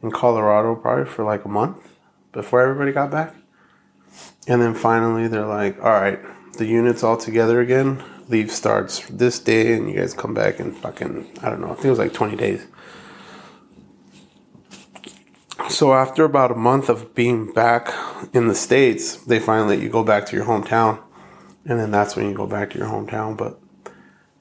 in 0.01 0.11
Colorado 0.11 0.75
probably 0.75 1.05
for 1.05 1.25
like 1.25 1.43
a 1.43 1.49
month 1.49 1.97
before 2.31 2.61
everybody 2.61 2.93
got 2.93 3.11
back. 3.11 3.35
And 4.47 4.61
then 4.61 4.73
finally 4.73 5.27
they're 5.27 5.45
like, 5.45 5.77
all 5.83 5.91
right, 5.91 6.19
the 6.57 6.65
unit's 6.65 7.03
all 7.03 7.17
together 7.17 7.59
again. 7.59 8.01
Leave 8.29 8.51
starts 8.51 9.05
this 9.09 9.39
day, 9.39 9.73
and 9.73 9.89
you 9.89 9.97
guys 9.97 10.13
come 10.13 10.33
back 10.33 10.59
in 10.59 10.71
fucking, 10.71 11.27
I 11.41 11.49
don't 11.49 11.61
know, 11.61 11.71
I 11.71 11.73
think 11.73 11.85
it 11.85 11.89
was 11.89 11.99
like 11.99 12.13
20 12.13 12.35
days. 12.37 12.65
So 15.69 15.93
after 15.93 16.23
about 16.23 16.51
a 16.51 16.55
month 16.55 16.89
of 16.89 17.13
being 17.13 17.51
back 17.51 17.93
in 18.33 18.47
the 18.47 18.55
States, 18.55 19.17
they 19.17 19.39
finally 19.39 19.75
let 19.75 19.83
you 19.83 19.89
go 19.89 20.03
back 20.03 20.25
to 20.27 20.35
your 20.35 20.45
hometown. 20.45 20.99
And 21.65 21.79
then 21.79 21.91
that's 21.91 22.15
when 22.15 22.27
you 22.27 22.33
go 22.33 22.47
back 22.47 22.71
to 22.71 22.77
your 22.77 22.87
hometown. 22.87 23.37
But 23.37 23.59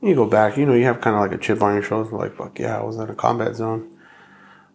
you 0.01 0.14
go 0.14 0.27
back, 0.27 0.57
you 0.57 0.64
know, 0.64 0.74
you 0.74 0.85
have 0.85 1.01
kind 1.01 1.16
of 1.16 1.22
like 1.22 1.33
a 1.33 1.42
chip 1.42 1.62
on 1.62 1.74
your 1.74 1.83
shoulder, 1.83 2.16
like, 2.16 2.37
fuck 2.37 2.59
yeah, 2.59 2.79
I 2.79 2.83
was 2.83 2.96
in 2.96 3.11
a 3.11 3.14
combat 3.14 3.57
zone. 3.57 3.90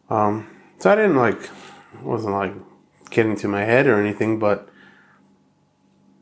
Um, 0.09 0.49
so 0.79 0.91
I 0.91 0.95
didn't 0.95 1.15
like, 1.15 1.39
wasn't 2.01 2.33
like 2.33 2.53
getting 3.09 3.35
to 3.37 3.47
my 3.47 3.63
head 3.63 3.87
or 3.87 3.99
anything, 3.99 4.37
but 4.37 4.69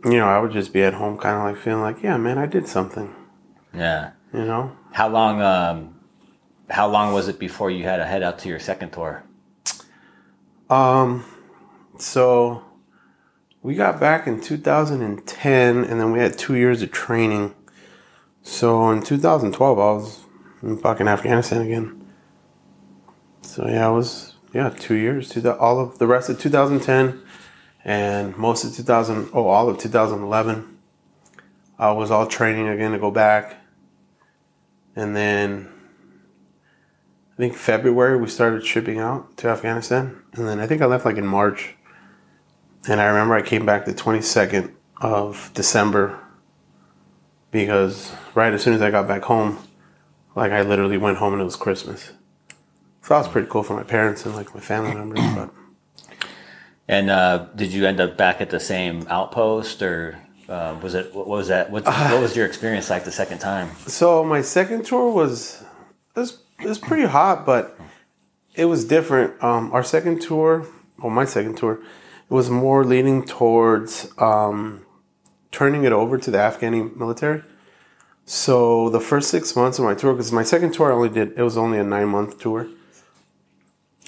you 0.04 0.18
know, 0.18 0.28
I 0.28 0.40
would 0.40 0.52
just 0.52 0.74
be 0.74 0.82
at 0.84 0.94
home, 0.94 1.18
kind 1.18 1.38
of 1.38 1.44
like 1.44 1.64
feeling 1.64 1.82
like, 1.82 2.02
yeah, 2.02 2.18
man, 2.18 2.38
I 2.38 2.46
did 2.46 2.68
something. 2.68 3.16
Yeah. 3.74 4.12
You 4.34 4.46
know, 4.46 4.76
How 4.92 5.10
long? 5.10 5.42
Um, 5.42 6.00
how 6.70 6.88
long 6.88 7.14
was 7.14 7.28
it 7.28 7.38
before 7.38 7.70
you 7.70 7.84
had 7.84 7.98
to 7.98 8.06
head 8.06 8.24
out 8.24 8.40
to 8.40 8.50
your 8.50 8.60
second 8.60 8.92
tour? 8.92 9.26
Um, 10.70 11.26
so 11.98 12.64
we 13.62 13.76
got 13.76 14.00
back 14.00 14.26
in 14.26 14.40
2010, 14.40 15.84
and 15.84 16.00
then 16.00 16.12
we 16.14 16.20
had 16.20 16.38
two 16.38 16.56
years 16.56 16.82
of 16.82 16.92
training. 16.92 17.54
So 18.42 18.90
in 18.90 19.04
2012, 19.04 19.78
I 19.78 19.82
was 19.82 20.22
in 20.64 20.78
fucking 20.78 21.10
Afghanistan 21.10 21.62
again. 21.62 22.06
So 23.42 23.68
yeah, 23.68 23.88
I 23.88 23.92
was 23.92 24.36
yeah 24.54 24.70
two 24.70 24.96
years. 24.96 25.30
Two, 25.30 25.48
all 25.52 25.80
of 25.80 26.00
the 26.00 26.08
rest 26.08 26.30
of 26.30 26.40
2010 26.40 27.22
and 27.84 28.36
most 28.38 28.64
of 28.64 28.74
2000. 28.76 29.30
Oh, 29.34 29.48
all 29.48 29.70
of 29.70 29.78
2011. 29.78 30.78
I 31.80 31.92
was 31.92 32.12
all 32.12 32.28
training 32.28 32.68
again 32.68 32.92
to 32.92 33.00
go 33.00 33.10
back, 33.10 33.58
and 34.96 35.16
then 35.16 35.68
I 37.34 37.38
think 37.38 37.56
February 37.56 38.18
we 38.18 38.28
started 38.28 38.66
shipping 38.66 39.00
out 39.00 39.36
to 39.38 39.48
Afghanistan, 39.48 40.22
and 40.34 40.48
then 40.48 40.60
I 40.60 40.68
think 40.68 40.82
I 40.82 40.86
left 40.86 41.06
like 41.06 41.18
in 41.18 41.26
March. 41.26 41.76
And 42.88 43.00
I 43.00 43.06
remember 43.06 43.36
I 43.36 43.44
came 43.44 43.66
back 43.66 43.86
the 43.86 43.94
22nd 43.94 44.74
of 45.02 45.52
December 45.54 46.20
because 47.52 48.12
right 48.34 48.54
as 48.54 48.64
soon 48.64 48.74
as 48.74 48.82
I 48.82 48.90
got 48.90 49.08
back 49.08 49.24
home, 49.24 49.60
like 50.36 50.52
I 50.52 50.62
literally 50.62 50.98
went 50.98 51.18
home 51.18 51.34
and 51.34 51.42
it 51.42 51.46
was 51.46 51.56
Christmas. 51.56 52.14
So 53.04 53.14
that 53.14 53.20
was 53.20 53.28
pretty 53.28 53.48
cool 53.50 53.64
for 53.64 53.76
my 53.76 53.84
parents 53.84 54.26
and 54.26 54.36
like 54.36 54.54
my 54.54 54.62
family 54.62 54.94
members. 54.96 55.20
But 55.36 55.54
And 56.88 57.10
uh, 57.10 57.48
did 57.56 57.72
you 57.72 57.86
end 57.86 58.00
up 58.02 58.18
back 58.18 58.42
at 58.42 58.50
the 58.50 58.60
same 58.60 59.06
outpost, 59.10 59.82
or 59.82 60.18
Uh, 60.50 60.76
was 60.84 60.94
it? 60.96 61.14
What 61.16 61.28
was 61.28 61.48
that? 61.48 61.72
What, 61.72 61.86
what 62.12 62.22
was 62.22 62.36
your 62.36 62.46
experience 62.46 62.90
like 62.90 63.06
the 63.06 63.12
second 63.12 63.40
time? 63.40 63.70
So 63.88 64.24
my 64.24 64.42
second 64.42 64.86
tour 64.86 65.10
was 65.14 65.64
it 66.16 66.20
was, 66.20 66.40
it 66.60 66.68
was 66.68 66.78
pretty 66.80 67.08
hot, 67.08 67.46
but 67.46 67.80
it 68.56 68.66
was 68.66 68.84
different. 68.84 69.42
Um, 69.42 69.72
our 69.72 69.84
second 69.84 70.22
tour, 70.22 70.68
well, 71.00 71.10
my 71.10 71.24
second 71.26 71.56
tour, 71.58 71.74
it 72.30 72.34
was 72.34 72.50
more 72.50 72.84
leaning 72.84 73.24
towards 73.26 74.12
um, 74.18 74.86
turning 75.52 75.86
it 75.86 75.94
over 75.94 76.18
to 76.18 76.30
the 76.32 76.38
Afghani 76.38 76.94
military. 76.98 77.44
So 78.26 78.90
the 78.90 79.00
first 79.00 79.30
six 79.30 79.56
months 79.56 79.80
of 79.80 79.86
my 79.86 79.96
tour, 79.96 80.14
because 80.14 80.32
my 80.34 80.44
second 80.44 80.74
tour 80.74 80.92
I 80.92 80.96
only 80.96 81.10
did, 81.10 81.32
it 81.38 81.44
was 81.44 81.58
only 81.58 81.78
a 81.80 81.84
nine 81.84 82.10
month 82.10 82.40
tour. 82.40 82.68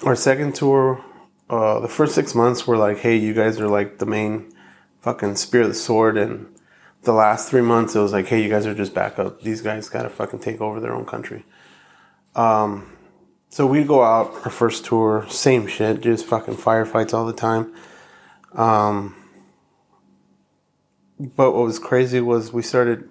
Our 0.03 0.15
second 0.15 0.55
tour, 0.55 1.03
uh, 1.49 1.79
the 1.79 1.87
first 1.87 2.15
six 2.15 2.33
months 2.33 2.65
were 2.65 2.77
like, 2.77 2.99
hey, 2.99 3.15
you 3.15 3.33
guys 3.33 3.59
are 3.59 3.67
like 3.67 3.99
the 3.99 4.05
main 4.05 4.53
fucking 5.01 5.35
spear 5.35 5.61
of 5.61 5.69
the 5.69 5.73
sword, 5.73 6.17
and 6.17 6.47
the 7.03 7.13
last 7.13 7.49
three 7.49 7.61
months 7.61 7.95
it 7.95 7.99
was 7.99 8.13
like, 8.13 8.27
hey, 8.27 8.41
you 8.41 8.49
guys 8.49 8.65
are 8.65 8.73
just 8.73 8.93
back 8.93 9.19
up. 9.19 9.41
These 9.41 9.61
guys 9.61 9.89
gotta 9.89 10.09
fucking 10.09 10.39
take 10.39 10.61
over 10.61 10.79
their 10.79 10.93
own 10.93 11.05
country. 11.05 11.45
Um, 12.35 12.91
so 13.49 13.67
we'd 13.67 13.87
go 13.87 14.03
out 14.03 14.33
our 14.45 14.51
first 14.51 14.85
tour, 14.85 15.25
same 15.29 15.67
shit, 15.67 16.01
just 16.01 16.25
fucking 16.25 16.55
firefights 16.55 17.13
all 17.13 17.25
the 17.25 17.33
time. 17.33 17.73
Um, 18.53 19.15
but 21.19 21.53
what 21.53 21.65
was 21.65 21.79
crazy 21.79 22.19
was 22.19 22.51
we 22.51 22.61
started 22.61 23.09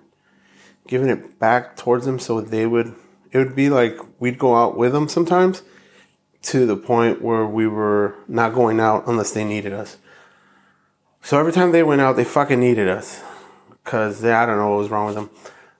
giving 0.86 1.08
it 1.08 1.38
back 1.38 1.76
towards 1.76 2.06
them 2.06 2.18
so 2.18 2.40
they 2.40 2.66
would 2.66 2.94
it 3.30 3.38
would 3.38 3.54
be 3.54 3.70
like 3.70 3.96
we'd 4.18 4.38
go 4.38 4.54
out 4.56 4.76
with 4.76 4.92
them 4.92 5.08
sometimes 5.08 5.62
to 6.42 6.66
the 6.66 6.76
point 6.76 7.22
where 7.22 7.46
we 7.46 7.66
were 7.66 8.16
not 8.28 8.54
going 8.54 8.80
out 8.80 9.06
unless 9.06 9.32
they 9.32 9.44
needed 9.44 9.72
us. 9.72 9.96
So 11.22 11.38
every 11.38 11.52
time 11.52 11.72
they 11.72 11.84
went 11.84 12.00
out, 12.00 12.16
they 12.16 12.24
fucking 12.24 12.58
needed 12.58 12.88
us 12.88 13.22
because 13.68 14.20
they, 14.20 14.32
I 14.32 14.44
don't 14.44 14.58
know 14.58 14.70
what 14.70 14.78
was 14.78 14.90
wrong 14.90 15.06
with 15.06 15.14
them, 15.14 15.30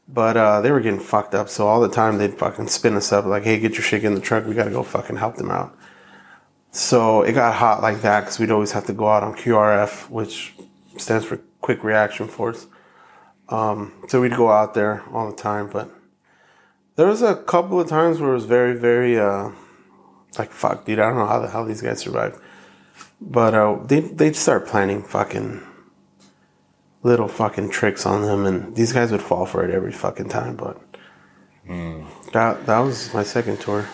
but 0.09 0.37
uh, 0.37 0.61
they 0.61 0.71
were 0.71 0.81
getting 0.81 1.01
fucked 1.01 1.35
up. 1.35 1.49
So 1.49 1.67
all 1.67 1.81
the 1.81 1.89
time 1.89 2.19
they'd 2.19 2.39
fucking 2.39 2.69
spin 2.69 2.95
us 2.95 3.13
up 3.13 3.25
like, 3.25 3.43
"Hey, 3.43 3.59
get 3.59 3.73
your 3.73 3.83
shit 3.83 4.05
in 4.05 4.15
the 4.15 4.21
truck. 4.21 4.47
We 4.47 4.55
got 4.55 4.65
to 4.65 4.71
go 4.71 4.85
fucking 4.85 5.17
help 5.17 5.37
them 5.37 5.51
out." 5.51 5.77
So 6.71 7.23
it 7.23 7.33
got 7.33 7.55
hot 7.55 7.83
like 7.83 8.03
that 8.03 8.21
because 8.21 8.39
we'd 8.39 8.51
always 8.51 8.73
have 8.73 8.87
to 8.87 8.93
go 8.93 9.09
out 9.09 9.25
on 9.25 9.35
QRF, 9.35 10.09
which 10.11 10.55
stands 10.97 11.25
for 11.25 11.41
Quick 11.61 11.83
Reaction 11.83 12.29
Force. 12.29 12.67
Um, 13.49 13.93
so 14.09 14.21
we'd 14.21 14.37
go 14.37 14.51
out 14.51 14.75
there 14.75 15.03
all 15.13 15.29
the 15.29 15.37
time, 15.37 15.69
but 15.71 15.91
there 16.97 17.07
was 17.07 17.21
a 17.21 17.35
couple 17.35 17.81
of 17.81 17.89
times 17.89 18.21
where 18.21 18.31
it 18.31 18.35
was 18.35 18.45
very, 18.45 18.75
very 18.75 19.19
uh, 19.19 19.51
like 20.39 20.51
fuck, 20.51 20.85
dude. 20.85 20.99
I 20.99 21.09
don't 21.09 21.16
know 21.16 21.26
how 21.26 21.41
the 21.41 21.49
hell 21.49 21.64
these 21.64 21.83
guys 21.83 22.01
survived, 22.01 22.39
but 23.20 23.55
uh, 23.55 23.78
they 23.85 24.01
they'd 24.01 24.37
start 24.37 24.66
planning 24.66 25.03
fucking 25.03 25.62
little 27.03 27.28
fucking 27.28 27.70
tricks 27.70 28.07
on 28.07 28.22
them, 28.22 28.47
and 28.47 28.76
these 28.76 28.93
guys 28.93 29.11
would 29.11 29.22
fall 29.22 29.47
for 29.47 29.64
it 29.64 29.74
every 29.74 29.93
fucking 29.93 30.28
time. 30.28 30.57
But 30.57 30.80
mm. 31.68 32.07
that 32.33 32.66
that 32.66 32.78
was 32.78 33.12
my 33.12 33.22
second 33.22 33.61
tour. 33.61 33.89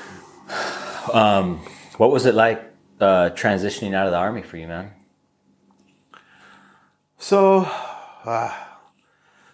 Um, 1.12 1.58
what 1.96 2.10
was 2.10 2.26
it 2.26 2.34
like 2.34 2.62
uh, 3.00 3.30
transitioning 3.30 3.94
out 3.94 4.06
of 4.06 4.12
the 4.12 4.18
army 4.18 4.42
for 4.42 4.56
you, 4.56 4.66
man? 4.66 4.92
So. 7.18 7.68
Uh, 8.24 8.52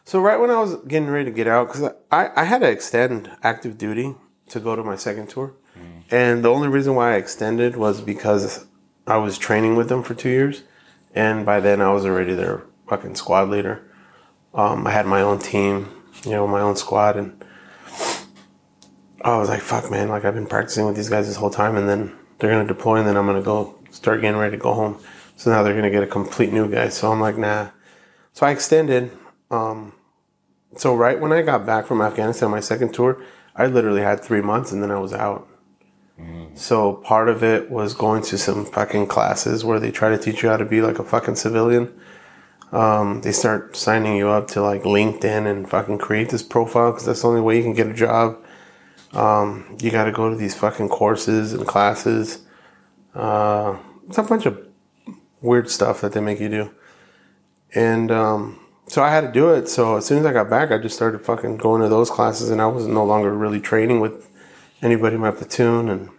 so 0.05 0.21
right 0.21 0.39
when 0.39 0.51
I 0.51 0.61
was 0.61 0.77
getting 0.87 1.09
ready 1.09 1.25
to 1.25 1.31
get 1.31 1.47
out, 1.47 1.69
because 1.69 1.91
I, 2.13 2.31
I 2.37 2.45
had 2.45 2.61
to 2.61 2.69
extend 2.69 3.31
active 3.43 3.79
duty 3.79 4.15
to 4.51 4.61
go 4.61 4.77
to 4.77 4.85
my 4.85 4.97
second 4.97 5.31
tour, 5.31 5.55
mm. 5.77 6.03
and 6.11 6.45
the 6.45 6.49
only 6.49 6.69
reason 6.69 6.95
why 6.95 7.15
I 7.15 7.17
extended 7.17 7.77
was 7.77 8.01
because 8.01 8.67
I 9.07 9.17
was 9.19 9.39
training 9.39 9.77
with 9.77 9.89
them 9.89 10.03
for 10.03 10.15
two 10.15 10.29
years, 10.29 10.63
and 11.15 11.45
by 11.45 11.61
then 11.61 11.81
I 11.81 11.93
was 11.93 12.05
already 12.05 12.35
their 12.35 12.63
fucking 12.89 13.17
squad 13.17 13.49
leader. 13.51 13.83
Um, 14.55 14.87
I 14.87 14.91
had 14.91 15.07
my 15.07 15.21
own 15.21 15.39
team, 15.39 15.89
you 16.25 16.33
know, 16.33 16.47
my 16.47 16.61
own 16.61 16.77
squad, 16.77 17.17
and 17.17 17.45
I 19.23 19.37
was 19.39 19.49
like, 19.49 19.61
"Fuck, 19.61 19.91
man! 19.91 20.09
Like 20.09 20.25
I've 20.25 20.35
been 20.35 20.47
practicing 20.47 20.87
with 20.87 20.97
these 20.97 21.09
guys 21.09 21.27
this 21.27 21.37
whole 21.37 21.51
time, 21.51 21.77
and 21.77 21.89
then 21.89 22.13
they're 22.39 22.51
gonna 22.51 22.67
deploy, 22.67 22.97
and 22.97 23.07
then 23.07 23.17
I'm 23.17 23.27
gonna 23.27 23.43
go 23.43 23.75
start 23.91 24.21
getting 24.21 24.39
ready 24.39 24.57
to 24.57 24.63
go 24.63 24.75
home. 24.75 24.99
So 25.37 25.51
now 25.51 25.63
they're 25.63 25.75
gonna 25.75 25.91
get 25.91 26.03
a 26.03 26.07
complete 26.07 26.53
new 26.53 26.71
guy. 26.71 26.89
So 26.89 27.11
I'm 27.11 27.21
like, 27.21 27.37
nah. 27.37 27.71
So 28.33 28.47
I 28.47 28.51
extended. 28.51 29.11
Um, 29.51 29.93
so 30.77 30.95
right 30.95 31.21
when 31.21 31.33
I 31.33 31.43
got 31.43 31.67
back 31.67 31.87
from 31.87 32.01
Afghanistan, 32.01 32.51
my 32.51 32.61
second 32.61 32.93
tour, 32.93 33.23
I 33.55 33.67
literally 33.67 34.03
had 34.03 34.21
three 34.21 34.41
months 34.41 34.73
and 34.73 34.83
then 34.83 34.91
I 34.91 34.99
was 34.99 35.13
out. 35.13 35.47
So 36.55 36.95
part 36.95 37.29
of 37.29 37.43
it 37.43 37.71
was 37.71 37.95
going 37.95 38.23
to 38.25 38.39
some 38.39 38.65
fucking 38.65 39.09
classes 39.09 39.65
where 39.65 39.81
they 39.81 39.91
try 39.91 40.11
to 40.11 40.19
teach 40.19 40.43
you 40.43 40.49
how 40.49 40.57
to 40.57 40.65
be 40.65 40.81
like 40.81 40.99
a 40.99 41.05
fucking 41.05 41.37
civilian. 41.37 41.93
Um, 42.73 43.21
they 43.23 43.33
start 43.33 43.77
signing 43.77 44.17
you 44.17 44.29
up 44.29 44.49
to 44.49 44.63
like 44.63 44.83
LinkedIn 44.83 45.51
and 45.51 45.69
fucking 45.69 45.99
create 45.99 46.31
this 46.31 46.43
profile 46.43 46.93
because 46.93 47.07
that's 47.07 47.23
the 47.23 47.29
only 47.29 47.41
way 47.41 47.57
you 47.57 47.63
can 47.63 47.75
get 47.75 47.89
a 47.89 47.95
job. 47.95 48.39
Um, 49.13 49.77
you 49.81 49.91
got 49.91 50.05
to 50.05 50.13
go 50.13 50.31
to 50.31 50.37
these 50.37 50.55
fucking 50.55 50.89
courses 50.89 51.53
and 51.53 51.67
classes. 51.67 52.43
Uh, 53.15 53.77
it's 54.09 54.19
a 54.19 54.23
bunch 54.23 54.47
of 54.47 54.67
weird 55.41 55.71
stuff 55.71 56.01
that 56.01 56.13
they 56.13 56.21
make 56.21 56.41
you 56.41 56.49
do. 56.49 56.75
And 57.75 58.11
um, 58.11 58.61
so 58.87 59.03
I 59.03 59.11
had 59.11 59.23
to 59.23 59.33
do 59.33 59.51
it. 59.51 59.69
So 59.69 59.97
as 59.97 60.07
soon 60.07 60.19
as 60.19 60.27
I 60.27 60.33
got 60.33 60.51
back, 60.51 60.71
I 60.71 60.79
just 60.79 60.97
started 60.97 61.21
fucking 61.21 61.59
going 61.59 61.83
to 61.83 61.89
those 61.89 62.11
classes, 62.11 62.51
and 62.51 62.61
I 62.61 62.67
was 62.67 62.87
no 62.87 63.05
longer 63.05 63.33
really 63.33 63.61
training 63.61 64.01
with 64.01 64.29
anybody 64.83 65.17
in 65.17 65.21
my 65.21 65.31
platoon. 65.31 65.89
And 65.89 66.11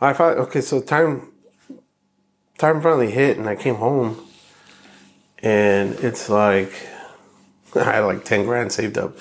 I 0.00 0.12
thought, 0.12 0.38
okay, 0.38 0.60
so 0.60 0.80
time 0.80 1.32
time 2.58 2.80
finally 2.80 3.10
hit, 3.10 3.36
and 3.36 3.48
I 3.48 3.54
came 3.54 3.76
home, 3.76 4.26
and 5.42 5.94
it's 5.96 6.28
like 6.28 6.72
I 7.74 7.84
had 7.84 8.00
like 8.00 8.24
ten 8.24 8.44
grand 8.44 8.72
saved 8.72 8.98
up, 8.98 9.16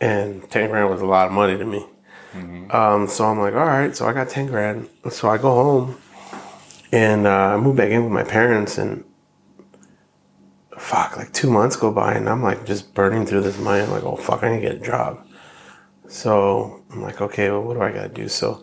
and 0.00 0.48
ten 0.50 0.70
grand 0.70 0.90
was 0.90 1.00
a 1.00 1.06
lot 1.06 1.26
of 1.26 1.32
money 1.32 1.56
to 1.56 1.64
me. 1.64 1.86
Mm-hmm. 2.32 2.70
Um, 2.70 3.08
so 3.08 3.24
I'm 3.24 3.38
like, 3.38 3.54
all 3.54 3.66
right, 3.66 3.96
so 3.96 4.06
I 4.06 4.12
got 4.12 4.28
ten 4.28 4.46
grand. 4.46 4.88
So 5.10 5.28
I 5.28 5.38
go 5.38 5.50
home, 5.50 5.98
and 6.92 7.26
uh, 7.26 7.54
I 7.54 7.56
move 7.56 7.76
back 7.76 7.90
in 7.90 8.04
with 8.04 8.12
my 8.12 8.24
parents, 8.24 8.78
and 8.78 9.04
fuck, 10.78 11.16
like 11.16 11.32
two 11.32 11.50
months 11.50 11.76
go 11.76 11.92
by 11.92 12.14
and 12.14 12.28
I'm 12.28 12.42
like 12.42 12.64
just 12.64 12.94
burning 12.94 13.26
through 13.26 13.42
this 13.42 13.58
money. 13.58 13.82
I'm 13.82 13.90
like, 13.90 14.04
oh 14.04 14.16
fuck, 14.16 14.42
I 14.42 14.50
need 14.50 14.62
to 14.62 14.68
get 14.68 14.76
a 14.76 14.84
job. 14.84 15.26
So 16.08 16.82
I'm 16.90 17.02
like, 17.02 17.20
okay, 17.20 17.50
well, 17.50 17.62
what 17.62 17.74
do 17.74 17.82
I 17.82 17.92
gotta 17.92 18.08
do? 18.08 18.28
So 18.28 18.62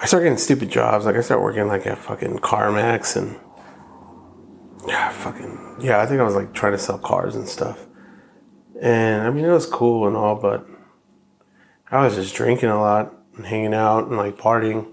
I 0.00 0.06
start 0.06 0.22
getting 0.22 0.38
stupid 0.38 0.70
jobs. 0.70 1.06
Like 1.06 1.16
I 1.16 1.20
start 1.20 1.42
working 1.42 1.66
like 1.66 1.86
at 1.86 1.98
fucking 1.98 2.38
CarMax 2.38 3.16
and 3.16 3.38
yeah, 4.86 5.10
fucking 5.10 5.76
yeah. 5.80 6.00
I 6.00 6.06
think 6.06 6.20
I 6.20 6.24
was 6.24 6.34
like 6.34 6.52
trying 6.54 6.72
to 6.72 6.78
sell 6.78 6.98
cars 6.98 7.34
and 7.34 7.48
stuff. 7.48 7.86
And 8.80 9.22
I 9.22 9.30
mean, 9.30 9.44
it 9.44 9.50
was 9.50 9.66
cool 9.66 10.06
and 10.06 10.16
all, 10.16 10.36
but 10.36 10.66
I 11.90 12.04
was 12.04 12.14
just 12.14 12.34
drinking 12.34 12.70
a 12.70 12.80
lot 12.80 13.14
and 13.36 13.46
hanging 13.46 13.74
out 13.74 14.08
and 14.08 14.16
like 14.16 14.36
partying. 14.36 14.88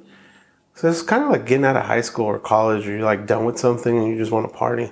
So 0.74 0.90
it's 0.90 1.02
kind 1.02 1.24
of 1.24 1.30
like 1.30 1.46
getting 1.46 1.66
out 1.66 1.78
of 1.78 1.86
high 1.86 2.02
school 2.02 2.26
or 2.26 2.40
college, 2.40 2.88
or 2.88 2.92
you're 2.92 3.04
like 3.04 3.28
done 3.28 3.46
with 3.46 3.60
something 3.60 3.98
and 3.98 4.08
you 4.08 4.18
just 4.18 4.32
want 4.32 4.50
to 4.50 4.58
party. 4.58 4.92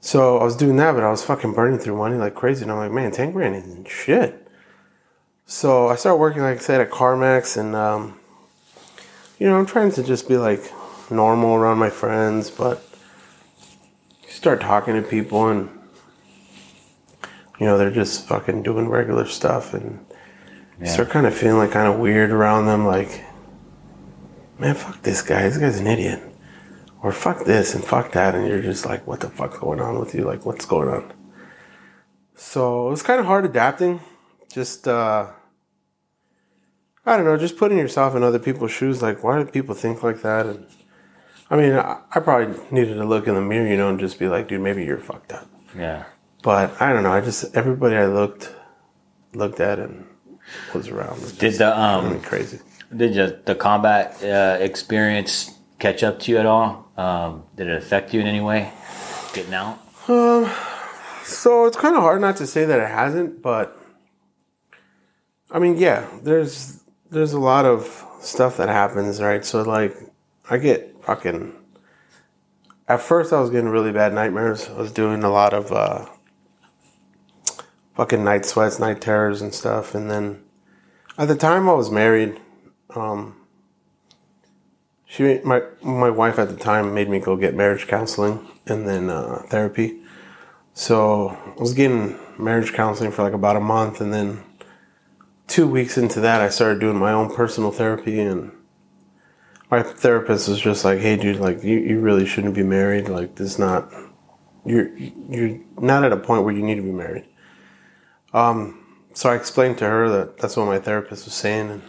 So 0.00 0.38
I 0.38 0.44
was 0.44 0.56
doing 0.56 0.76
that, 0.76 0.92
but 0.92 1.02
I 1.02 1.10
was 1.10 1.24
fucking 1.24 1.52
burning 1.52 1.78
through 1.78 1.96
money 1.96 2.16
like 2.16 2.34
crazy. 2.34 2.62
And 2.62 2.72
I'm 2.72 2.78
like, 2.78 2.92
man, 2.92 3.10
10 3.10 3.32
grand 3.32 3.56
isn't 3.56 3.88
shit. 3.88 4.45
So 5.46 5.88
I 5.88 5.94
started 5.94 6.18
working, 6.18 6.42
like 6.42 6.58
I 6.58 6.60
said, 6.60 6.80
at 6.80 6.90
CarMax. 6.90 7.56
And, 7.56 7.74
um, 7.74 8.18
you 9.38 9.46
know, 9.46 9.56
I'm 9.56 9.66
trying 9.66 9.92
to 9.92 10.02
just 10.02 10.28
be 10.28 10.36
like 10.36 10.60
normal 11.10 11.54
around 11.54 11.78
my 11.78 11.90
friends, 11.90 12.50
but 12.50 12.84
you 14.24 14.30
start 14.30 14.60
talking 14.60 14.94
to 14.94 15.02
people 15.02 15.48
and, 15.48 15.70
you 17.58 17.66
know, 17.66 17.78
they're 17.78 17.90
just 17.90 18.26
fucking 18.26 18.62
doing 18.62 18.88
regular 18.88 19.26
stuff. 19.26 19.72
And 19.72 20.04
yeah. 20.80 20.88
start 20.88 21.10
kind 21.10 21.26
of 21.26 21.34
feeling 21.34 21.58
like 21.58 21.70
kind 21.70 21.88
of 21.92 21.98
weird 21.98 22.30
around 22.30 22.66
them. 22.66 22.84
Like, 22.84 23.24
man, 24.58 24.74
fuck 24.74 25.00
this 25.02 25.22
guy. 25.22 25.42
This 25.42 25.58
guy's 25.58 25.78
an 25.78 25.86
idiot 25.86 26.22
or 27.02 27.12
fuck 27.12 27.44
this 27.44 27.72
and 27.72 27.84
fuck 27.84 28.10
that, 28.12 28.34
and 28.34 28.48
you're 28.48 28.60
just 28.60 28.84
like, 28.84 29.06
what 29.06 29.20
the 29.20 29.28
fuck's 29.28 29.58
going 29.58 29.80
on 29.80 30.00
with 30.00 30.12
you? 30.12 30.24
Like, 30.24 30.44
what's 30.44 30.66
going 30.66 30.88
on? 30.88 31.12
So 32.34 32.88
it 32.88 32.90
was 32.90 33.02
kind 33.02 33.20
of 33.20 33.26
hard 33.26 33.44
adapting. 33.44 34.00
Just, 34.56 34.88
uh, 34.88 35.26
I 37.04 37.16
don't 37.18 37.26
know, 37.26 37.36
just 37.36 37.58
putting 37.58 37.76
yourself 37.76 38.16
in 38.16 38.22
other 38.22 38.38
people's 38.38 38.70
shoes. 38.70 39.02
Like, 39.02 39.22
why 39.22 39.36
do 39.36 39.44
people 39.44 39.74
think 39.74 40.02
like 40.02 40.22
that? 40.22 40.46
And 40.46 40.66
I 41.50 41.56
mean, 41.56 41.74
I, 41.74 42.00
I 42.10 42.20
probably 42.20 42.58
needed 42.70 42.94
to 42.94 43.04
look 43.04 43.26
in 43.26 43.34
the 43.34 43.42
mirror, 43.42 43.68
you 43.68 43.76
know, 43.76 43.90
and 43.90 44.00
just 44.00 44.18
be 44.18 44.28
like, 44.28 44.48
dude, 44.48 44.62
maybe 44.62 44.82
you're 44.82 44.96
fucked 44.96 45.32
up. 45.32 45.46
Yeah. 45.76 46.04
But 46.42 46.80
I 46.80 46.94
don't 46.94 47.02
know. 47.02 47.12
I 47.12 47.20
just 47.20 47.54
everybody 47.54 47.96
I 47.96 48.06
looked 48.06 48.50
looked 49.34 49.60
at 49.60 49.78
and 49.78 50.06
was 50.72 50.88
around. 50.88 51.36
Did 51.38 51.52
the 51.58 51.78
um 51.78 52.22
crazy? 52.22 52.60
Did 52.96 53.14
you, 53.14 53.38
the 53.44 53.54
combat 53.54 54.24
uh, 54.24 54.56
experience 54.58 55.52
catch 55.78 56.02
up 56.02 56.18
to 56.20 56.32
you 56.32 56.38
at 56.38 56.46
all? 56.46 56.90
Um, 56.96 57.42
did 57.56 57.66
it 57.66 57.76
affect 57.76 58.14
you 58.14 58.22
in 58.22 58.26
any 58.26 58.40
way 58.40 58.72
getting 59.34 59.52
out? 59.52 59.78
Um, 60.08 60.50
so 61.24 61.66
it's 61.66 61.76
kind 61.76 61.94
of 61.94 62.00
hard 62.00 62.22
not 62.22 62.38
to 62.38 62.46
say 62.46 62.64
that 62.64 62.80
it 62.80 62.88
hasn't, 62.88 63.42
but 63.42 63.82
I 65.50 65.58
mean, 65.58 65.76
yeah, 65.76 66.06
there's 66.22 66.82
there's 67.10 67.32
a 67.32 67.40
lot 67.40 67.64
of 67.64 68.04
stuff 68.20 68.56
that 68.56 68.68
happens, 68.68 69.20
right? 69.20 69.44
So 69.44 69.62
like, 69.62 69.96
I 70.50 70.58
get 70.58 71.02
fucking. 71.02 71.54
At 72.88 73.00
first, 73.00 73.32
I 73.32 73.40
was 73.40 73.50
getting 73.50 73.68
really 73.68 73.92
bad 73.92 74.12
nightmares. 74.12 74.68
I 74.68 74.74
was 74.74 74.92
doing 74.92 75.24
a 75.24 75.30
lot 75.30 75.52
of 75.52 75.72
uh, 75.72 76.06
fucking 77.94 78.22
night 78.22 78.44
sweats, 78.44 78.78
night 78.78 79.00
terrors, 79.00 79.42
and 79.42 79.52
stuff. 79.54 79.94
And 79.94 80.10
then 80.10 80.42
at 81.18 81.28
the 81.28 81.36
time 81.36 81.68
I 81.68 81.72
was 81.72 81.90
married, 81.90 82.40
um, 82.94 83.36
she 85.06 85.40
my 85.44 85.62
my 85.82 86.10
wife 86.10 86.38
at 86.38 86.48
the 86.48 86.56
time 86.56 86.94
made 86.94 87.08
me 87.08 87.18
go 87.18 87.36
get 87.36 87.54
marriage 87.54 87.86
counseling 87.86 88.46
and 88.66 88.86
then 88.86 89.10
uh, 89.10 89.42
therapy. 89.48 90.00
So 90.74 91.28
I 91.28 91.60
was 91.60 91.72
getting 91.72 92.18
marriage 92.38 92.72
counseling 92.72 93.10
for 93.10 93.22
like 93.22 93.32
about 93.32 93.56
a 93.56 93.60
month, 93.60 94.00
and 94.00 94.12
then 94.12 94.42
two 95.46 95.66
weeks 95.68 95.96
into 95.96 96.20
that, 96.20 96.40
I 96.40 96.48
started 96.48 96.80
doing 96.80 96.96
my 96.96 97.12
own 97.12 97.34
personal 97.34 97.70
therapy, 97.70 98.20
and 98.20 98.52
my 99.70 99.82
therapist 99.82 100.48
was 100.48 100.60
just 100.60 100.84
like, 100.84 101.00
"Hey, 101.00 101.16
dude, 101.16 101.40
like 101.40 101.62
you, 101.62 101.78
you 101.78 102.00
really 102.00 102.26
shouldn't 102.26 102.54
be 102.54 102.62
married. 102.62 103.08
Like 103.08 103.36
this 103.36 103.52
is 103.52 103.58
not 103.58 103.90
you're 104.64 104.96
you're 104.96 105.60
not 105.78 106.04
at 106.04 106.12
a 106.12 106.16
point 106.16 106.44
where 106.44 106.54
you 106.54 106.62
need 106.62 106.76
to 106.76 106.82
be 106.82 106.92
married." 106.92 107.24
Um, 108.32 108.84
so 109.14 109.30
I 109.30 109.36
explained 109.36 109.78
to 109.78 109.86
her 109.86 110.08
that 110.10 110.38
that's 110.38 110.56
what 110.56 110.66
my 110.66 110.78
therapist 110.78 111.24
was 111.24 111.34
saying, 111.34 111.70
and 111.70 111.82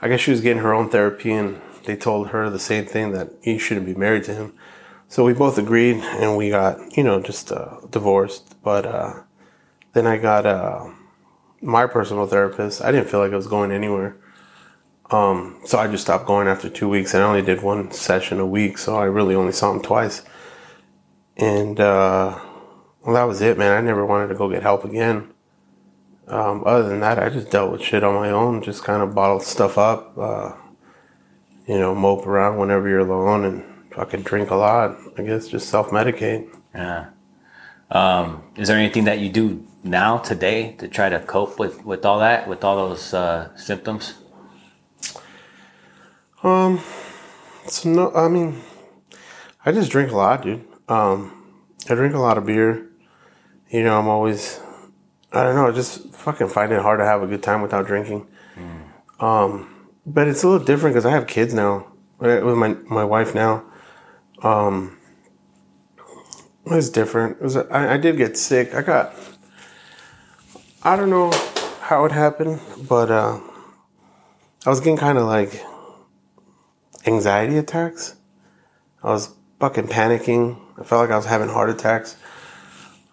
I 0.00 0.08
guess 0.08 0.20
she 0.20 0.30
was 0.30 0.40
getting 0.40 0.62
her 0.62 0.72
own 0.72 0.90
therapy, 0.90 1.32
and 1.32 1.60
they 1.84 1.96
told 1.96 2.28
her 2.28 2.50
the 2.50 2.58
same 2.58 2.84
thing 2.84 3.12
that 3.12 3.32
you 3.42 3.58
shouldn't 3.58 3.86
be 3.86 3.94
married 3.94 4.24
to 4.24 4.34
him. 4.34 4.52
So 5.08 5.24
we 5.24 5.32
both 5.32 5.56
agreed, 5.56 5.96
and 5.96 6.36
we 6.36 6.50
got 6.50 6.96
you 6.96 7.02
know 7.02 7.20
just 7.20 7.52
uh, 7.52 7.78
divorced. 7.90 8.60
But 8.62 8.86
uh, 8.86 9.22
then 9.92 10.06
I 10.06 10.18
got 10.18 10.46
uh, 10.46 10.90
my 11.66 11.86
personal 11.86 12.26
therapist. 12.26 12.82
I 12.82 12.92
didn't 12.92 13.08
feel 13.08 13.20
like 13.20 13.32
I 13.32 13.36
was 13.36 13.46
going 13.46 13.72
anywhere. 13.72 14.16
Um, 15.10 15.60
so 15.64 15.78
I 15.78 15.88
just 15.88 16.04
stopped 16.04 16.26
going 16.26 16.48
after 16.48 16.68
two 16.68 16.88
weeks, 16.88 17.14
and 17.14 17.22
I 17.22 17.26
only 17.26 17.42
did 17.42 17.62
one 17.62 17.90
session 17.92 18.40
a 18.40 18.46
week, 18.46 18.78
so 18.78 18.96
I 18.96 19.04
really 19.04 19.34
only 19.34 19.52
saw 19.52 19.72
him 19.72 19.82
twice. 19.82 20.22
And 21.36 21.78
uh, 21.78 22.38
well, 23.02 23.14
that 23.14 23.24
was 23.24 23.40
it, 23.40 23.58
man. 23.58 23.76
I 23.76 23.80
never 23.80 24.06
wanted 24.06 24.28
to 24.28 24.34
go 24.34 24.48
get 24.48 24.62
help 24.62 24.84
again. 24.84 25.32
Um, 26.28 26.64
other 26.66 26.88
than 26.88 27.00
that, 27.00 27.18
I 27.18 27.28
just 27.28 27.50
dealt 27.50 27.70
with 27.70 27.82
shit 27.82 28.02
on 28.02 28.14
my 28.14 28.30
own, 28.30 28.62
just 28.62 28.82
kind 28.82 29.02
of 29.02 29.14
bottled 29.14 29.42
stuff 29.42 29.78
up, 29.78 30.18
uh, 30.18 30.52
you 31.68 31.78
know, 31.78 31.94
mope 31.94 32.26
around 32.26 32.58
whenever 32.58 32.88
you're 32.88 33.00
alone 33.00 33.44
and 33.44 33.92
fucking 33.92 34.22
drink 34.22 34.50
a 34.50 34.56
lot. 34.56 34.96
I 35.16 35.22
guess 35.22 35.46
just 35.46 35.68
self 35.68 35.90
medicate. 35.90 36.48
Yeah. 36.74 37.10
Um, 37.90 38.42
is 38.56 38.68
there 38.68 38.76
anything 38.76 39.04
that 39.04 39.20
you 39.20 39.28
do 39.28 39.66
now 39.84 40.18
today 40.18 40.72
to 40.78 40.88
try 40.88 41.08
to 41.08 41.20
cope 41.20 41.58
with, 41.58 41.84
with 41.84 42.04
all 42.04 42.18
that, 42.18 42.48
with 42.48 42.64
all 42.64 42.88
those 42.88 43.14
uh, 43.14 43.56
symptoms? 43.56 44.14
Um, 46.42 46.80
so 47.66 47.88
no, 47.88 48.12
I 48.12 48.28
mean, 48.28 48.60
I 49.64 49.72
just 49.72 49.90
drink 49.90 50.10
a 50.10 50.16
lot, 50.16 50.42
dude. 50.42 50.64
Um, 50.88 51.44
I 51.88 51.94
drink 51.94 52.14
a 52.14 52.18
lot 52.18 52.38
of 52.38 52.46
beer. 52.46 52.88
You 53.70 53.82
know, 53.82 53.98
I'm 53.98 54.08
always, 54.08 54.60
I 55.32 55.42
don't 55.42 55.56
know, 55.56 55.68
I 55.68 55.72
just 55.72 56.14
fucking 56.14 56.48
find 56.48 56.72
it 56.72 56.80
hard 56.80 57.00
to 57.00 57.04
have 57.04 57.22
a 57.22 57.26
good 57.26 57.42
time 57.42 57.62
without 57.62 57.86
drinking. 57.86 58.26
Mm. 58.56 59.22
Um, 59.22 59.88
but 60.04 60.28
it's 60.28 60.42
a 60.42 60.48
little 60.48 60.64
different 60.64 60.94
because 60.94 61.06
I 61.06 61.10
have 61.10 61.26
kids 61.26 61.52
now 61.52 61.86
with 62.18 62.56
my 62.56 62.74
my 62.88 63.04
wife 63.04 63.34
now. 63.34 63.64
Um, 64.42 64.98
it's 66.74 66.88
different. 66.88 67.38
It 67.38 67.42
was 67.42 67.56
I, 67.56 67.94
I 67.94 67.96
did 67.96 68.16
get 68.16 68.36
sick. 68.36 68.74
I 68.74 68.82
got. 68.82 69.14
I 70.82 70.96
don't 70.96 71.10
know 71.10 71.30
how 71.80 72.04
it 72.04 72.12
happened, 72.12 72.60
but 72.88 73.10
uh, 73.10 73.40
I 74.64 74.70
was 74.70 74.80
getting 74.80 74.96
kind 74.96 75.18
of 75.18 75.26
like 75.26 75.62
anxiety 77.06 77.56
attacks. 77.56 78.16
I 79.02 79.10
was 79.10 79.34
fucking 79.60 79.88
panicking. 79.88 80.60
I 80.78 80.84
felt 80.84 81.00
like 81.02 81.10
I 81.10 81.16
was 81.16 81.26
having 81.26 81.48
heart 81.48 81.70
attacks. 81.70 82.16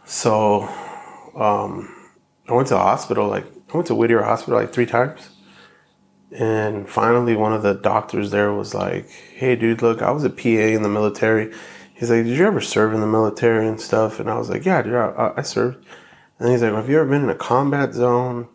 So 0.06 0.64
um, 1.36 1.96
I 2.48 2.54
went 2.54 2.68
to 2.70 2.74
the 2.74 2.80
hospital. 2.80 3.28
Like 3.28 3.46
I 3.72 3.78
went 3.78 3.88
to 3.88 3.96
Whittier 3.96 4.24
Hospital 4.24 4.60
like 4.60 4.74
three 4.74 4.86
times. 4.86 5.30
And 6.32 6.90
finally, 6.90 7.36
one 7.36 7.54
of 7.54 7.62
the 7.62 7.76
doctors 7.76 8.32
there 8.32 8.52
was 8.52 8.74
like, 8.74 9.08
"Hey, 9.10 9.56
dude, 9.56 9.84
look, 9.84 10.02
I 10.02 10.10
was 10.10 10.24
a 10.24 10.32
PA 10.32 10.50
in 10.50 10.82
the 10.82 10.90
military." 10.90 11.54
He's 11.94 12.10
like, 12.10 12.26
"Did 12.26 12.38
you 12.38 12.46
ever 12.46 12.62
serve 12.62 12.94
in 12.94 13.02
the 13.02 13.08
military 13.08 13.68
and 13.68 13.80
stuff?" 13.80 14.20
And 14.20 14.30
I 14.30 14.38
was 14.38 14.50
like, 14.50 14.66
"Yeah, 14.66 14.82
dude, 14.82 14.96
I, 14.96 15.34
I 15.38 15.42
served." 15.42 15.86
And 16.40 16.50
he's 16.50 16.62
like, 16.62 16.72
well, 16.72 16.82
"Have 16.82 16.90
you 16.90 17.00
ever 17.00 17.10
been 17.10 17.24
in 17.24 17.30
a 17.30 17.36
combat 17.36 17.94
zone?" 17.94 18.48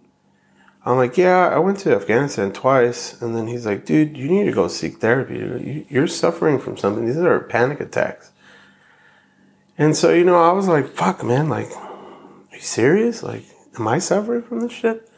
I'm 0.85 0.97
like, 0.97 1.17
"Yeah, 1.17 1.49
I 1.49 1.59
went 1.59 1.79
to 1.81 1.95
Afghanistan 1.95 2.53
twice." 2.53 3.21
And 3.21 3.35
then 3.35 3.47
he's 3.47 3.67
like, 3.67 3.85
"Dude, 3.85 4.17
you 4.17 4.29
need 4.29 4.45
to 4.45 4.53
go 4.53 4.69
seek 4.69 4.99
therapy. 4.99 5.87
You're 5.89 6.07
suffering 6.07 6.59
from 6.59 6.77
something. 6.77 7.07
These 7.07 7.17
are 7.17 7.41
panic 7.41 7.81
attacks." 7.81 8.33
And 9.77 9.97
so, 9.97 10.13
you 10.13 10.25
know, 10.25 10.43
I 10.43 10.53
was 10.53 10.69
like, 10.69 10.89
"Fuck, 10.89 11.25
man! 11.25 11.49
Like, 11.49 11.71
are 11.71 12.57
you 12.57 12.61
serious? 12.61 13.23
Like, 13.23 13.45
am 13.79 13.87
I 13.87 13.99
suffering 13.99 14.43
from 14.43 14.61
this 14.61 14.73
shit?" 14.73 15.09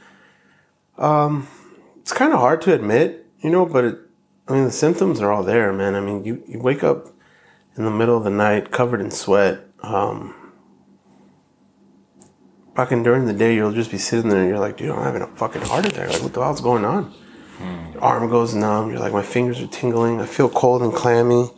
Um 0.99 1.49
it's 2.11 2.19
kind 2.19 2.33
of 2.33 2.41
hard 2.41 2.61
to 2.63 2.75
admit, 2.75 3.27
you 3.41 3.51
know, 3.51 3.65
but 3.65 3.85
it, 3.85 3.99
I 4.49 4.55
mean, 4.55 4.65
the 4.65 4.73
symptoms 4.73 5.21
are 5.21 5.31
all 5.31 5.45
there, 5.45 5.73
man. 5.73 5.95
I 5.95 6.01
mean, 6.01 6.25
you, 6.25 6.43
you 6.49 6.59
wake 6.59 6.83
up 6.83 7.07
in 7.77 7.85
the 7.85 7.91
middle 7.91 8.17
of 8.17 8.25
the 8.25 8.31
night 8.31 8.71
covered 8.71 9.01
in 9.01 9.11
sweat. 9.11 9.61
Um, 9.83 10.35
fucking 12.75 13.03
during 13.03 13.27
the 13.27 13.33
day, 13.33 13.55
you'll 13.55 13.73
just 13.73 13.91
be 13.91 13.99
sitting 13.99 14.31
there 14.31 14.41
and 14.41 14.49
you're 14.49 14.59
like, 14.59 14.77
dude, 14.77 14.91
I'm 14.91 15.03
having 15.03 15.23
a 15.23 15.27
fucking 15.27 15.63
heart 15.63 15.87
attack. 15.87 16.11
Like, 16.11 16.23
what 16.23 16.33
the 16.33 16.41
hell's 16.41 16.61
going 16.61 16.85
on? 16.85 17.05
Hmm. 17.59 17.93
Your 17.93 18.03
arm 18.03 18.31
goes 18.31 18.55
numb. 18.55 18.91
You're 18.91 19.01
like, 19.01 19.13
my 19.13 19.23
fingers 19.23 19.61
are 19.61 19.67
tingling. 19.67 20.21
I 20.21 20.27
feel 20.27 20.49
cold 20.49 20.83
and 20.83 20.93
clammy. 20.93 21.51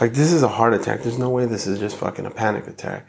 Like, 0.00 0.12
this 0.12 0.32
is 0.32 0.42
a 0.42 0.48
heart 0.48 0.74
attack. 0.74 1.02
There's 1.02 1.18
no 1.18 1.30
way 1.30 1.46
this 1.46 1.66
is 1.66 1.78
just 1.78 1.96
fucking 1.96 2.26
a 2.26 2.30
panic 2.30 2.66
attack. 2.66 3.08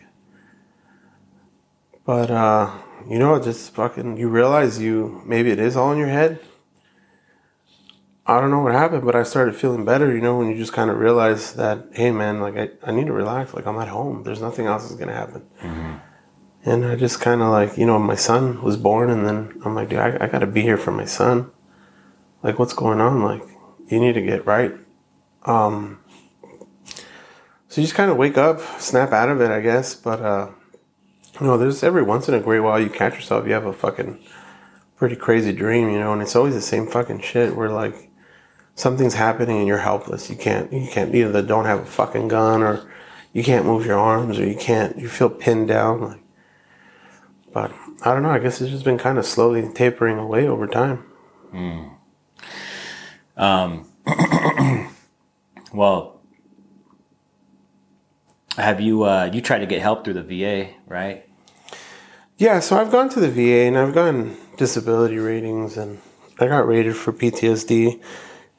But, 2.05 2.31
uh, 2.31 2.71
you 3.07 3.19
know, 3.19 3.39
just 3.39 3.73
fucking, 3.75 4.17
you 4.17 4.29
realize 4.29 4.79
you, 4.79 5.21
maybe 5.25 5.51
it 5.51 5.59
is 5.59 5.77
all 5.77 5.91
in 5.91 5.99
your 5.99 6.07
head 6.07 6.39
I 8.29 8.39
don't 8.39 8.51
know 8.51 8.59
what 8.59 8.73
happened, 8.73 9.05
but 9.05 9.15
I 9.15 9.23
started 9.23 9.55
feeling 9.55 9.85
better, 9.85 10.13
you 10.13 10.21
know, 10.21 10.37
when 10.37 10.49
you 10.49 10.55
just 10.55 10.71
kind 10.71 10.91
of 10.91 10.99
realize 10.99 11.53
that, 11.53 11.87
hey, 11.93 12.11
man, 12.11 12.39
like, 12.39 12.55
I, 12.55 12.69
I 12.83 12.91
need 12.91 13.07
to 13.07 13.11
relax. 13.11 13.55
Like, 13.55 13.65
I'm 13.65 13.79
at 13.79 13.87
home. 13.87 14.21
There's 14.21 14.39
nothing 14.39 14.67
else 14.67 14.83
that's 14.83 14.97
going 14.97 15.07
to 15.07 15.15
happen. 15.15 15.41
Mm-hmm. 15.61 15.97
And 16.63 16.85
I 16.85 16.95
just 16.95 17.19
kind 17.21 17.41
of 17.41 17.47
like, 17.49 17.75
you 17.75 17.87
know, 17.87 17.97
my 17.97 18.13
son 18.13 18.61
was 18.61 18.77
born, 18.77 19.09
and 19.09 19.25
then 19.25 19.59
I'm 19.65 19.73
like, 19.73 19.89
dude, 19.89 19.97
I, 19.97 20.15
I 20.21 20.27
got 20.27 20.39
to 20.39 20.47
be 20.47 20.61
here 20.61 20.77
for 20.77 20.91
my 20.91 21.05
son. 21.05 21.49
Like, 22.43 22.59
what's 22.59 22.73
going 22.73 23.01
on? 23.01 23.23
Like, 23.23 23.41
you 23.87 23.99
need 23.99 24.13
to 24.13 24.21
get 24.21 24.45
right. 24.45 24.73
Um, 25.45 25.99
so 27.67 27.81
you 27.81 27.87
just 27.87 27.95
kind 27.95 28.11
of 28.11 28.17
wake 28.17 28.37
up, 28.37 28.61
snap 28.79 29.11
out 29.11 29.29
of 29.29 29.41
it, 29.41 29.49
I 29.49 29.61
guess. 29.61 29.95
But, 29.95 30.21
uh, 30.21 30.49
you 31.41 31.47
know, 31.47 31.57
there's 31.57 31.81
every 31.81 32.03
once 32.03 32.27
in 32.27 32.35
a 32.35 32.39
great 32.39 32.59
while 32.59 32.79
you 32.79 32.91
catch 32.91 33.15
yourself, 33.15 33.47
you 33.47 33.53
have 33.53 33.65
a 33.65 33.73
fucking 33.73 34.19
pretty 34.97 35.15
crazy 35.15 35.51
dream, 35.51 35.89
you 35.89 35.97
know, 35.97 36.13
and 36.13 36.21
it's 36.21 36.35
always 36.35 36.53
the 36.53 36.61
same 36.61 36.85
fucking 36.85 37.21
shit 37.21 37.55
where, 37.55 37.71
like, 37.71 38.08
something's 38.79 39.15
happening 39.15 39.57
and 39.57 39.67
you're 39.67 39.79
helpless. 39.79 40.29
You 40.29 40.37
can't 40.37 40.71
you 40.71 40.87
can't 40.89 41.13
either 41.13 41.41
don't 41.41 41.65
have 41.65 41.79
a 41.79 41.85
fucking 41.85 42.29
gun 42.29 42.63
or 42.63 42.89
you 43.33 43.43
can't 43.43 43.65
move 43.65 43.85
your 43.85 43.99
arms 43.99 44.39
or 44.39 44.47
you 44.47 44.55
can't 44.55 44.97
you 44.97 45.09
feel 45.09 45.29
pinned 45.29 45.67
down 45.67 46.01
like 46.01 46.19
but 47.51 47.73
I 48.03 48.13
don't 48.13 48.23
know, 48.23 48.29
I 48.29 48.39
guess 48.39 48.61
it's 48.61 48.71
just 48.71 48.85
been 48.85 48.97
kind 48.97 49.17
of 49.17 49.25
slowly 49.25 49.67
tapering 49.73 50.17
away 50.17 50.47
over 50.47 50.65
time. 50.65 51.03
Mm. 51.53 51.91
Um 53.35 53.89
well 55.73 56.21
have 58.55 58.79
you 58.79 59.03
uh 59.03 59.29
you 59.33 59.41
tried 59.41 59.59
to 59.59 59.65
get 59.65 59.81
help 59.81 60.05
through 60.05 60.13
the 60.13 60.23
VA, 60.23 60.69
right? 60.87 61.25
Yeah, 62.37 62.61
so 62.61 62.77
I've 62.77 62.91
gone 62.91 63.09
to 63.09 63.19
the 63.19 63.29
VA 63.29 63.67
and 63.67 63.77
I've 63.77 63.93
gotten 63.93 64.37
disability 64.55 65.17
ratings 65.17 65.75
and 65.75 65.99
I 66.39 66.47
got 66.47 66.65
rated 66.65 66.95
for 66.95 67.11
PTSD 67.11 68.01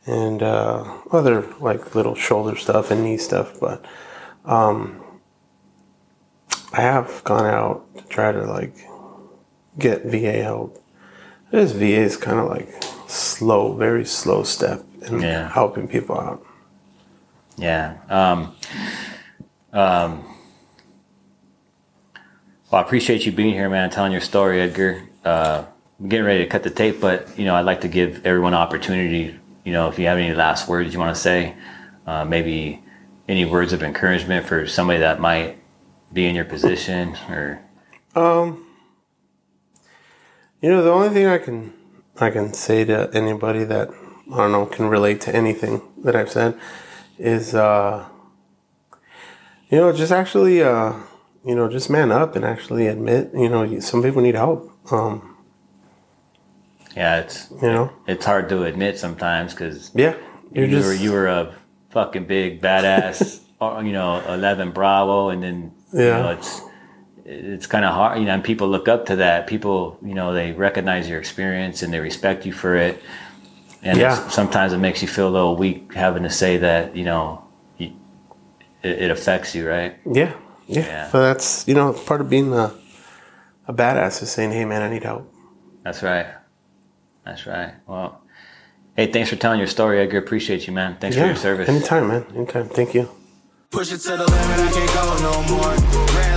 and 0.07 0.43
uh, 0.43 0.99
other 1.11 1.47
like 1.61 1.95
little 1.95 2.15
shoulder 2.15 2.57
stuff 2.57 2.91
and 2.91 3.05
knee 3.05 3.19
stuff. 3.19 3.59
But 3.61 3.85
um, 4.45 5.03
I 6.73 6.81
have 6.81 7.23
gone 7.25 7.47
out 7.47 7.97
to 7.97 8.05
try 8.05 8.33
to 8.33 8.45
like 8.45 8.75
get 9.79 10.05
VA 10.05 10.43
help. 10.43 10.83
This 11.51 11.73
VA 11.73 12.01
is 12.01 12.17
kind 12.17 12.39
of 12.39 12.49
like 12.49 12.69
slow, 13.09 13.75
very 13.75 14.05
slow 14.05 14.43
step 14.45 14.85
in 15.03 15.21
yeah. 15.21 15.49
helping 15.51 15.89
people 15.89 16.19
out. 16.19 16.45
Yeah. 17.57 17.99
Um, 18.09 18.55
um, 19.73 20.25
well, 22.71 22.81
I 22.81 22.83
appreciate 22.83 23.27
you 23.27 23.33
being 23.33 23.53
here, 23.53 23.69
man, 23.69 23.91
telling 23.91 24.13
your 24.13 24.21
story, 24.21 24.61
Edgar. 24.61 25.03
Uh, 25.25 25.65
I'm 25.99 26.09
getting 26.09 26.25
ready 26.25 26.45
to 26.45 26.47
cut 26.47 26.63
the 26.63 26.71
tape, 26.71 27.01
but 27.01 27.37
you 27.39 27.45
know, 27.45 27.55
I'd 27.57 27.67
like 27.67 27.81
to 27.81 27.89
give 27.89 28.25
everyone 28.25 28.55
an 28.55 28.61
opportunity 28.61 29.40
you 29.65 29.73
know, 29.73 29.89
if 29.89 29.99
you 29.99 30.07
have 30.07 30.19
any 30.19 30.35
last 30.35 30.69
words 30.69 30.93
you 30.93 30.99
want 30.99 31.15
to 31.15 31.21
say, 31.21 31.55
uh, 32.07 32.25
maybe 32.25 32.83
any 33.29 33.45
words 33.45 33.73
of 33.73 33.83
encouragement 33.83 34.47
for 34.47 34.67
somebody 34.67 34.99
that 35.01 35.21
might 35.21 35.59
be 36.13 36.27
in 36.27 36.35
your 36.35 36.45
position 36.45 37.17
or. 37.29 37.63
Um, 38.15 38.67
you 40.61 40.69
know, 40.69 40.83
the 40.83 40.91
only 40.91 41.11
thing 41.11 41.27
I 41.27 41.39
can 41.39 41.73
I 42.21 42.31
can 42.31 42.53
say 42.53 42.85
to 42.85 43.11
anybody 43.15 43.65
that 43.65 43.91
I 44.33 44.37
don't 44.37 44.53
know 44.53 44.67
can 44.67 44.89
relate 44.89 45.21
to 45.23 45.35
anything 45.35 45.83
that 46.05 46.17
I've 46.17 46.31
said 46.31 46.59
is, 47.19 47.55
uh, 47.55 48.07
you 49.71 49.79
know, 49.79 49.93
just 49.93 50.13
actually 50.13 50.63
uh, 50.63 50.95
you 51.45 51.55
know, 51.55 51.69
just 51.69 51.89
man 51.89 52.13
up 52.13 52.37
and 52.37 52.45
actually 52.45 52.87
admit, 52.87 53.31
you 53.35 53.49
know, 53.49 53.81
some 53.81 54.03
people 54.03 54.23
need 54.23 54.35
help. 54.35 54.71
Um, 54.93 55.37
yeah, 56.97 57.21
it's 57.21 57.51
you 57.51 57.69
know, 57.69 57.93
it's 58.07 58.25
hard 58.25 58.49
to 58.49 58.65
admit 58.65 58.99
sometimes 58.99 59.53
because 59.53 59.91
yeah, 59.95 60.15
you 60.53 60.67
just, 60.67 60.87
were 60.87 60.95
you 60.95 61.13
were 61.13 61.27
a 61.27 61.55
fucking 61.91 62.27
big 62.27 62.61
badass, 62.61 63.41
uh, 63.61 63.81
you 63.85 63.93
know, 63.93 64.21
eleven 64.29 64.73
Bravo, 64.73 65.29
and 65.29 65.43
then 65.43 65.75
yeah. 65.93 66.03
you 66.03 66.23
know 66.23 66.31
it's 66.31 66.61
it's 67.25 67.67
kind 67.67 67.85
of 67.85 67.95
hard, 67.95 68.19
you 68.19 68.25
know, 68.25 68.35
and 68.35 68.43
people 68.43 68.69
look 68.69 68.89
up 68.89 69.07
to 69.07 69.17
that. 69.17 69.47
People, 69.47 69.99
you 70.03 70.15
know, 70.15 70.33
they 70.35 70.53
recognize 70.53 71.09
your 71.09 71.19
experience 71.21 71.83
and 71.83 71.93
they 71.93 72.01
respect 72.01 72.45
you 72.45 72.53
for 72.53 72.75
it. 72.75 73.01
And 73.83 73.99
yeah. 73.99 74.29
sometimes 74.29 74.73
it 74.73 74.79
makes 74.79 75.01
you 75.01 75.09
feel 75.09 75.29
a 75.29 75.31
little 75.31 75.57
weak 75.57 75.95
having 75.95 76.25
to 76.25 76.31
say 76.31 76.59
that, 76.59 76.97
you 76.97 77.05
know, 77.05 77.45
you, 77.79 77.93
it, 78.83 79.03
it, 79.03 79.11
affects 79.11 79.55
you, 79.55 79.69
right? 79.69 79.97
Yeah, 80.05 80.35
yeah. 80.67 80.81
yeah. 80.81 81.09
But 81.13 81.21
that's, 81.21 81.67
you 81.69 81.75
know, 81.75 81.93
part 81.93 82.21
of 82.21 82.29
being 82.29 82.53
a, 82.53 82.75
a 83.69 83.73
badass 83.73 84.23
is 84.23 84.31
saying, 84.31 84.51
hey, 84.51 84.65
man, 84.65 84.83
I 84.83 84.91
need 84.91 85.05
help. 85.05 85.33
That's 85.85 86.03
right. 86.03 86.27
That's 87.25 87.47
right. 87.47 87.75
Well, 87.87 88.23
hey, 88.97 89.11
thanks 89.11 89.31
for 89.31 89.37
telling 89.37 89.59
your 89.59 89.69
story, 89.69 90.01
Edgar. 90.01 90.19
Appreciate 90.19 90.67
you, 90.67 90.73
man. 90.73 90.97
Thanks 91.01 91.17
yeah, 91.17 91.23
for 91.23 91.29
your 91.29 91.37
service. 91.37 91.69
Anytime, 91.69 92.09
man. 92.09 92.27
Anytime. 92.35 92.69
Thank 92.69 92.95
you. 92.95 93.09
Push 93.71 93.93
it 93.93 93.99
to 93.99 94.11
the 94.11 94.17
limit, 94.17 94.31
I 94.31 94.71
can't 94.73 94.93
go 94.95 95.05
no 95.23 95.33
more. 95.49 95.71
Red 95.71 95.79
light, 95.79 96.19
no 96.19 96.30